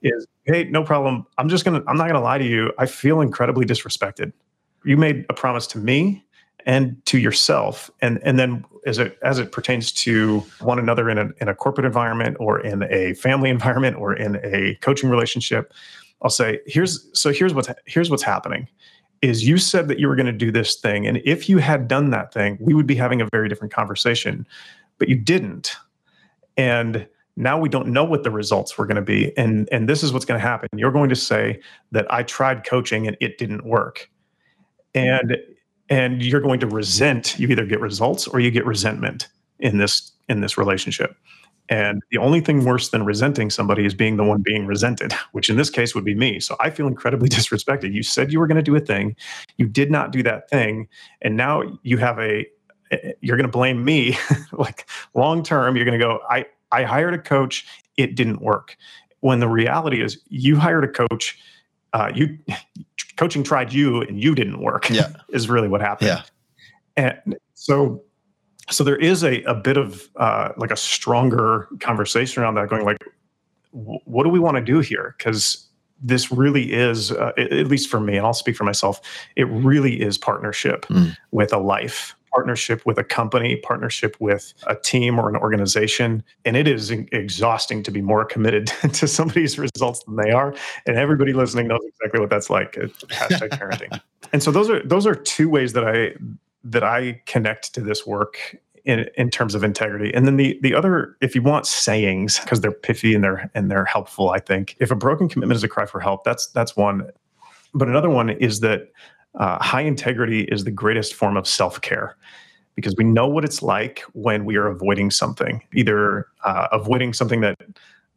is 0.01 0.27
hey, 0.45 0.65
no 0.65 0.83
problem. 0.83 1.25
I'm 1.37 1.49
just 1.49 1.65
gonna 1.65 1.83
I'm 1.87 1.97
not 1.97 2.07
gonna 2.07 2.21
lie 2.21 2.37
to 2.37 2.45
you. 2.45 2.71
I 2.77 2.85
feel 2.85 3.21
incredibly 3.21 3.65
disrespected. 3.65 4.33
You 4.85 4.97
made 4.97 5.25
a 5.29 5.33
promise 5.33 5.65
to 5.67 5.77
me 5.77 6.23
and 6.65 7.03
to 7.05 7.17
yourself 7.17 7.91
and 8.01 8.19
and 8.23 8.39
then 8.39 8.65
as 8.85 8.97
it 8.97 9.17
as 9.21 9.39
it 9.39 9.51
pertains 9.51 9.91
to 9.91 10.39
one 10.61 10.79
another 10.79 11.09
in 11.09 11.17
a, 11.17 11.29
in 11.41 11.47
a 11.49 11.55
corporate 11.55 11.85
environment 11.85 12.37
or 12.39 12.59
in 12.59 12.83
a 12.83 13.13
family 13.15 13.49
environment 13.57 13.97
or 13.97 14.13
in 14.13 14.39
a 14.43 14.75
coaching 14.81 15.09
relationship 15.09 15.73
i'll 16.21 16.29
say 16.29 16.59
here's 16.65 17.09
so 17.13 17.31
here's 17.31 17.53
what's 17.53 17.69
here's 17.85 18.09
what's 18.09 18.23
happening 18.23 18.67
is 19.23 19.47
you 19.47 19.57
said 19.57 19.87
that 19.87 19.97
you 19.97 20.07
were 20.07 20.15
going 20.15 20.27
to 20.27 20.31
do 20.31 20.51
this 20.51 20.75
thing 20.75 21.07
and 21.07 21.19
if 21.25 21.49
you 21.49 21.57
had 21.57 21.87
done 21.87 22.11
that 22.11 22.33
thing 22.33 22.57
we 22.59 22.73
would 22.73 22.85
be 22.85 22.95
having 22.95 23.21
a 23.21 23.27
very 23.31 23.49
different 23.49 23.73
conversation 23.73 24.45
but 24.97 25.09
you 25.09 25.15
didn't. 25.15 25.75
And 26.57 27.07
now 27.35 27.59
we 27.59 27.67
don't 27.67 27.87
know 27.87 28.03
what 28.03 28.23
the 28.23 28.31
results 28.31 28.77
were 28.77 28.85
going 28.85 28.95
to 28.95 29.01
be 29.01 29.35
and 29.37 29.67
and 29.71 29.89
this 29.89 30.03
is 30.03 30.13
what's 30.13 30.25
going 30.25 30.39
to 30.39 30.47
happen. 30.47 30.69
You're 30.75 30.91
going 30.91 31.09
to 31.09 31.15
say 31.15 31.59
that 31.91 32.11
i 32.13 32.23
tried 32.23 32.65
coaching 32.65 33.07
and 33.07 33.17
it 33.19 33.37
didn't 33.37 33.65
work. 33.65 34.09
And 34.93 35.37
and 35.89 36.23
you're 36.23 36.41
going 36.41 36.59
to 36.59 36.67
resent 36.67 37.37
you 37.39 37.47
either 37.49 37.65
get 37.65 37.79
results 37.79 38.27
or 38.27 38.39
you 38.39 38.51
get 38.51 38.65
resentment 38.65 39.27
in 39.59 39.77
this 39.77 40.11
in 40.29 40.41
this 40.41 40.57
relationship 40.57 41.17
and 41.69 42.01
the 42.11 42.17
only 42.17 42.41
thing 42.41 42.65
worse 42.65 42.89
than 42.89 43.05
resenting 43.05 43.49
somebody 43.49 43.85
is 43.85 43.93
being 43.93 44.17
the 44.17 44.23
one 44.23 44.41
being 44.41 44.65
resented 44.65 45.13
which 45.31 45.49
in 45.49 45.57
this 45.57 45.69
case 45.69 45.95
would 45.95 46.05
be 46.05 46.15
me. 46.15 46.39
So 46.39 46.55
i 46.59 46.69
feel 46.69 46.87
incredibly 46.87 47.29
disrespected. 47.37 47.93
You 47.93 48.03
said 48.03 48.31
you 48.31 48.39
were 48.39 48.47
going 48.47 48.57
to 48.57 48.63
do 48.63 48.75
a 48.75 48.79
thing. 48.79 49.15
You 49.57 49.67
did 49.67 49.91
not 49.91 50.11
do 50.11 50.23
that 50.23 50.49
thing. 50.49 50.87
And 51.21 51.37
now 51.37 51.63
you 51.83 51.97
have 51.97 52.19
a 52.19 52.45
you're 53.21 53.37
going 53.37 53.47
to 53.47 53.51
blame 53.51 53.83
me. 53.83 54.17
Like 54.51 54.87
long 55.15 55.41
term 55.43 55.75
you're 55.75 55.85
going 55.85 55.99
to 55.99 56.05
go 56.05 56.19
i 56.29 56.45
i 56.71 56.83
hired 56.83 57.13
a 57.13 57.19
coach. 57.19 57.65
It 57.97 58.15
didn't 58.15 58.41
work. 58.41 58.77
When 59.21 59.39
the 59.39 59.47
reality 59.47 60.01
is 60.03 60.19
you 60.27 60.57
hired 60.57 60.83
a 60.83 60.87
coach 60.87 61.37
uh, 61.93 62.11
you 62.13 62.37
coaching 63.17 63.43
tried 63.43 63.71
you 63.71 64.01
and 64.01 64.21
you 64.21 64.35
didn't 64.35 64.59
work. 64.59 64.89
Yeah, 64.89 65.09
is 65.29 65.49
really 65.49 65.67
what 65.67 65.81
happened. 65.81 66.07
Yeah, 66.07 66.23
and 66.97 67.37
so 67.53 68.03
so 68.69 68.83
there 68.83 68.95
is 68.95 69.23
a 69.23 69.41
a 69.43 69.53
bit 69.53 69.77
of 69.77 70.09
uh, 70.15 70.49
like 70.57 70.71
a 70.71 70.77
stronger 70.77 71.67
conversation 71.79 72.41
around 72.41 72.55
that, 72.55 72.69
going 72.69 72.85
like, 72.85 73.03
what 73.71 74.23
do 74.23 74.29
we 74.29 74.39
want 74.39 74.57
to 74.57 74.63
do 74.63 74.79
here? 74.79 75.15
Because 75.17 75.67
this 76.01 76.31
really 76.31 76.73
is, 76.73 77.11
uh, 77.11 77.31
at 77.37 77.67
least 77.67 77.89
for 77.89 77.99
me, 77.99 78.17
and 78.17 78.25
I'll 78.25 78.33
speak 78.33 78.57
for 78.57 78.65
myself, 78.65 78.99
it 79.35 79.45
really 79.45 80.01
is 80.01 80.17
partnership 80.17 80.85
mm. 80.87 81.15
with 81.31 81.53
a 81.53 81.57
life 81.57 82.15
partnership 82.33 82.83
with 82.85 82.97
a 82.97 83.03
company, 83.03 83.57
partnership 83.57 84.17
with 84.19 84.53
a 84.67 84.75
team 84.75 85.19
or 85.19 85.29
an 85.29 85.35
organization. 85.35 86.23
And 86.45 86.57
it 86.57 86.67
is 86.67 86.89
exhausting 86.89 87.83
to 87.83 87.91
be 87.91 88.01
more 88.01 88.25
committed 88.25 88.67
to 88.93 89.07
somebody's 89.07 89.59
results 89.59 90.03
than 90.03 90.15
they 90.15 90.31
are. 90.31 90.55
And 90.85 90.97
everybody 90.97 91.33
listening 91.33 91.67
knows 91.67 91.81
exactly 91.85 92.19
what 92.19 92.29
that's 92.29 92.49
like. 92.49 92.73
Hashtag 92.73 93.49
parenting. 93.49 94.01
and 94.33 94.41
so 94.41 94.51
those 94.51 94.69
are 94.69 94.81
those 94.83 95.05
are 95.05 95.15
two 95.15 95.49
ways 95.49 95.73
that 95.73 95.87
I 95.87 96.15
that 96.63 96.83
I 96.83 97.21
connect 97.25 97.73
to 97.75 97.81
this 97.81 98.05
work 98.05 98.55
in, 98.85 99.07
in 99.17 99.29
terms 99.29 99.55
of 99.55 99.63
integrity. 99.63 100.13
And 100.13 100.27
then 100.27 100.37
the 100.37 100.59
the 100.61 100.73
other, 100.75 101.17
if 101.21 101.35
you 101.35 101.41
want 101.41 101.65
sayings, 101.65 102.39
because 102.39 102.61
they're 102.61 102.71
pithy 102.71 103.15
and 103.15 103.23
they're 103.23 103.49
and 103.53 103.71
they're 103.71 103.85
helpful, 103.85 104.31
I 104.31 104.39
think. 104.39 104.75
If 104.79 104.91
a 104.91 104.95
broken 104.95 105.29
commitment 105.29 105.57
is 105.57 105.63
a 105.63 105.67
cry 105.67 105.85
for 105.85 105.99
help, 105.99 106.23
that's 106.23 106.47
that's 106.47 106.75
one. 106.75 107.09
But 107.73 107.87
another 107.87 108.09
one 108.09 108.29
is 108.29 108.59
that 108.59 108.91
uh, 109.39 109.61
high 109.63 109.81
integrity 109.81 110.43
is 110.43 110.63
the 110.63 110.71
greatest 110.71 111.13
form 111.13 111.37
of 111.37 111.47
self 111.47 111.81
care 111.81 112.17
because 112.75 112.95
we 112.97 113.03
know 113.03 113.27
what 113.27 113.45
it's 113.45 113.61
like 113.61 114.01
when 114.13 114.45
we 114.45 114.55
are 114.55 114.67
avoiding 114.67 115.11
something, 115.11 115.61
either 115.73 116.27
uh, 116.43 116.67
avoiding 116.71 117.13
something 117.13 117.41
that 117.41 117.57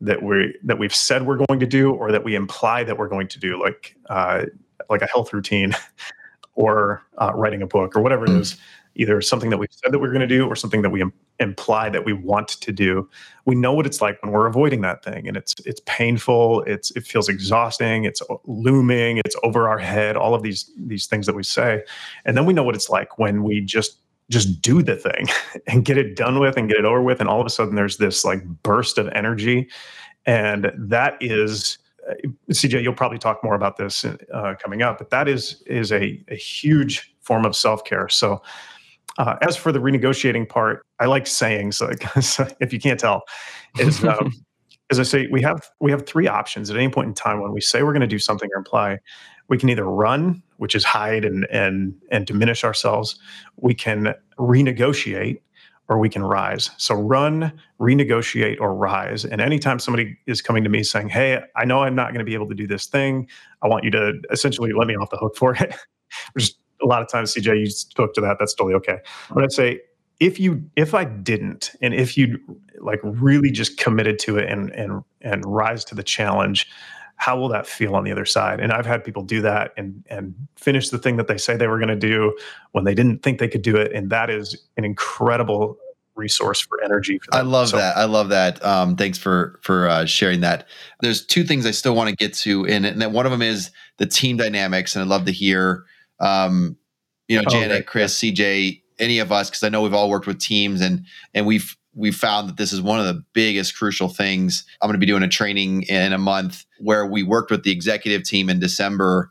that 0.01 0.23
we 0.23 0.55
that 0.63 0.79
we've 0.79 0.95
said 0.95 1.27
we're 1.27 1.41
going 1.47 1.61
to 1.61 1.67
do 1.67 1.93
or 1.93 2.11
that 2.13 2.25
we 2.25 2.35
imply 2.35 2.85
that 2.85 2.99
we're 2.99 3.09
going 3.09 3.29
to 3.29 3.39
do, 3.39 3.61
like 3.61 3.97
uh, 4.11 4.45
like 4.91 5.03
a 5.03 5.07
health 5.07 5.33
routine 5.33 5.75
or 6.57 7.03
uh, 7.19 7.31
writing 7.35 7.63
a 7.63 7.67
book 7.67 7.95
or 7.95 8.03
whatever 8.03 8.25
it 8.25 8.31
mm. 8.31 8.41
is. 8.41 8.57
Either 8.99 9.21
something 9.21 9.51
that 9.51 9.59
we've 9.59 9.69
said 9.73 9.93
that 9.93 9.99
we're 9.99 10.09
going 10.09 10.21
to 10.21 10.27
do 10.27 10.47
or 10.47 10.57
something 10.57 10.81
that 10.81 10.89
we 10.89 11.03
Im- 11.03 11.13
imply 11.39 11.91
that 11.91 12.07
we 12.07 12.15
want 12.15 12.49
to 12.49 12.73
do. 12.73 13.07
We 13.45 13.55
know 13.55 13.75
what 13.75 13.85
it's 13.85 14.01
like 14.01 14.23
when 14.23 14.33
we're 14.33 14.47
avoiding 14.47 14.81
that 14.81 15.05
thing, 15.05 15.29
and 15.29 15.37
it's 15.37 15.55
it's 15.67 15.83
painful. 15.85 16.63
It's 16.63 16.91
it 16.93 17.05
feels 17.05 17.29
exhausting. 17.29 18.05
It's 18.05 18.23
looming. 18.47 19.19
It's 19.19 19.37
over 19.43 19.69
our 19.69 19.77
head. 19.77 20.17
All 20.17 20.35
of 20.35 20.43
these 20.43 20.71
these 20.79 21.05
things 21.05 21.27
that 21.27 21.37
we 21.37 21.43
say, 21.43 21.83
and 22.25 22.39
then 22.39 22.47
we 22.47 22.55
know 22.55 22.63
what 22.63 22.75
it's 22.75 22.89
like 22.89 23.19
when 23.19 23.45
we 23.45 23.61
just 23.61 23.99
just 24.31 24.63
do 24.63 24.83
the 24.83 24.97
thing 24.97 25.29
and 25.67 25.85
get 25.85 25.99
it 25.99 26.17
done 26.17 26.39
with 26.41 26.57
and 26.57 26.69
get 26.69 26.79
it 26.79 26.85
over 26.85 27.03
with 27.03 27.21
and 27.21 27.29
all 27.29 27.41
of 27.41 27.47
a 27.47 27.51
sudden 27.51 27.75
there's 27.75 27.99
this 27.99 28.25
like 28.25 28.45
burst 28.63 28.99
of 28.99 29.09
energy 29.09 29.69
and 30.27 30.73
that 30.77 31.17
is 31.21 31.79
CJ, 32.51 32.83
you'll 32.83 32.95
probably 32.95 33.19
talk 33.19 33.43
more 33.43 33.55
about 33.55 33.77
this 33.77 34.05
uh, 34.05 34.55
coming 34.63 34.83
up, 34.83 34.99
but 34.99 35.11
that 35.11 35.29
is 35.29 35.63
is 35.67 35.93
a, 35.93 36.23
a 36.29 36.37
huge 36.37 37.15
form 37.21 37.45
of 37.45 37.57
self 37.57 37.85
care. 37.85 38.09
So, 38.09 38.43
uh, 39.19 39.37
as 39.43 39.57
for 39.57 39.73
the 39.73 39.79
renegotiating 39.79 40.49
part, 40.49 40.85
I 41.01 41.07
like 41.07 41.27
saying 41.27 41.73
so. 41.73 41.91
if 42.61 42.73
you 42.73 42.81
can't 42.81 43.01
tell, 43.01 43.23
is 43.79 44.05
um, 44.05 44.33
as 44.91 45.01
I 45.01 45.03
say, 45.03 45.27
we 45.31 45.43
have 45.43 45.69
we 45.81 45.91
have 45.91 46.07
three 46.07 46.29
options 46.29 46.71
at 46.71 46.77
any 46.77 46.89
point 46.89 47.09
in 47.09 47.15
time 47.15 47.41
when 47.41 47.53
we 47.53 47.61
say 47.61 47.83
we're 47.83 47.93
going 47.93 48.01
to 48.01 48.07
do 48.07 48.19
something 48.19 48.49
or 48.55 48.59
imply. 48.59 48.99
We 49.49 49.59
can 49.59 49.69
either 49.69 49.85
run, 49.85 50.43
which 50.57 50.75
is 50.75 50.85
hide 50.85 51.25
and 51.25 51.47
and 51.51 51.95
and 52.11 52.27
diminish 52.27 52.65
ourselves. 52.65 53.19
We 53.57 53.75
can 53.75 54.15
renegotiate, 54.39 55.41
or 55.89 55.99
we 55.99 56.09
can 56.09 56.23
rise. 56.23 56.71
So 56.79 56.95
run, 56.95 57.53
renegotiate, 57.81 58.61
or 58.61 58.75
rise. 58.75 59.25
And 59.25 59.41
anytime 59.41 59.79
somebody 59.79 60.17
is 60.27 60.43
coming 60.43 60.65
to 60.65 60.71
me 60.71 60.83
saying, 60.83 61.09
Hey, 61.11 61.41
I 61.55 61.65
know 61.65 61.83
I'm 61.83 61.95
not 61.95 62.09
going 62.09 62.19
to 62.19 62.25
be 62.25 62.35
able 62.35 62.49
to 62.49 62.55
do 62.55 62.67
this 62.67 62.87
thing, 62.87 63.29
I 63.63 63.69
want 63.69 63.85
you 63.85 63.91
to 63.93 64.15
essentially 64.31 64.73
let 64.73 64.89
me 64.89 64.97
off 64.97 65.11
the 65.11 65.17
hook 65.17 65.37
for 65.37 65.55
it. 65.55 65.75
Which 66.33 66.53
a 66.83 66.87
lot 66.87 67.03
of 67.03 67.09
times, 67.09 67.35
CJ, 67.35 67.61
you 67.61 67.67
spoke 67.67 68.15
to 68.15 68.21
that. 68.21 68.37
That's 68.39 68.55
totally 68.55 68.75
okay. 68.75 68.99
But 69.33 69.45
I'd 69.45 69.53
say 69.53 69.81
if 70.21 70.41
you 70.41 70.63
if 70.77 70.95
I 70.95 71.05
didn't, 71.05 71.73
and 71.81 71.95
if 71.95 72.17
you 72.17 72.39
like 72.81 73.01
really 73.03 73.51
just 73.51 73.79
committed 73.79 74.19
to 74.21 74.39
it 74.39 74.51
and 74.51 74.71
and 74.71 75.03
and 75.21 75.45
rise 75.45 75.85
to 75.87 75.95
the 75.95 76.03
challenge, 76.03 76.69
how 77.17 77.39
will 77.39 77.49
that 77.49 77.67
feel 77.67 77.95
on 77.95 78.05
the 78.05 78.13
other 78.13 78.25
side? 78.25 78.61
And 78.61 78.73
I've 78.73 78.87
had 78.87 79.03
people 79.05 79.23
do 79.23 79.41
that 79.43 79.73
and 79.77 80.05
and 80.09 80.35
finish 80.57 80.91
the 80.91 80.99
thing 80.99 81.17
that 81.17 81.29
they 81.29 81.39
say 81.39 81.57
they 81.57 81.67
were 81.67 81.79
going 81.79 81.89
to 81.89 81.97
do 81.97 82.37
when 82.73 82.85
they 82.85 82.95
didn't 82.95 83.23
think 83.23 83.39
they 83.39 83.49
could 83.49 83.63
do 83.63 83.77
it, 83.77 83.93
and 83.93 84.11
that 84.11 84.31
is 84.31 84.57
an 84.77 84.85
incredible 84.85 85.79
resource 86.15 86.61
for 86.61 86.83
energy. 86.83 87.19
For 87.19 87.35
I 87.35 87.43
love 87.43 87.69
so, 87.69 87.77
that. 87.77 87.97
I 87.97 88.05
love 88.05 88.29
that. 88.31 88.63
Um, 88.65 88.97
thanks 88.97 89.19
for 89.19 89.59
for 89.63 89.89
uh, 89.89 90.07
sharing 90.07 90.41
that. 90.41 90.67
There's 91.01 91.25
two 91.25 91.45
things 91.45 91.67
I 91.67 91.71
still 91.71 91.95
want 91.95 92.11
to 92.11 92.17
get 92.17 92.35
to, 92.35 92.65
in 92.65 92.85
it, 92.85 92.93
and 92.93 93.01
then 93.01 93.13
one 93.13 93.27
of 93.27 93.33
them 93.33 93.43
is 93.43 93.71
the 93.99 94.07
team 94.07 94.37
dynamics, 94.37 94.95
and 94.95 95.03
I'd 95.03 95.09
love 95.09 95.25
to 95.27 95.33
hear, 95.33 95.85
um, 96.21 96.77
you 97.29 97.37
know, 97.37 97.45
oh, 97.47 97.51
Janet, 97.51 97.71
okay. 97.73 97.83
Chris. 97.83 98.19
CJ, 98.19 98.83
any 98.99 99.19
of 99.19 99.33
us, 99.33 99.51
because 99.51 99.63
I 99.63 99.69
know 99.69 99.83
we've 99.83 99.95
all 99.95 100.11
worked 100.11 100.27
with 100.27 100.39
teams, 100.39 100.81
and 100.81 101.05
and 101.35 101.47
we've 101.47 101.77
we 101.97 102.13
found 102.13 102.49
that 102.49 102.59
this 102.59 102.73
is 102.73 102.83
one 102.83 103.01
of 103.01 103.07
the 103.07 103.25
biggest 103.33 103.77
crucial 103.77 104.09
things. 104.09 104.65
I'm 104.81 104.89
going 104.89 104.95
to 104.95 105.05
be 105.05 105.11
doing 105.11 105.23
a 105.23 105.29
training 105.29 105.83
in 105.85 106.13
a 106.13 106.19
month 106.19 106.67
where 106.79 107.07
we 107.07 107.23
worked 107.23 107.51
with 107.51 107.65
the 107.65 107.73
executive 107.73 108.23
team 108.23 108.51
in 108.51 108.61
December 108.61 109.31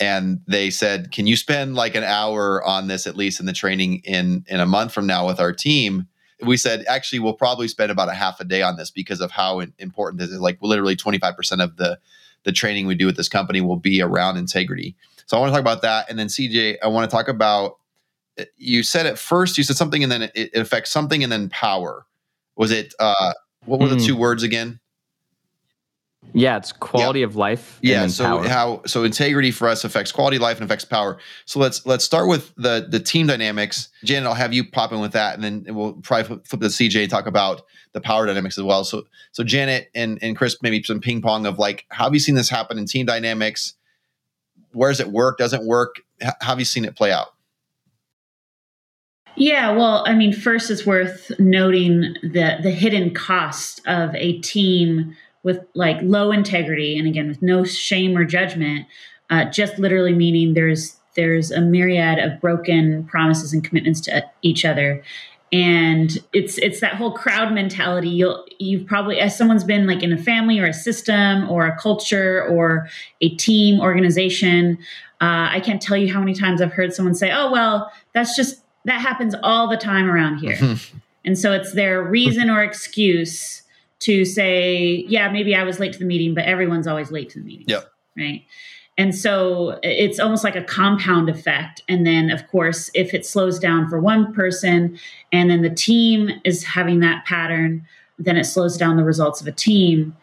and 0.00 0.40
they 0.46 0.70
said, 0.70 1.12
"Can 1.12 1.26
you 1.26 1.36
spend 1.36 1.74
like 1.74 1.94
an 1.94 2.04
hour 2.04 2.62
on 2.64 2.88
this 2.88 3.06
at 3.06 3.16
least 3.16 3.38
in 3.38 3.46
the 3.46 3.52
training 3.52 4.02
in 4.04 4.44
in 4.48 4.60
a 4.60 4.66
month 4.66 4.92
from 4.92 5.06
now 5.06 5.26
with 5.26 5.40
our 5.40 5.52
team?" 5.52 6.06
We 6.42 6.56
said, 6.56 6.84
"Actually, 6.88 7.20
we'll 7.20 7.34
probably 7.34 7.68
spend 7.68 7.90
about 7.90 8.08
a 8.08 8.14
half 8.14 8.40
a 8.40 8.44
day 8.44 8.62
on 8.62 8.76
this 8.76 8.90
because 8.90 9.20
of 9.20 9.30
how 9.30 9.60
important 9.78 10.20
this 10.20 10.30
is. 10.30 10.40
Like 10.40 10.58
literally 10.60 10.96
25% 10.96 11.62
of 11.62 11.76
the 11.76 11.98
the 12.44 12.52
training 12.52 12.86
we 12.86 12.94
do 12.94 13.06
with 13.06 13.16
this 13.16 13.28
company 13.28 13.60
will 13.60 13.78
be 13.78 14.02
around 14.02 14.36
integrity." 14.36 14.96
So 15.26 15.36
I 15.36 15.40
want 15.40 15.50
to 15.50 15.54
talk 15.54 15.60
about 15.60 15.82
that 15.82 16.08
and 16.08 16.18
then 16.18 16.28
CJ, 16.28 16.76
I 16.82 16.88
want 16.88 17.10
to 17.10 17.14
talk 17.14 17.28
about 17.28 17.78
you 18.56 18.82
said 18.82 19.06
at 19.06 19.18
first 19.18 19.56
you 19.56 19.64
said 19.64 19.76
something 19.76 20.02
and 20.02 20.12
then 20.12 20.22
it, 20.22 20.32
it 20.34 20.56
affects 20.56 20.90
something 20.90 21.22
and 21.22 21.32
then 21.32 21.48
power 21.48 22.06
was 22.56 22.70
it 22.70 22.94
uh 22.98 23.32
what 23.64 23.80
were 23.80 23.86
mm. 23.86 23.90
the 23.90 23.96
hmm. 23.96 24.04
two 24.04 24.16
words 24.16 24.42
again 24.42 24.80
yeah 26.32 26.56
it's 26.56 26.72
quality 26.72 27.20
yeah. 27.20 27.26
of 27.26 27.36
life 27.36 27.78
yeah 27.82 28.06
so 28.06 28.24
power. 28.24 28.48
how 28.48 28.82
so 28.84 29.04
integrity 29.04 29.50
for 29.50 29.68
us 29.68 29.84
affects 29.84 30.10
quality 30.10 30.36
of 30.36 30.42
life 30.42 30.56
and 30.56 30.64
affects 30.64 30.84
power 30.84 31.18
so 31.44 31.58
let's 31.58 31.86
let's 31.86 32.04
start 32.04 32.28
with 32.28 32.54
the 32.56 32.86
the 32.90 33.00
team 33.00 33.26
dynamics 33.26 33.88
janet 34.04 34.26
i'll 34.26 34.34
have 34.34 34.52
you 34.52 34.68
pop 34.68 34.92
in 34.92 35.00
with 35.00 35.12
that 35.12 35.34
and 35.34 35.44
then 35.44 35.64
we'll 35.74 35.94
probably 35.94 36.38
flip 36.44 36.60
to 36.60 36.66
cj 36.66 37.00
and 37.02 37.10
talk 37.10 37.26
about 37.26 37.62
the 37.92 38.00
power 38.00 38.26
dynamics 38.26 38.58
as 38.58 38.64
well 38.64 38.84
so 38.84 39.04
so 39.32 39.44
janet 39.44 39.88
and 39.94 40.18
and 40.20 40.36
chris 40.36 40.56
maybe 40.62 40.82
some 40.82 41.00
ping 41.00 41.22
pong 41.22 41.46
of 41.46 41.58
like 41.58 41.86
how 41.90 42.04
have 42.04 42.14
you 42.14 42.20
seen 42.20 42.34
this 42.34 42.50
happen 42.50 42.78
in 42.78 42.86
team 42.86 43.06
dynamics 43.06 43.74
Where 44.72 44.90
does 44.90 45.00
it 45.00 45.08
work 45.08 45.38
doesn't 45.38 45.64
work 45.64 46.02
how 46.20 46.34
have 46.40 46.58
you 46.58 46.64
seen 46.64 46.84
it 46.84 46.96
play 46.96 47.12
out 47.12 47.28
yeah, 49.36 49.70
well, 49.72 50.02
I 50.06 50.14
mean, 50.14 50.32
first 50.32 50.70
it's 50.70 50.86
worth 50.86 51.30
noting 51.38 52.16
the 52.22 52.58
the 52.62 52.70
hidden 52.70 53.12
cost 53.14 53.80
of 53.86 54.14
a 54.14 54.38
team 54.40 55.14
with 55.42 55.60
like 55.74 55.98
low 56.02 56.32
integrity, 56.32 56.98
and 56.98 57.06
again 57.06 57.28
with 57.28 57.42
no 57.42 57.64
shame 57.64 58.16
or 58.16 58.24
judgment, 58.24 58.86
uh, 59.30 59.44
just 59.46 59.78
literally 59.78 60.14
meaning 60.14 60.54
there's 60.54 60.96
there's 61.14 61.50
a 61.50 61.60
myriad 61.60 62.18
of 62.18 62.40
broken 62.40 63.04
promises 63.04 63.52
and 63.52 63.62
commitments 63.62 64.00
to 64.02 64.24
each 64.42 64.64
other, 64.64 65.02
and 65.52 66.18
it's 66.32 66.58
it's 66.58 66.80
that 66.80 66.94
whole 66.94 67.12
crowd 67.12 67.52
mentality. 67.52 68.08
You'll 68.08 68.44
you've 68.58 68.86
probably 68.86 69.20
as 69.20 69.36
someone's 69.36 69.64
been 69.64 69.86
like 69.86 70.02
in 70.02 70.12
a 70.12 70.18
family 70.18 70.58
or 70.58 70.66
a 70.66 70.74
system 70.74 71.48
or 71.50 71.66
a 71.66 71.76
culture 71.78 72.44
or 72.44 72.88
a 73.20 73.28
team 73.36 73.80
organization. 73.80 74.78
Uh, 75.20 75.48
I 75.50 75.60
can't 75.64 75.80
tell 75.80 75.96
you 75.96 76.12
how 76.12 76.20
many 76.20 76.34
times 76.34 76.60
I've 76.60 76.72
heard 76.72 76.92
someone 76.92 77.14
say, 77.14 77.30
"Oh 77.32 77.50
well, 77.50 77.92
that's 78.12 78.34
just." 78.34 78.62
That 78.86 79.00
happens 79.00 79.34
all 79.42 79.68
the 79.68 79.76
time 79.76 80.08
around 80.08 80.38
here. 80.38 80.56
Mm-hmm. 80.56 80.98
and 81.24 81.38
so 81.38 81.52
it's 81.52 81.72
their 81.72 82.02
reason 82.02 82.48
or 82.48 82.62
excuse 82.62 83.62
to 84.00 84.24
say, 84.24 85.04
yeah, 85.08 85.30
maybe 85.30 85.54
I 85.54 85.64
was 85.64 85.80
late 85.80 85.92
to 85.94 85.98
the 85.98 86.04
meeting, 86.04 86.34
but 86.34 86.44
everyone's 86.44 86.86
always 86.86 87.10
late 87.10 87.30
to 87.30 87.40
the 87.40 87.44
meeting. 87.44 87.66
Yep. 87.68 87.90
Right. 88.16 88.44
And 88.98 89.14
so 89.14 89.78
it's 89.82 90.18
almost 90.18 90.42
like 90.42 90.56
a 90.56 90.62
compound 90.62 91.28
effect. 91.28 91.82
And 91.88 92.06
then, 92.06 92.30
of 92.30 92.46
course, 92.48 92.90
if 92.94 93.12
it 93.12 93.26
slows 93.26 93.58
down 93.58 93.88
for 93.88 94.00
one 94.00 94.32
person 94.32 94.98
and 95.32 95.50
then 95.50 95.62
the 95.62 95.70
team 95.70 96.30
is 96.44 96.64
having 96.64 97.00
that 97.00 97.26
pattern, 97.26 97.86
then 98.18 98.36
it 98.36 98.44
slows 98.44 98.78
down 98.78 98.96
the 98.96 99.04
results 99.04 99.40
of 99.40 99.46
a 99.46 99.52
team. 99.52 100.16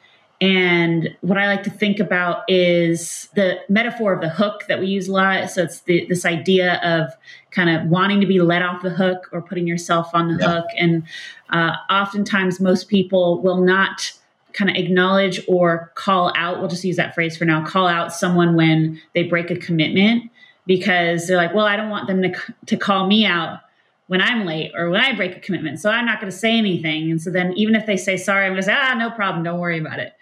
And 0.43 1.15
what 1.21 1.37
I 1.37 1.47
like 1.47 1.63
to 1.63 1.69
think 1.69 2.01
about 2.01 2.43
is 2.49 3.29
the 3.33 3.61
metaphor 3.69 4.11
of 4.11 4.19
the 4.19 4.27
hook 4.27 4.65
that 4.67 4.77
we 4.77 4.87
use 4.87 5.07
a 5.07 5.13
lot. 5.13 5.49
So 5.49 5.63
it's 5.63 5.79
the, 5.81 6.05
this 6.09 6.25
idea 6.25 6.81
of 6.83 7.13
kind 7.51 7.69
of 7.69 7.89
wanting 7.89 8.19
to 8.19 8.27
be 8.27 8.41
let 8.41 8.61
off 8.61 8.83
the 8.83 8.89
hook 8.89 9.29
or 9.31 9.41
putting 9.41 9.65
yourself 9.65 10.09
on 10.13 10.35
the 10.35 10.45
hook. 10.45 10.65
And 10.77 11.03
uh, 11.51 11.75
oftentimes, 11.89 12.59
most 12.59 12.89
people 12.89 13.41
will 13.41 13.61
not 13.61 14.11
kind 14.51 14.69
of 14.69 14.75
acknowledge 14.75 15.39
or 15.47 15.93
call 15.95 16.33
out. 16.35 16.59
We'll 16.59 16.67
just 16.67 16.83
use 16.83 16.97
that 16.97 17.15
phrase 17.15 17.37
for 17.37 17.45
now 17.45 17.65
call 17.65 17.87
out 17.87 18.11
someone 18.11 18.57
when 18.57 19.01
they 19.15 19.23
break 19.23 19.49
a 19.49 19.55
commitment 19.55 20.29
because 20.65 21.25
they're 21.25 21.37
like, 21.37 21.53
well, 21.53 21.67
I 21.67 21.77
don't 21.77 21.89
want 21.89 22.07
them 22.07 22.21
to, 22.21 22.33
to 22.65 22.75
call 22.75 23.07
me 23.07 23.25
out 23.25 23.59
when 24.07 24.21
I'm 24.21 24.45
late 24.45 24.73
or 24.75 24.89
when 24.89 24.99
I 24.99 25.15
break 25.15 25.37
a 25.37 25.39
commitment. 25.39 25.79
So 25.79 25.89
I'm 25.89 26.05
not 26.05 26.19
going 26.19 26.29
to 26.29 26.37
say 26.37 26.57
anything. 26.57 27.09
And 27.11 27.21
so 27.21 27.31
then 27.31 27.53
even 27.53 27.75
if 27.75 27.85
they 27.85 27.95
say 27.95 28.17
sorry, 28.17 28.45
I'm 28.45 28.51
going 28.51 28.61
to 28.61 28.65
say, 28.65 28.75
ah, 28.77 28.93
no 28.97 29.09
problem. 29.09 29.45
Don't 29.45 29.61
worry 29.61 29.79
about 29.79 29.99
it. 29.99 30.13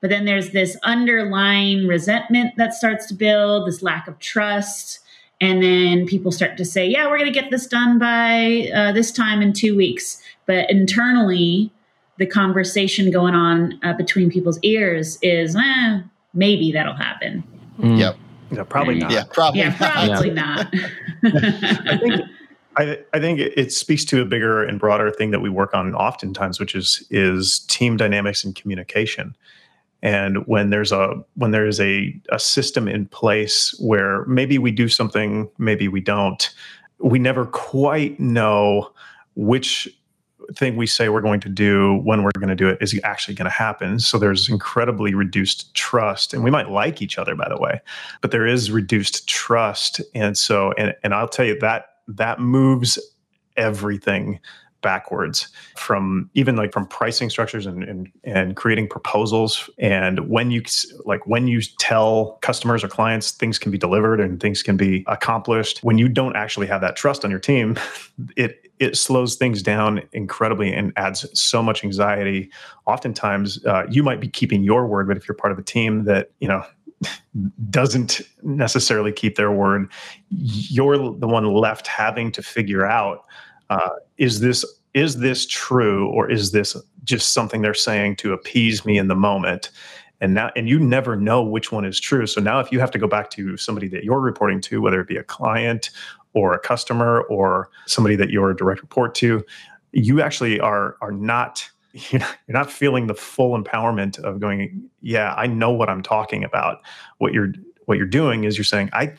But 0.00 0.10
then 0.10 0.24
there's 0.24 0.50
this 0.50 0.76
underlying 0.82 1.86
resentment 1.86 2.56
that 2.56 2.74
starts 2.74 3.06
to 3.06 3.14
build, 3.14 3.66
this 3.66 3.82
lack 3.82 4.08
of 4.08 4.18
trust. 4.18 5.00
And 5.40 5.62
then 5.62 6.06
people 6.06 6.32
start 6.32 6.56
to 6.58 6.64
say, 6.64 6.86
yeah, 6.86 7.06
we're 7.06 7.18
going 7.18 7.32
to 7.32 7.38
get 7.40 7.50
this 7.50 7.66
done 7.66 7.98
by 7.98 8.70
uh, 8.74 8.92
this 8.92 9.10
time 9.10 9.42
in 9.42 9.52
two 9.52 9.76
weeks. 9.76 10.22
But 10.46 10.70
internally, 10.70 11.72
the 12.18 12.26
conversation 12.26 13.10
going 13.10 13.34
on 13.34 13.78
uh, 13.82 13.92
between 13.94 14.30
people's 14.30 14.58
ears 14.62 15.18
is, 15.22 15.56
eh, 15.56 16.00
maybe 16.32 16.72
that'll 16.72 16.94
happen. 16.94 17.42
Mm. 17.78 17.98
Yep. 17.98 18.16
Yeah, 18.52 18.62
probably 18.64 18.94
not. 18.96 19.10
Yeah, 19.10 19.24
probably. 19.32 19.60
Yeah, 19.60 19.76
probably 19.76 20.30
not. 20.30 20.72
I 21.24 21.98
think 21.98 22.22
I, 22.76 22.98
I, 23.12 23.18
think 23.18 23.40
it 23.40 23.72
speaks 23.72 24.04
to 24.06 24.20
a 24.20 24.24
bigger 24.24 24.62
and 24.62 24.78
broader 24.78 25.10
thing 25.10 25.30
that 25.32 25.40
we 25.40 25.50
work 25.50 25.74
on 25.74 25.94
oftentimes, 25.94 26.60
which 26.60 26.74
is 26.74 27.04
is 27.10 27.60
team 27.60 27.96
dynamics 27.96 28.44
and 28.44 28.54
communication 28.54 29.34
and 30.06 30.46
when 30.46 30.70
there's 30.70 30.92
a 30.92 31.14
when 31.34 31.50
there's 31.50 31.80
a, 31.80 32.18
a 32.30 32.38
system 32.38 32.86
in 32.86 33.06
place 33.06 33.74
where 33.80 34.24
maybe 34.26 34.56
we 34.56 34.70
do 34.70 34.88
something 34.88 35.50
maybe 35.58 35.88
we 35.88 36.00
don't 36.00 36.54
we 37.00 37.18
never 37.18 37.44
quite 37.44 38.18
know 38.20 38.88
which 39.34 39.88
thing 40.54 40.76
we 40.76 40.86
say 40.86 41.08
we're 41.08 41.20
going 41.20 41.40
to 41.40 41.48
do 41.48 41.96
when 42.04 42.22
we're 42.22 42.30
going 42.38 42.48
to 42.48 42.54
do 42.54 42.68
it 42.68 42.78
is 42.80 42.98
actually 43.02 43.34
going 43.34 43.50
to 43.50 43.56
happen. 43.56 43.98
So 43.98 44.16
there's 44.16 44.48
incredibly 44.48 45.12
reduced 45.12 45.74
trust 45.74 46.32
and 46.32 46.44
we 46.44 46.52
might 46.52 46.70
like 46.70 47.02
each 47.02 47.18
other 47.18 47.34
by 47.34 47.48
the 47.48 47.60
way 47.60 47.80
but 48.20 48.30
there 48.30 48.46
is 48.46 48.70
reduced 48.70 49.28
trust. 49.28 50.00
And 50.14 50.38
so 50.38 50.72
and, 50.78 50.94
and 51.02 51.14
i'll 51.14 51.28
tell 51.28 51.46
you 51.46 51.58
that 51.58 51.86
that 52.06 52.38
moves 52.38 52.96
everything 53.56 54.38
backwards 54.86 55.48
from 55.74 56.30
even 56.34 56.54
like 56.54 56.72
from 56.72 56.86
pricing 56.86 57.28
structures 57.28 57.66
and, 57.66 57.82
and 57.82 58.08
and 58.22 58.54
creating 58.54 58.86
proposals. 58.86 59.68
And 59.80 60.28
when 60.28 60.52
you 60.52 60.62
like 61.04 61.26
when 61.26 61.48
you 61.48 61.60
tell 61.80 62.38
customers 62.40 62.84
or 62.84 62.88
clients 62.88 63.32
things 63.32 63.58
can 63.58 63.72
be 63.72 63.78
delivered 63.78 64.20
and 64.20 64.38
things 64.38 64.62
can 64.62 64.76
be 64.76 65.02
accomplished 65.08 65.80
when 65.82 65.98
you 65.98 66.08
don't 66.08 66.36
actually 66.36 66.68
have 66.68 66.80
that 66.82 66.94
trust 66.94 67.24
on 67.24 67.32
your 67.32 67.40
team 67.40 67.76
it 68.36 68.70
it 68.78 68.96
slows 68.96 69.34
things 69.34 69.60
down 69.60 70.02
incredibly 70.12 70.72
and 70.72 70.92
adds 70.96 71.26
so 71.34 71.60
much 71.64 71.82
anxiety. 71.82 72.48
Oftentimes 72.86 73.64
uh, 73.66 73.86
you 73.90 74.04
might 74.04 74.20
be 74.20 74.28
keeping 74.28 74.62
your 74.62 74.86
word 74.86 75.08
but 75.08 75.16
if 75.16 75.26
you're 75.26 75.34
part 75.34 75.52
of 75.52 75.58
a 75.58 75.64
team 75.64 76.04
that 76.04 76.30
you 76.38 76.46
know 76.46 76.64
doesn't 77.70 78.20
necessarily 78.44 79.10
keep 79.10 79.34
their 79.34 79.50
word 79.50 79.90
you're 80.30 80.96
the 80.96 81.26
one 81.26 81.44
left 81.52 81.88
having 81.88 82.30
to 82.30 82.40
figure 82.40 82.86
out 82.86 83.24
uh, 83.70 83.90
is 84.18 84.40
this 84.40 84.64
is 84.96 85.18
this 85.18 85.46
true 85.46 86.08
or 86.08 86.28
is 86.28 86.52
this 86.52 86.74
just 87.04 87.34
something 87.34 87.60
they're 87.60 87.74
saying 87.74 88.16
to 88.16 88.32
appease 88.32 88.86
me 88.86 88.96
in 88.96 89.08
the 89.08 89.14
moment? 89.14 89.70
And 90.22 90.32
now, 90.32 90.50
and 90.56 90.70
you 90.70 90.80
never 90.80 91.14
know 91.14 91.42
which 91.42 91.70
one 91.70 91.84
is 91.84 92.00
true. 92.00 92.26
So 92.26 92.40
now, 92.40 92.60
if 92.60 92.72
you 92.72 92.80
have 92.80 92.90
to 92.92 92.98
go 92.98 93.06
back 93.06 93.28
to 93.32 93.58
somebody 93.58 93.88
that 93.88 94.02
you're 94.02 94.20
reporting 94.20 94.62
to, 94.62 94.80
whether 94.80 94.98
it 94.98 95.06
be 95.06 95.18
a 95.18 95.22
client 95.22 95.90
or 96.32 96.54
a 96.54 96.58
customer 96.58 97.20
or 97.22 97.68
somebody 97.84 98.16
that 98.16 98.30
you're 98.30 98.50
a 98.50 98.56
direct 98.56 98.80
report 98.80 99.14
to, 99.16 99.44
you 99.92 100.22
actually 100.22 100.58
are 100.58 100.96
are 101.02 101.12
not 101.12 101.68
you're 102.10 102.22
not 102.48 102.70
feeling 102.70 103.06
the 103.06 103.14
full 103.14 103.62
empowerment 103.62 104.18
of 104.20 104.40
going 104.40 104.90
yeah 105.00 105.32
i 105.38 105.46
know 105.46 105.70
what 105.70 105.88
i'm 105.88 106.02
talking 106.02 106.44
about 106.44 106.82
what 107.18 107.32
you're 107.32 107.54
what 107.86 107.96
you're 107.96 108.06
doing 108.06 108.44
is 108.44 108.58
you're 108.58 108.64
saying 108.64 108.90
i 108.92 109.10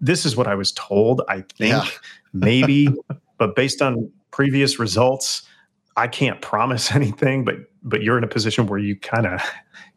this 0.00 0.26
is 0.26 0.34
what 0.34 0.48
i 0.48 0.54
was 0.54 0.72
told 0.72 1.22
i 1.28 1.40
think 1.56 1.72
yeah. 1.72 1.88
maybe 2.32 2.88
but 3.38 3.54
based 3.54 3.80
on 3.80 4.10
previous 4.34 4.80
results 4.80 5.42
i 5.96 6.08
can't 6.08 6.42
promise 6.42 6.90
anything 7.00 7.44
but 7.44 7.54
but 7.84 8.02
you're 8.02 8.18
in 8.18 8.24
a 8.24 8.28
position 8.28 8.66
where 8.66 8.80
you 8.80 8.96
kind 8.96 9.26
of 9.26 9.40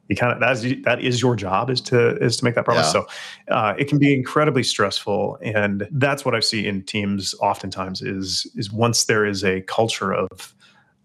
you 0.10 0.16
kind 0.16 0.32
of 0.32 0.40
that's 0.40 0.62
that 0.84 1.02
is 1.02 1.24
your 1.24 1.36
job 1.36 1.72
is 1.72 1.82
to 1.82 2.16
is 2.18 2.38
to 2.38 2.44
make 2.44 2.54
that 2.54 2.64
promise 2.64 2.86
yeah. 2.86 2.92
so 2.92 3.08
uh, 3.50 3.74
it 3.80 3.88
can 3.88 3.98
be 3.98 4.14
incredibly 4.14 4.62
stressful 4.62 5.40
and 5.42 5.88
that's 5.94 6.24
what 6.24 6.36
i 6.36 6.40
see 6.40 6.68
in 6.68 6.84
teams 6.84 7.34
oftentimes 7.42 8.04
is 8.04 8.46
is 8.56 8.72
once 8.72 9.06
there 9.06 9.26
is 9.26 9.44
a 9.44 9.62
culture 9.62 10.14
of 10.14 10.54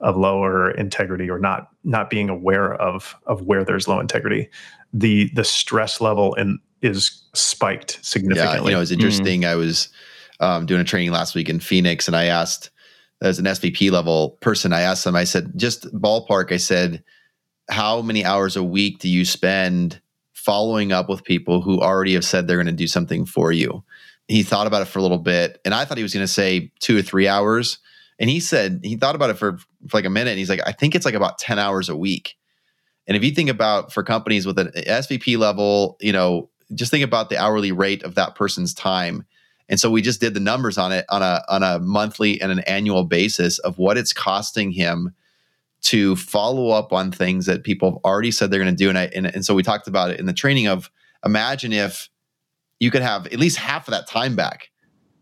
of 0.02 0.14
lower 0.14 0.70
integrity 0.72 1.30
or 1.30 1.38
not 1.38 1.68
not 1.84 2.10
being 2.10 2.28
aware 2.28 2.74
of 2.74 3.16
of 3.26 3.40
where 3.46 3.64
there's 3.64 3.88
low 3.88 3.98
integrity 3.98 4.46
the 4.92 5.30
the 5.34 5.44
stress 5.44 6.02
level 6.02 6.34
and 6.34 6.58
is 6.82 7.22
spiked 7.32 7.98
significantly 8.02 8.56
yeah 8.56 8.64
you 8.64 8.76
know 8.76 8.82
it's 8.82 8.90
interesting 8.90 9.40
mm. 9.40 9.46
i 9.46 9.54
was 9.54 9.88
um, 10.40 10.66
doing 10.66 10.80
a 10.82 10.84
training 10.84 11.12
last 11.12 11.34
week 11.34 11.48
in 11.48 11.60
phoenix 11.60 12.06
and 12.06 12.14
i 12.14 12.24
asked 12.24 12.68
as 13.22 13.38
an 13.38 13.44
svp 13.46 13.90
level 13.90 14.30
person 14.40 14.72
i 14.72 14.80
asked 14.80 15.04
them 15.04 15.16
i 15.16 15.24
said 15.24 15.52
just 15.56 15.92
ballpark 15.94 16.52
i 16.52 16.56
said 16.56 17.02
how 17.70 18.02
many 18.02 18.24
hours 18.24 18.56
a 18.56 18.64
week 18.64 18.98
do 18.98 19.08
you 19.08 19.24
spend 19.24 20.00
following 20.32 20.92
up 20.92 21.08
with 21.08 21.24
people 21.24 21.60
who 21.60 21.80
already 21.80 22.14
have 22.14 22.24
said 22.24 22.46
they're 22.46 22.56
going 22.56 22.66
to 22.66 22.72
do 22.72 22.86
something 22.86 23.24
for 23.24 23.52
you 23.52 23.82
he 24.28 24.42
thought 24.42 24.66
about 24.66 24.82
it 24.82 24.86
for 24.86 24.98
a 24.98 25.02
little 25.02 25.18
bit 25.18 25.60
and 25.64 25.74
i 25.74 25.84
thought 25.84 25.96
he 25.96 26.02
was 26.02 26.14
going 26.14 26.24
to 26.24 26.32
say 26.32 26.70
two 26.80 26.98
or 26.98 27.02
three 27.02 27.28
hours 27.28 27.78
and 28.22 28.30
he 28.30 28.38
said 28.38 28.80
he 28.84 28.96
thought 28.96 29.16
about 29.16 29.30
it 29.30 29.36
for, 29.36 29.58
for 29.88 29.98
like 29.98 30.04
a 30.04 30.10
minute. 30.10 30.30
And 30.30 30.38
he's 30.38 30.48
like, 30.48 30.60
I 30.64 30.70
think 30.70 30.94
it's 30.94 31.04
like 31.04 31.14
about 31.14 31.38
10 31.38 31.58
hours 31.58 31.88
a 31.88 31.96
week. 31.96 32.36
And 33.08 33.16
if 33.16 33.24
you 33.24 33.32
think 33.32 33.50
about 33.50 33.92
for 33.92 34.04
companies 34.04 34.46
with 34.46 34.60
an 34.60 34.68
SVP 34.76 35.36
level, 35.36 35.96
you 36.00 36.12
know, 36.12 36.48
just 36.72 36.92
think 36.92 37.04
about 37.04 37.30
the 37.30 37.36
hourly 37.36 37.72
rate 37.72 38.04
of 38.04 38.14
that 38.14 38.36
person's 38.36 38.74
time. 38.74 39.26
And 39.72 39.80
so 39.80 39.90
we 39.90 40.02
just 40.02 40.20
did 40.20 40.34
the 40.34 40.40
numbers 40.40 40.78
on 40.78 40.92
it 40.92 41.04
on 41.08 41.22
a 41.22 41.42
on 41.48 41.64
a 41.64 41.80
monthly 41.80 42.40
and 42.40 42.52
an 42.52 42.60
annual 42.60 43.02
basis 43.02 43.58
of 43.58 43.78
what 43.78 43.98
it's 43.98 44.12
costing 44.12 44.70
him 44.70 45.12
to 45.82 46.14
follow 46.14 46.68
up 46.68 46.92
on 46.92 47.10
things 47.10 47.46
that 47.46 47.64
people 47.64 47.90
have 47.90 47.98
already 48.04 48.30
said 48.30 48.52
they're 48.52 48.60
going 48.60 48.72
to 48.72 48.76
do. 48.76 48.88
And, 48.88 48.98
I, 48.98 49.06
and 49.16 49.26
and 49.26 49.44
so 49.44 49.54
we 49.54 49.64
talked 49.64 49.88
about 49.88 50.10
it 50.12 50.20
in 50.20 50.26
the 50.26 50.32
training 50.32 50.68
of 50.68 50.88
imagine 51.24 51.72
if 51.72 52.08
you 52.78 52.92
could 52.92 53.02
have 53.02 53.26
at 53.26 53.40
least 53.40 53.56
half 53.56 53.88
of 53.88 53.92
that 53.92 54.06
time 54.06 54.36
back 54.36 54.68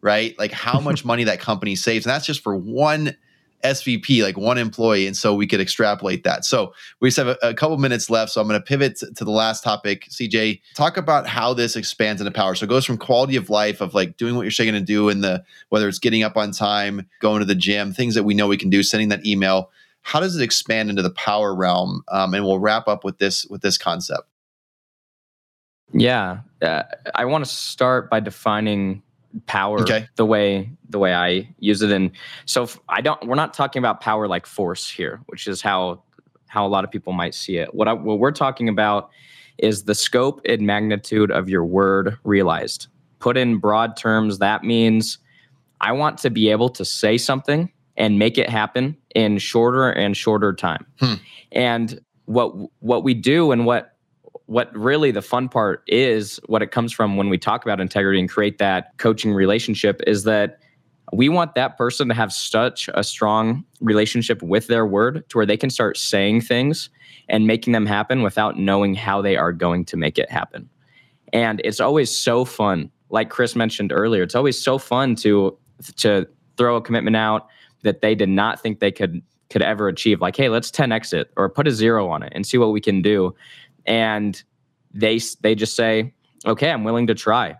right? 0.02 0.38
Like 0.38 0.52
how 0.52 0.80
much 0.88 1.04
money 1.04 1.24
that 1.24 1.40
company 1.40 1.76
saves. 1.76 2.06
And 2.06 2.10
that's 2.10 2.26
just 2.26 2.42
for 2.42 2.56
one 2.56 3.16
SVP, 3.64 4.22
like 4.22 4.36
one 4.36 4.58
employee. 4.58 5.06
And 5.06 5.16
so 5.16 5.34
we 5.34 5.46
could 5.46 5.60
extrapolate 5.60 6.24
that. 6.24 6.44
So 6.44 6.72
we 7.00 7.08
just 7.08 7.18
have 7.18 7.28
a, 7.28 7.38
a 7.42 7.54
couple 7.54 7.76
minutes 7.78 8.10
left. 8.10 8.32
So 8.32 8.40
I'm 8.40 8.48
going 8.48 8.60
to 8.60 8.64
pivot 8.64 8.96
to, 8.96 9.24
the 9.24 9.30
last 9.30 9.62
topic. 9.62 10.06
CJ, 10.08 10.60
talk 10.74 10.96
about 10.96 11.26
how 11.26 11.54
this 11.54 11.76
expands 11.76 12.20
into 12.20 12.32
power. 12.32 12.54
So 12.54 12.64
it 12.64 12.68
goes 12.68 12.84
from 12.84 12.98
quality 12.98 13.36
of 13.36 13.50
life 13.50 13.80
of 13.80 13.94
like 13.94 14.16
doing 14.16 14.34
what 14.34 14.42
you're 14.42 14.50
saying 14.50 14.72
to 14.72 14.80
do 14.80 15.08
in 15.08 15.20
the, 15.20 15.44
whether 15.68 15.88
it's 15.88 15.98
getting 15.98 16.22
up 16.22 16.36
on 16.36 16.52
time, 16.52 17.06
going 17.20 17.40
to 17.40 17.46
the 17.46 17.54
gym, 17.54 17.92
things 17.92 18.14
that 18.14 18.24
we 18.24 18.34
know 18.34 18.48
we 18.48 18.56
can 18.56 18.70
do, 18.70 18.82
sending 18.82 19.08
that 19.08 19.24
email. 19.26 19.70
How 20.02 20.20
does 20.20 20.36
it 20.36 20.42
expand 20.42 20.88
into 20.90 21.02
the 21.02 21.10
power 21.10 21.54
realm? 21.54 22.02
Um, 22.08 22.34
and 22.34 22.44
we'll 22.44 22.58
wrap 22.58 22.88
up 22.88 23.04
with 23.04 23.18
this, 23.18 23.44
with 23.46 23.60
this 23.60 23.76
concept. 23.76 24.26
Yeah. 25.92 26.40
Uh, 26.62 26.84
I 27.14 27.24
want 27.24 27.44
to 27.44 27.50
start 27.50 28.10
by 28.10 28.20
defining 28.20 29.02
power 29.46 29.80
okay. 29.80 30.08
the 30.16 30.26
way 30.26 30.70
the 30.88 30.98
way 30.98 31.14
I 31.14 31.48
use 31.58 31.82
it. 31.82 31.90
And 31.90 32.10
so 32.46 32.68
I 32.88 33.00
don't. 33.00 33.26
We're 33.26 33.36
not 33.36 33.54
talking 33.54 33.80
about 33.80 34.00
power 34.00 34.26
like 34.26 34.46
force 34.46 34.88
here, 34.88 35.20
which 35.26 35.46
is 35.46 35.62
how 35.62 36.02
how 36.48 36.66
a 36.66 36.68
lot 36.68 36.84
of 36.84 36.90
people 36.90 37.12
might 37.12 37.34
see 37.34 37.58
it. 37.58 37.74
What 37.74 37.88
I, 37.88 37.92
what 37.92 38.18
we're 38.18 38.32
talking 38.32 38.68
about 38.68 39.10
is 39.58 39.84
the 39.84 39.94
scope 39.94 40.40
and 40.44 40.62
magnitude 40.62 41.30
of 41.30 41.48
your 41.48 41.64
word 41.64 42.18
realized. 42.24 42.88
Put 43.20 43.36
in 43.36 43.58
broad 43.58 43.96
terms, 43.96 44.38
that 44.38 44.64
means 44.64 45.18
I 45.80 45.92
want 45.92 46.18
to 46.18 46.30
be 46.30 46.50
able 46.50 46.70
to 46.70 46.84
say 46.84 47.18
something 47.18 47.70
and 47.96 48.18
make 48.18 48.38
it 48.38 48.48
happen 48.48 48.96
in 49.14 49.38
shorter 49.38 49.90
and 49.90 50.16
shorter 50.16 50.52
time. 50.54 50.86
Hmm. 50.98 51.14
And 51.52 52.00
what 52.24 52.52
what 52.80 53.04
we 53.04 53.14
do 53.14 53.52
and 53.52 53.66
what 53.66 53.96
what 54.50 54.76
really 54.76 55.12
the 55.12 55.22
fun 55.22 55.48
part 55.48 55.80
is 55.86 56.40
what 56.46 56.60
it 56.60 56.72
comes 56.72 56.92
from 56.92 57.16
when 57.16 57.28
we 57.28 57.38
talk 57.38 57.64
about 57.64 57.80
integrity 57.80 58.18
and 58.18 58.28
create 58.28 58.58
that 58.58 58.90
coaching 58.98 59.32
relationship 59.32 60.00
is 60.08 60.24
that 60.24 60.58
we 61.12 61.28
want 61.28 61.54
that 61.54 61.78
person 61.78 62.08
to 62.08 62.14
have 62.14 62.32
such 62.32 62.90
a 62.94 63.04
strong 63.04 63.64
relationship 63.80 64.42
with 64.42 64.66
their 64.66 64.84
word 64.84 65.22
to 65.28 65.38
where 65.38 65.46
they 65.46 65.56
can 65.56 65.70
start 65.70 65.96
saying 65.96 66.40
things 66.40 66.90
and 67.28 67.46
making 67.46 67.74
them 67.74 67.86
happen 67.86 68.22
without 68.22 68.58
knowing 68.58 68.96
how 68.96 69.22
they 69.22 69.36
are 69.36 69.52
going 69.52 69.84
to 69.84 69.96
make 69.96 70.18
it 70.18 70.28
happen. 70.28 70.68
And 71.32 71.60
it's 71.62 71.78
always 71.78 72.10
so 72.10 72.44
fun. 72.44 72.90
Like 73.08 73.30
Chris 73.30 73.54
mentioned 73.54 73.92
earlier, 73.92 74.24
it's 74.24 74.34
always 74.34 74.60
so 74.60 74.78
fun 74.78 75.14
to 75.16 75.56
to 75.98 76.26
throw 76.56 76.74
a 76.74 76.82
commitment 76.82 77.14
out 77.14 77.46
that 77.84 78.00
they 78.00 78.16
did 78.16 78.28
not 78.28 78.60
think 78.60 78.80
they 78.80 78.90
could 78.90 79.22
could 79.48 79.62
ever 79.62 79.86
achieve. 79.86 80.20
Like, 80.20 80.36
hey, 80.36 80.48
let's 80.48 80.72
10x 80.72 81.12
it 81.12 81.30
or 81.36 81.48
put 81.48 81.68
a 81.68 81.70
zero 81.70 82.08
on 82.08 82.24
it 82.24 82.32
and 82.34 82.44
see 82.44 82.58
what 82.58 82.72
we 82.72 82.80
can 82.80 83.00
do 83.00 83.34
and 83.86 84.42
they 84.92 85.20
they 85.40 85.54
just 85.54 85.76
say, 85.76 86.14
"Okay, 86.46 86.70
I'm 86.70 86.84
willing 86.84 87.06
to 87.08 87.14
try." 87.14 87.56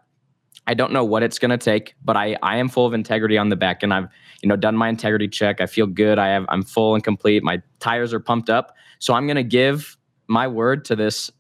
I 0.66 0.74
don't 0.74 0.92
know 0.92 1.04
what 1.04 1.22
it's 1.22 1.38
going 1.38 1.50
to 1.50 1.58
take, 1.58 1.94
but 2.04 2.16
I 2.16 2.36
I 2.42 2.58
am 2.58 2.68
full 2.68 2.86
of 2.86 2.94
integrity 2.94 3.36
on 3.36 3.48
the 3.48 3.56
back 3.56 3.82
and 3.82 3.92
I've 3.92 4.08
you 4.42 4.48
know 4.48 4.56
done 4.56 4.76
my 4.76 4.88
integrity 4.88 5.28
check. 5.28 5.60
I 5.60 5.66
feel 5.66 5.86
good. 5.86 6.18
I 6.18 6.28
have 6.28 6.46
I'm 6.48 6.62
full 6.62 6.94
and 6.94 7.02
complete. 7.02 7.42
My 7.42 7.62
tires 7.80 8.12
are 8.14 8.20
pumped 8.20 8.50
up. 8.50 8.76
So 8.98 9.14
I'm 9.14 9.26
going 9.26 9.36
to 9.36 9.42
give 9.42 9.96
my 10.28 10.46
word 10.46 10.84
to 10.86 10.96
this 10.96 11.30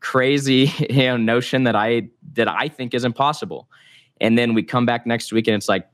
crazy 0.00 0.72
you 0.90 1.04
know 1.04 1.16
notion 1.16 1.64
that 1.64 1.76
I 1.76 2.08
that 2.32 2.48
I 2.48 2.68
think 2.68 2.94
is 2.94 3.04
impossible. 3.04 3.68
And 4.20 4.36
then 4.36 4.54
we 4.54 4.62
come 4.62 4.86
back 4.86 5.06
next 5.06 5.32
week 5.32 5.46
and 5.46 5.54
it's 5.54 5.68
like, 5.68 5.88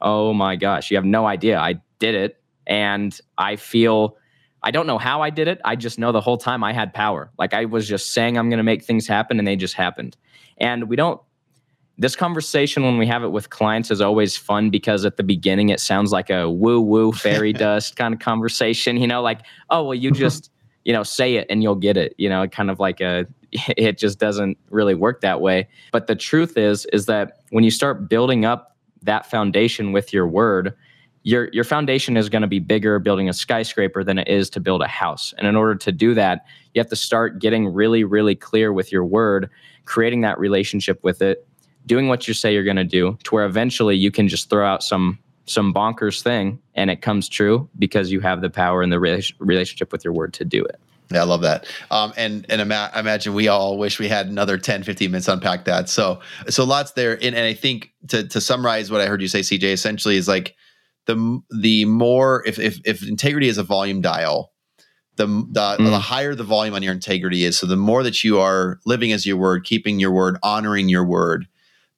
"Oh 0.00 0.32
my 0.32 0.56
gosh, 0.56 0.90
you 0.90 0.96
have 0.96 1.04
no 1.04 1.26
idea. 1.26 1.58
I 1.58 1.80
did 1.98 2.14
it." 2.14 2.40
And 2.66 3.18
I 3.38 3.56
feel 3.56 4.16
I 4.62 4.70
don't 4.70 4.86
know 4.86 4.98
how 4.98 5.22
I 5.22 5.30
did 5.30 5.48
it. 5.48 5.60
I 5.64 5.76
just 5.76 5.98
know 5.98 6.12
the 6.12 6.20
whole 6.20 6.38
time 6.38 6.62
I 6.62 6.72
had 6.72 6.94
power. 6.94 7.30
Like 7.38 7.54
I 7.54 7.64
was 7.64 7.88
just 7.88 8.12
saying 8.12 8.38
I'm 8.38 8.48
going 8.48 8.58
to 8.58 8.64
make 8.64 8.84
things 8.84 9.06
happen 9.06 9.38
and 9.38 9.46
they 9.46 9.56
just 9.56 9.74
happened. 9.74 10.16
And 10.58 10.88
we 10.88 10.96
don't 10.96 11.20
this 11.98 12.16
conversation 12.16 12.82
when 12.84 12.96
we 12.96 13.06
have 13.06 13.22
it 13.22 13.28
with 13.28 13.50
clients 13.50 13.90
is 13.90 14.00
always 14.00 14.36
fun 14.36 14.70
because 14.70 15.04
at 15.04 15.18
the 15.18 15.22
beginning 15.22 15.68
it 15.68 15.78
sounds 15.78 16.10
like 16.10 16.30
a 16.30 16.50
woo 16.50 16.80
woo 16.80 17.12
fairy 17.24 17.52
dust 17.52 17.96
kind 17.96 18.14
of 18.14 18.20
conversation, 18.20 18.96
you 18.96 19.06
know, 19.06 19.22
like, 19.22 19.40
oh, 19.70 19.84
well 19.84 19.94
you 19.94 20.10
just, 20.24 20.50
you 20.84 20.92
know, 20.92 21.02
say 21.02 21.36
it 21.36 21.46
and 21.50 21.62
you'll 21.62 21.74
get 21.74 21.96
it, 21.96 22.14
you 22.16 22.28
know, 22.28 22.46
kind 22.48 22.70
of 22.70 22.78
like 22.78 23.00
a 23.00 23.26
it 23.76 23.98
just 23.98 24.18
doesn't 24.18 24.56
really 24.70 24.94
work 24.94 25.20
that 25.20 25.40
way. 25.40 25.68
But 25.90 26.06
the 26.06 26.16
truth 26.16 26.56
is 26.56 26.86
is 26.86 27.06
that 27.06 27.40
when 27.50 27.64
you 27.64 27.70
start 27.70 28.08
building 28.08 28.44
up 28.44 28.76
that 29.02 29.26
foundation 29.26 29.92
with 29.92 30.12
your 30.12 30.26
word, 30.26 30.74
your 31.22 31.48
your 31.52 31.64
foundation 31.64 32.16
is 32.16 32.28
going 32.28 32.42
to 32.42 32.48
be 32.48 32.58
bigger 32.58 32.98
building 32.98 33.28
a 33.28 33.32
skyscraper 33.32 34.02
than 34.02 34.18
it 34.18 34.28
is 34.28 34.50
to 34.50 34.60
build 34.60 34.82
a 34.82 34.88
house. 34.88 35.32
And 35.38 35.46
in 35.46 35.56
order 35.56 35.74
to 35.76 35.92
do 35.92 36.14
that, 36.14 36.44
you 36.74 36.80
have 36.80 36.88
to 36.88 36.96
start 36.96 37.38
getting 37.38 37.72
really 37.72 38.04
really 38.04 38.34
clear 38.34 38.72
with 38.72 38.92
your 38.92 39.04
word, 39.04 39.50
creating 39.84 40.22
that 40.22 40.38
relationship 40.38 41.02
with 41.02 41.22
it, 41.22 41.46
doing 41.86 42.08
what 42.08 42.26
you 42.26 42.34
say 42.34 42.52
you're 42.52 42.64
going 42.64 42.76
to 42.76 42.84
do 42.84 43.18
to 43.24 43.34
where 43.34 43.44
eventually 43.44 43.96
you 43.96 44.10
can 44.10 44.28
just 44.28 44.50
throw 44.50 44.66
out 44.66 44.82
some 44.82 45.18
some 45.44 45.74
bonkers 45.74 46.22
thing 46.22 46.58
and 46.74 46.90
it 46.90 47.02
comes 47.02 47.28
true 47.28 47.68
because 47.78 48.12
you 48.12 48.20
have 48.20 48.40
the 48.40 48.50
power 48.50 48.82
and 48.82 48.92
the 48.92 49.00
relationship 49.00 49.92
with 49.92 50.04
your 50.04 50.12
word 50.12 50.32
to 50.32 50.44
do 50.44 50.64
it. 50.64 50.78
Yeah, 51.10 51.20
I 51.20 51.24
love 51.24 51.42
that. 51.42 51.66
Um, 51.90 52.12
and 52.16 52.46
and 52.48 52.60
ima- 52.60 52.90
imagine 52.96 53.34
we 53.34 53.48
all 53.48 53.76
wish 53.76 53.98
we 53.98 54.08
had 54.08 54.28
another 54.28 54.56
10, 54.56 54.82
15 54.82 55.10
minutes 55.10 55.28
unpack 55.28 55.64
that. 55.66 55.88
So 55.88 56.20
so 56.48 56.64
lots 56.64 56.92
there. 56.92 57.14
And, 57.14 57.34
and 57.36 57.44
I 57.44 57.54
think 57.54 57.92
to 58.08 58.26
to 58.26 58.40
summarize 58.40 58.90
what 58.90 59.00
I 59.00 59.06
heard 59.06 59.20
you 59.20 59.28
say, 59.28 59.40
CJ, 59.40 59.64
essentially 59.64 60.16
is 60.16 60.26
like 60.26 60.56
the 61.06 61.40
the 61.60 61.84
more 61.84 62.42
if 62.46 62.58
if, 62.58 62.80
if 62.84 63.06
integrity 63.06 63.48
is 63.48 63.58
a 63.58 63.62
volume 63.62 64.00
dial, 64.00 64.52
the 65.16 65.26
the, 65.26 65.76
mm. 65.78 65.90
the 65.90 65.98
higher 65.98 66.34
the 66.34 66.44
volume 66.44 66.74
on 66.74 66.82
your 66.82 66.92
integrity 66.92 67.44
is. 67.44 67.58
So 67.58 67.66
the 67.66 67.76
more 67.76 68.02
that 68.02 68.22
you 68.24 68.38
are 68.38 68.80
living 68.86 69.12
as 69.12 69.26
your 69.26 69.36
word, 69.36 69.64
keeping 69.64 70.00
your 70.00 70.12
word, 70.12 70.38
honoring 70.42 70.88
your 70.88 71.04
word, 71.04 71.46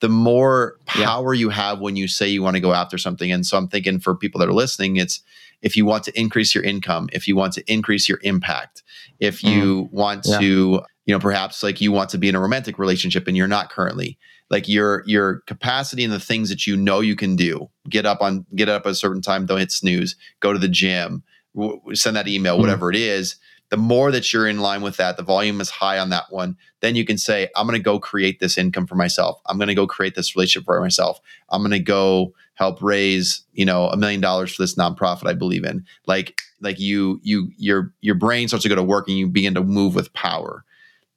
the 0.00 0.09
more 0.09 0.78
power 0.86 1.34
yeah. 1.34 1.40
you 1.40 1.48
have 1.50 1.80
when 1.80 1.96
you 1.96 2.09
say 2.09 2.28
you 2.28 2.42
want 2.42 2.57
to 2.57 2.61
go 2.61 2.72
after 2.72 2.98
something. 2.98 3.30
And 3.30 3.46
so 3.46 3.57
I'm 3.57 3.68
thinking 3.68 4.00
for 4.00 4.14
people 4.14 4.38
that 4.40 4.48
are 4.48 4.55
listening, 4.55 4.96
it's 4.96 5.22
if 5.62 5.76
you 5.76 5.86
want 5.86 6.05
to 6.05 6.20
increase 6.20 6.55
your 6.55 6.64
income, 6.64 7.09
if 7.12 7.26
you 7.26 7.36
want 7.36 7.55
to 7.55 7.72
increase 7.72 8.09
your 8.09 8.18
impact, 8.22 8.82
if 9.18 9.42
you 9.42 9.84
mm. 9.84 9.92
want 9.92 10.26
yeah. 10.26 10.38
to 10.38 10.82
you 11.07 11.14
know 11.14 11.18
perhaps 11.18 11.62
like 11.62 11.80
you 11.80 11.92
want 11.92 12.11
to 12.11 12.18
be 12.18 12.28
in 12.28 12.34
a 12.34 12.40
romantic 12.40 12.78
relationship 12.78 13.26
and 13.26 13.36
you're 13.36 13.48
not 13.48 13.70
currently. 13.70 14.18
Like 14.50 14.68
your 14.68 15.02
your 15.07 15.40
capacity 15.46 16.05
and 16.05 16.12
the 16.12 16.20
things 16.20 16.48
that 16.50 16.66
you 16.66 16.76
know 16.76 17.00
you 17.00 17.16
can 17.16 17.34
do 17.34 17.70
get 17.88 18.07
up 18.07 18.20
on 18.20 18.44
get 18.55 18.68
up 18.68 18.86
at 18.86 18.92
a 18.92 18.94
certain 18.94 19.22
time 19.22 19.46
don't 19.46 19.59
hit 19.59 19.72
snooze 19.72 20.16
go 20.40 20.52
to 20.52 20.59
the 20.59 20.68
gym 20.68 21.22
w- 21.57 21.80
send 21.94 22.16
that 22.16 22.28
email 22.28 22.55
mm-hmm. 22.55 22.62
whatever 22.62 22.90
it 22.90 22.96
is 22.96 23.36
the 23.70 23.76
more 23.78 24.12
that 24.12 24.32
you're 24.32 24.46
in 24.46 24.61
line 24.61 24.82
with 24.82 24.98
that 24.98 25.16
the 25.16 25.22
volume 25.22 25.61
is 25.62 25.70
high 25.70 25.98
on 25.98 26.11
that 26.11 26.24
one 26.30 26.57
then 26.80 26.94
you 26.94 27.07
can 27.07 27.16
say 27.16 27.48
i'm 27.57 27.66
going 27.66 27.76
to 27.76 27.82
go 27.82 27.98
create 27.98 28.38
this 28.38 28.59
income 28.59 28.86
for 28.86 28.94
myself. 28.94 29.40
I'm 29.46 29.57
going 29.57 29.68
to 29.68 29.74
go 29.74 29.86
create 29.86 30.14
this 30.14 30.36
relationship 30.36 30.66
for 30.66 30.80
myself. 30.80 31.18
I'm 31.48 31.62
going 31.62 31.70
to 31.72 31.78
go 31.80 32.34
help 32.55 32.82
raise 32.82 33.42
you 33.55 33.64
know 33.64 33.88
a 33.88 33.96
million 33.96 34.20
dollars 34.20 34.55
for 34.55 34.62
this 34.62 34.76
nonprofit 34.76 35.26
i 35.26 35.32
believe 35.32 35.64
in. 35.64 35.84
Like 36.07 36.42
like 36.61 36.78
you 36.78 37.18
you 37.22 37.50
your 37.57 37.94
your 38.02 38.14
brain 38.14 38.48
starts 38.48 38.64
to 38.64 38.68
go 38.68 38.74
to 38.74 38.82
work 38.82 39.09
and 39.09 39.16
you 39.16 39.26
begin 39.26 39.55
to 39.55 39.64
move 39.64 39.94
with 39.94 40.12
power 40.12 40.64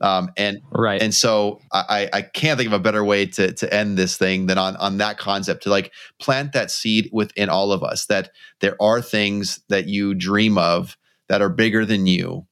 um, 0.02 0.30
and 0.38 0.60
right. 0.72 1.02
And 1.02 1.14
so 1.14 1.60
I, 1.72 2.10
I 2.14 2.22
can't 2.22 2.58
think 2.58 2.68
of 2.68 2.74
a 2.74 2.80
better 2.80 3.04
way 3.04 3.26
to 3.26 3.54
to 3.54 3.74
end 3.74 3.98
this 3.98 4.18
thing 4.18 4.46
than 4.46 4.58
on 4.58 4.76
on 4.78 4.98
that 4.98 5.18
concept 5.18 5.64
to 5.64 5.70
like 5.70 5.92
plant 6.20 6.54
that 6.54 6.70
seed 6.70 7.10
within 7.12 7.50
all 7.50 7.72
of 7.72 7.84
us 7.84 8.06
that 8.06 8.32
there 8.60 8.76
are 8.80 9.02
things 9.02 9.60
that 9.70 9.88
you 9.88 10.14
dream 10.14 10.58
of 10.58 10.98
that 11.30 11.42
are 11.42 11.50
bigger 11.50 11.86
than 11.86 12.06
you 12.06 12.46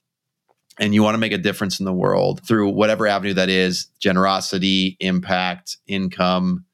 and 0.80 0.93
you 0.93 1.04
want 1.04 1.14
to 1.14 1.20
make 1.20 1.32
a 1.32 1.38
difference 1.38 1.80
in 1.80 1.86
the 1.86 1.93
world 1.93 2.41
through 2.46 2.70
whatever 2.70 3.08
avenue 3.08 3.34
that 3.34 3.50
is 3.50 3.88
generosity 4.00 4.98
impact 5.00 5.78
income 5.88 6.66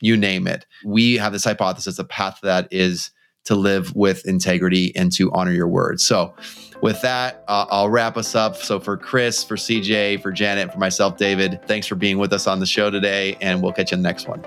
you 0.00 0.16
name 0.16 0.46
it 0.46 0.66
we 0.84 1.16
have 1.16 1.32
this 1.32 1.44
hypothesis 1.44 1.96
the 1.96 2.04
path 2.04 2.38
that 2.42 2.68
is 2.70 3.10
to 3.44 3.54
live 3.54 3.94
with 3.94 4.26
integrity 4.26 4.94
and 4.96 5.12
to 5.12 5.30
honor 5.32 5.52
your 5.52 5.68
words 5.68 6.02
so 6.02 6.34
with 6.82 7.00
that, 7.02 7.44
uh, 7.46 7.64
I'll 7.70 7.88
wrap 7.88 8.16
us 8.16 8.34
up. 8.34 8.56
So 8.56 8.80
for 8.80 8.96
Chris, 8.96 9.44
for 9.44 9.54
CJ, 9.54 10.20
for 10.20 10.32
Janet, 10.32 10.72
for 10.72 10.78
myself, 10.78 11.16
David, 11.16 11.60
thanks 11.66 11.86
for 11.86 11.94
being 11.94 12.18
with 12.18 12.32
us 12.32 12.48
on 12.48 12.58
the 12.58 12.66
show 12.66 12.90
today, 12.90 13.38
and 13.40 13.62
we'll 13.62 13.72
catch 13.72 13.92
you 13.92 13.96
in 13.96 14.02
the 14.02 14.08
next 14.08 14.28
one. 14.28 14.44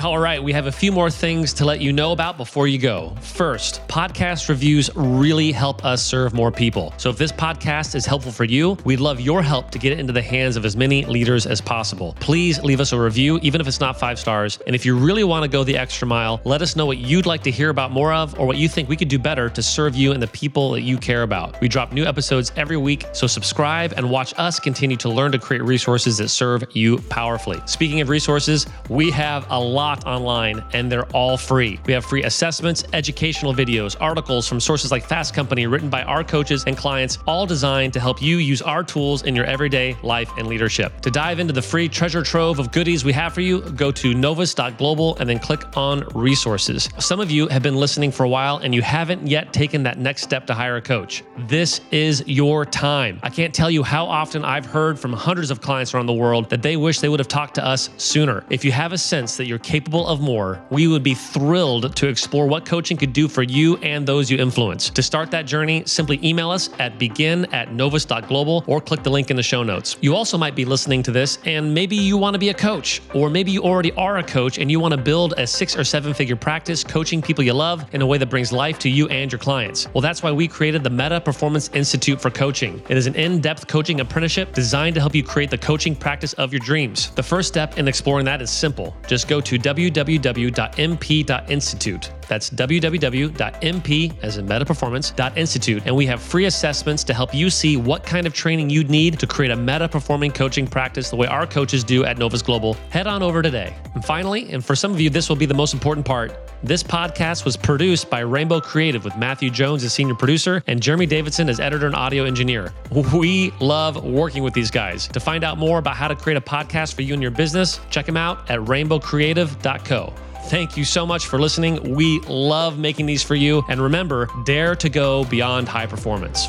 All 0.00 0.18
right, 0.18 0.42
we 0.42 0.54
have 0.54 0.66
a 0.66 0.72
few 0.72 0.90
more 0.90 1.10
things 1.10 1.52
to 1.52 1.66
let 1.66 1.82
you 1.82 1.92
know 1.92 2.12
about 2.12 2.38
before 2.38 2.66
you 2.66 2.78
go. 2.78 3.14
First, 3.20 3.86
podcast 3.88 4.48
reviews 4.48 4.90
really 4.96 5.52
help 5.52 5.84
us 5.84 6.02
serve 6.02 6.32
more 6.32 6.50
people. 6.50 6.94
So 6.96 7.10
if 7.10 7.18
this 7.18 7.30
podcast 7.30 7.94
is 7.94 8.06
helpful 8.06 8.32
for 8.32 8.44
you, 8.44 8.78
we'd 8.86 9.00
love 9.00 9.20
your 9.20 9.42
help 9.42 9.70
to 9.70 9.78
get 9.78 9.92
it 9.92 10.00
into 10.00 10.14
the 10.14 10.22
hands 10.22 10.56
of 10.56 10.64
as 10.64 10.78
many 10.78 11.04
leaders 11.04 11.46
as 11.46 11.60
possible. 11.60 12.16
Please 12.20 12.60
leave 12.62 12.80
us 12.80 12.92
a 12.92 12.98
review, 12.98 13.38
even 13.42 13.60
if 13.60 13.68
it's 13.68 13.80
not 13.80 14.00
five 14.00 14.18
stars. 14.18 14.58
And 14.66 14.74
if 14.74 14.86
you 14.86 14.96
really 14.96 15.24
want 15.24 15.44
to 15.44 15.48
go 15.48 15.62
the 15.62 15.76
extra 15.76 16.08
mile, 16.08 16.40
let 16.44 16.62
us 16.62 16.74
know 16.74 16.86
what 16.86 16.96
you'd 16.96 17.26
like 17.26 17.42
to 17.42 17.50
hear 17.50 17.68
about 17.68 17.90
more 17.90 18.14
of 18.14 18.40
or 18.40 18.46
what 18.46 18.56
you 18.56 18.70
think 18.70 18.88
we 18.88 18.96
could 18.96 19.08
do 19.08 19.18
better 19.18 19.50
to 19.50 19.62
serve 19.62 19.94
you 19.94 20.12
and 20.12 20.22
the 20.22 20.28
people 20.28 20.72
that 20.72 20.82
you 20.82 20.96
care 20.96 21.22
about. 21.22 21.60
We 21.60 21.68
drop 21.68 21.92
new 21.92 22.06
episodes 22.06 22.50
every 22.56 22.78
week, 22.78 23.04
so 23.12 23.26
subscribe 23.26 23.92
and 23.98 24.10
watch 24.10 24.32
us 24.38 24.58
continue 24.58 24.96
to 24.96 25.10
learn 25.10 25.32
to 25.32 25.38
create 25.38 25.62
resources 25.62 26.16
that 26.16 26.30
serve 26.30 26.64
you 26.72 26.98
powerfully. 27.10 27.60
Speaking 27.66 28.00
of 28.00 28.08
resources, 28.08 28.66
we 28.88 29.10
have 29.10 29.46
a 29.50 29.60
lot 29.60 29.81
lot 29.82 30.06
online 30.06 30.62
and 30.74 30.90
they're 30.90 31.10
all 31.10 31.36
free. 31.36 31.80
We 31.86 31.92
have 31.92 32.04
free 32.04 32.22
assessments, 32.22 32.84
educational 32.92 33.52
videos, 33.52 33.96
articles 34.00 34.46
from 34.46 34.60
sources 34.60 34.92
like 34.92 35.04
Fast 35.04 35.34
Company 35.34 35.66
written 35.66 35.90
by 35.90 36.04
our 36.04 36.22
coaches 36.22 36.62
and 36.68 36.76
clients, 36.76 37.18
all 37.26 37.46
designed 37.46 37.92
to 37.94 38.00
help 38.00 38.22
you 38.22 38.36
use 38.36 38.62
our 38.62 38.84
tools 38.84 39.24
in 39.24 39.34
your 39.34 39.44
everyday 39.44 39.96
life 40.04 40.30
and 40.38 40.46
leadership. 40.46 41.00
To 41.00 41.10
dive 41.10 41.40
into 41.40 41.52
the 41.52 41.62
free 41.62 41.88
treasure 41.88 42.22
trove 42.22 42.60
of 42.60 42.70
goodies 42.70 43.04
we 43.04 43.12
have 43.12 43.34
for 43.34 43.40
you, 43.40 43.60
go 43.72 43.90
to 43.90 44.14
novus.global 44.14 45.16
and 45.16 45.28
then 45.28 45.40
click 45.40 45.76
on 45.76 46.06
resources. 46.14 46.88
Some 46.98 47.18
of 47.18 47.32
you 47.32 47.48
have 47.48 47.64
been 47.64 47.74
listening 47.74 48.12
for 48.12 48.22
a 48.22 48.28
while 48.28 48.58
and 48.58 48.72
you 48.72 48.82
haven't 48.82 49.26
yet 49.26 49.52
taken 49.52 49.82
that 49.82 49.98
next 49.98 50.22
step 50.22 50.46
to 50.46 50.54
hire 50.54 50.76
a 50.76 50.82
coach. 50.82 51.24
This 51.48 51.80
is 51.90 52.22
your 52.28 52.64
time. 52.64 53.18
I 53.24 53.30
can't 53.30 53.52
tell 53.52 53.70
you 53.70 53.82
how 53.82 54.06
often 54.06 54.44
I've 54.44 54.66
heard 54.66 54.96
from 54.96 55.12
hundreds 55.12 55.50
of 55.50 55.60
clients 55.60 55.92
around 55.92 56.06
the 56.06 56.12
world 56.24 56.48
that 56.50 56.62
they 56.62 56.76
wish 56.76 57.00
they 57.00 57.08
would 57.08 57.18
have 57.18 57.26
talked 57.26 57.56
to 57.56 57.66
us 57.66 57.90
sooner. 57.96 58.44
If 58.48 58.64
you 58.64 58.70
have 58.70 58.92
a 58.92 58.98
sense 58.98 59.36
that 59.38 59.46
you're 59.46 59.58
capable 59.72 60.06
of 60.06 60.20
more, 60.20 60.62
we 60.68 60.86
would 60.86 61.02
be 61.02 61.14
thrilled 61.14 61.96
to 61.96 62.06
explore 62.06 62.46
what 62.46 62.66
coaching 62.66 62.94
could 62.94 63.14
do 63.14 63.26
for 63.26 63.42
you 63.42 63.78
and 63.78 64.06
those 64.06 64.30
you 64.30 64.36
influence. 64.36 64.90
To 64.90 65.02
start 65.02 65.30
that 65.30 65.46
journey, 65.46 65.82
simply 65.86 66.20
email 66.22 66.50
us 66.50 66.68
at 66.78 66.98
begin 66.98 67.46
at 67.54 67.72
novus.global 67.72 68.64
or 68.66 68.82
click 68.82 69.02
the 69.02 69.08
link 69.08 69.30
in 69.30 69.36
the 69.38 69.42
show 69.42 69.62
notes. 69.62 69.96
You 70.02 70.14
also 70.14 70.36
might 70.36 70.54
be 70.54 70.66
listening 70.66 71.02
to 71.04 71.10
this 71.10 71.38
and 71.46 71.72
maybe 71.72 71.96
you 71.96 72.18
want 72.18 72.34
to 72.34 72.38
be 72.38 72.50
a 72.50 72.54
coach, 72.54 73.00
or 73.14 73.30
maybe 73.30 73.50
you 73.50 73.62
already 73.62 73.92
are 73.92 74.18
a 74.18 74.22
coach 74.22 74.58
and 74.58 74.70
you 74.70 74.78
want 74.78 74.92
to 74.92 75.00
build 75.00 75.32
a 75.38 75.46
six 75.46 75.74
or 75.74 75.84
seven 75.84 76.12
figure 76.12 76.36
practice 76.36 76.84
coaching 76.84 77.22
people 77.22 77.42
you 77.42 77.54
love 77.54 77.86
in 77.94 78.02
a 78.02 78.06
way 78.06 78.18
that 78.18 78.28
brings 78.28 78.52
life 78.52 78.78
to 78.80 78.90
you 78.90 79.08
and 79.08 79.32
your 79.32 79.38
clients. 79.38 79.88
Well, 79.94 80.02
that's 80.02 80.22
why 80.22 80.32
we 80.32 80.48
created 80.48 80.84
the 80.84 80.90
Meta 80.90 81.18
Performance 81.18 81.70
Institute 81.72 82.20
for 82.20 82.28
Coaching. 82.28 82.82
It 82.90 82.98
is 82.98 83.06
an 83.06 83.14
in 83.14 83.40
depth 83.40 83.68
coaching 83.68 84.00
apprenticeship 84.00 84.52
designed 84.52 84.96
to 84.96 85.00
help 85.00 85.14
you 85.14 85.24
create 85.24 85.50
the 85.50 85.56
coaching 85.56 85.96
practice 85.96 86.34
of 86.34 86.52
your 86.52 86.60
dreams. 86.60 87.08
The 87.12 87.22
first 87.22 87.48
step 87.48 87.78
in 87.78 87.88
exploring 87.88 88.26
that 88.26 88.42
is 88.42 88.50
simple 88.50 88.94
just 89.06 89.28
go 89.28 89.40
to 89.40 89.61
www.mp.institute. 89.62 92.12
That's 92.28 92.50
www.mp 92.50 94.14
as 94.22 94.38
in 94.38 94.46
metaperformance.institute. 94.46 95.82
And 95.86 95.94
we 95.94 96.06
have 96.06 96.22
free 96.22 96.46
assessments 96.46 97.04
to 97.04 97.14
help 97.14 97.34
you 97.34 97.50
see 97.50 97.76
what 97.76 98.04
kind 98.04 98.26
of 98.26 98.32
training 98.32 98.70
you'd 98.70 98.90
need 98.90 99.18
to 99.18 99.26
create 99.26 99.50
a 99.50 99.56
meta 99.56 99.88
performing 99.88 100.32
coaching 100.32 100.66
practice 100.66 101.10
the 101.10 101.16
way 101.16 101.26
our 101.26 101.46
coaches 101.46 101.84
do 101.84 102.04
at 102.04 102.18
Novus 102.18 102.42
Global. 102.42 102.74
Head 102.90 103.06
on 103.06 103.22
over 103.22 103.42
today. 103.42 103.74
And 103.94 104.04
finally, 104.04 104.52
and 104.52 104.64
for 104.64 104.74
some 104.74 104.92
of 104.92 105.00
you, 105.00 105.10
this 105.10 105.28
will 105.28 105.36
be 105.36 105.46
the 105.46 105.54
most 105.54 105.74
important 105.74 106.06
part. 106.06 106.51
This 106.64 106.84
podcast 106.84 107.44
was 107.44 107.56
produced 107.56 108.08
by 108.08 108.20
Rainbow 108.20 108.60
Creative 108.60 109.02
with 109.02 109.16
Matthew 109.16 109.50
Jones 109.50 109.82
as 109.82 109.92
senior 109.92 110.14
producer 110.14 110.62
and 110.68 110.80
Jeremy 110.80 111.06
Davidson 111.06 111.48
as 111.48 111.58
editor 111.58 111.86
and 111.86 111.96
audio 111.96 112.24
engineer. 112.24 112.72
We 113.12 113.52
love 113.58 114.04
working 114.04 114.44
with 114.44 114.54
these 114.54 114.70
guys. 114.70 115.08
To 115.08 115.18
find 115.18 115.42
out 115.42 115.58
more 115.58 115.80
about 115.80 115.96
how 115.96 116.06
to 116.06 116.14
create 116.14 116.36
a 116.36 116.40
podcast 116.40 116.94
for 116.94 117.02
you 117.02 117.14
and 117.14 117.22
your 117.22 117.32
business, 117.32 117.80
check 117.90 118.06
them 118.06 118.16
out 118.16 118.48
at 118.48 118.60
rainbowcreative.co. 118.60 120.12
Thank 120.44 120.76
you 120.76 120.84
so 120.84 121.04
much 121.04 121.26
for 121.26 121.40
listening. 121.40 121.96
We 121.96 122.20
love 122.28 122.78
making 122.78 123.06
these 123.06 123.24
for 123.24 123.34
you. 123.34 123.64
And 123.68 123.80
remember, 123.80 124.28
dare 124.44 124.76
to 124.76 124.88
go 124.88 125.24
beyond 125.24 125.68
high 125.68 125.86
performance. 125.86 126.46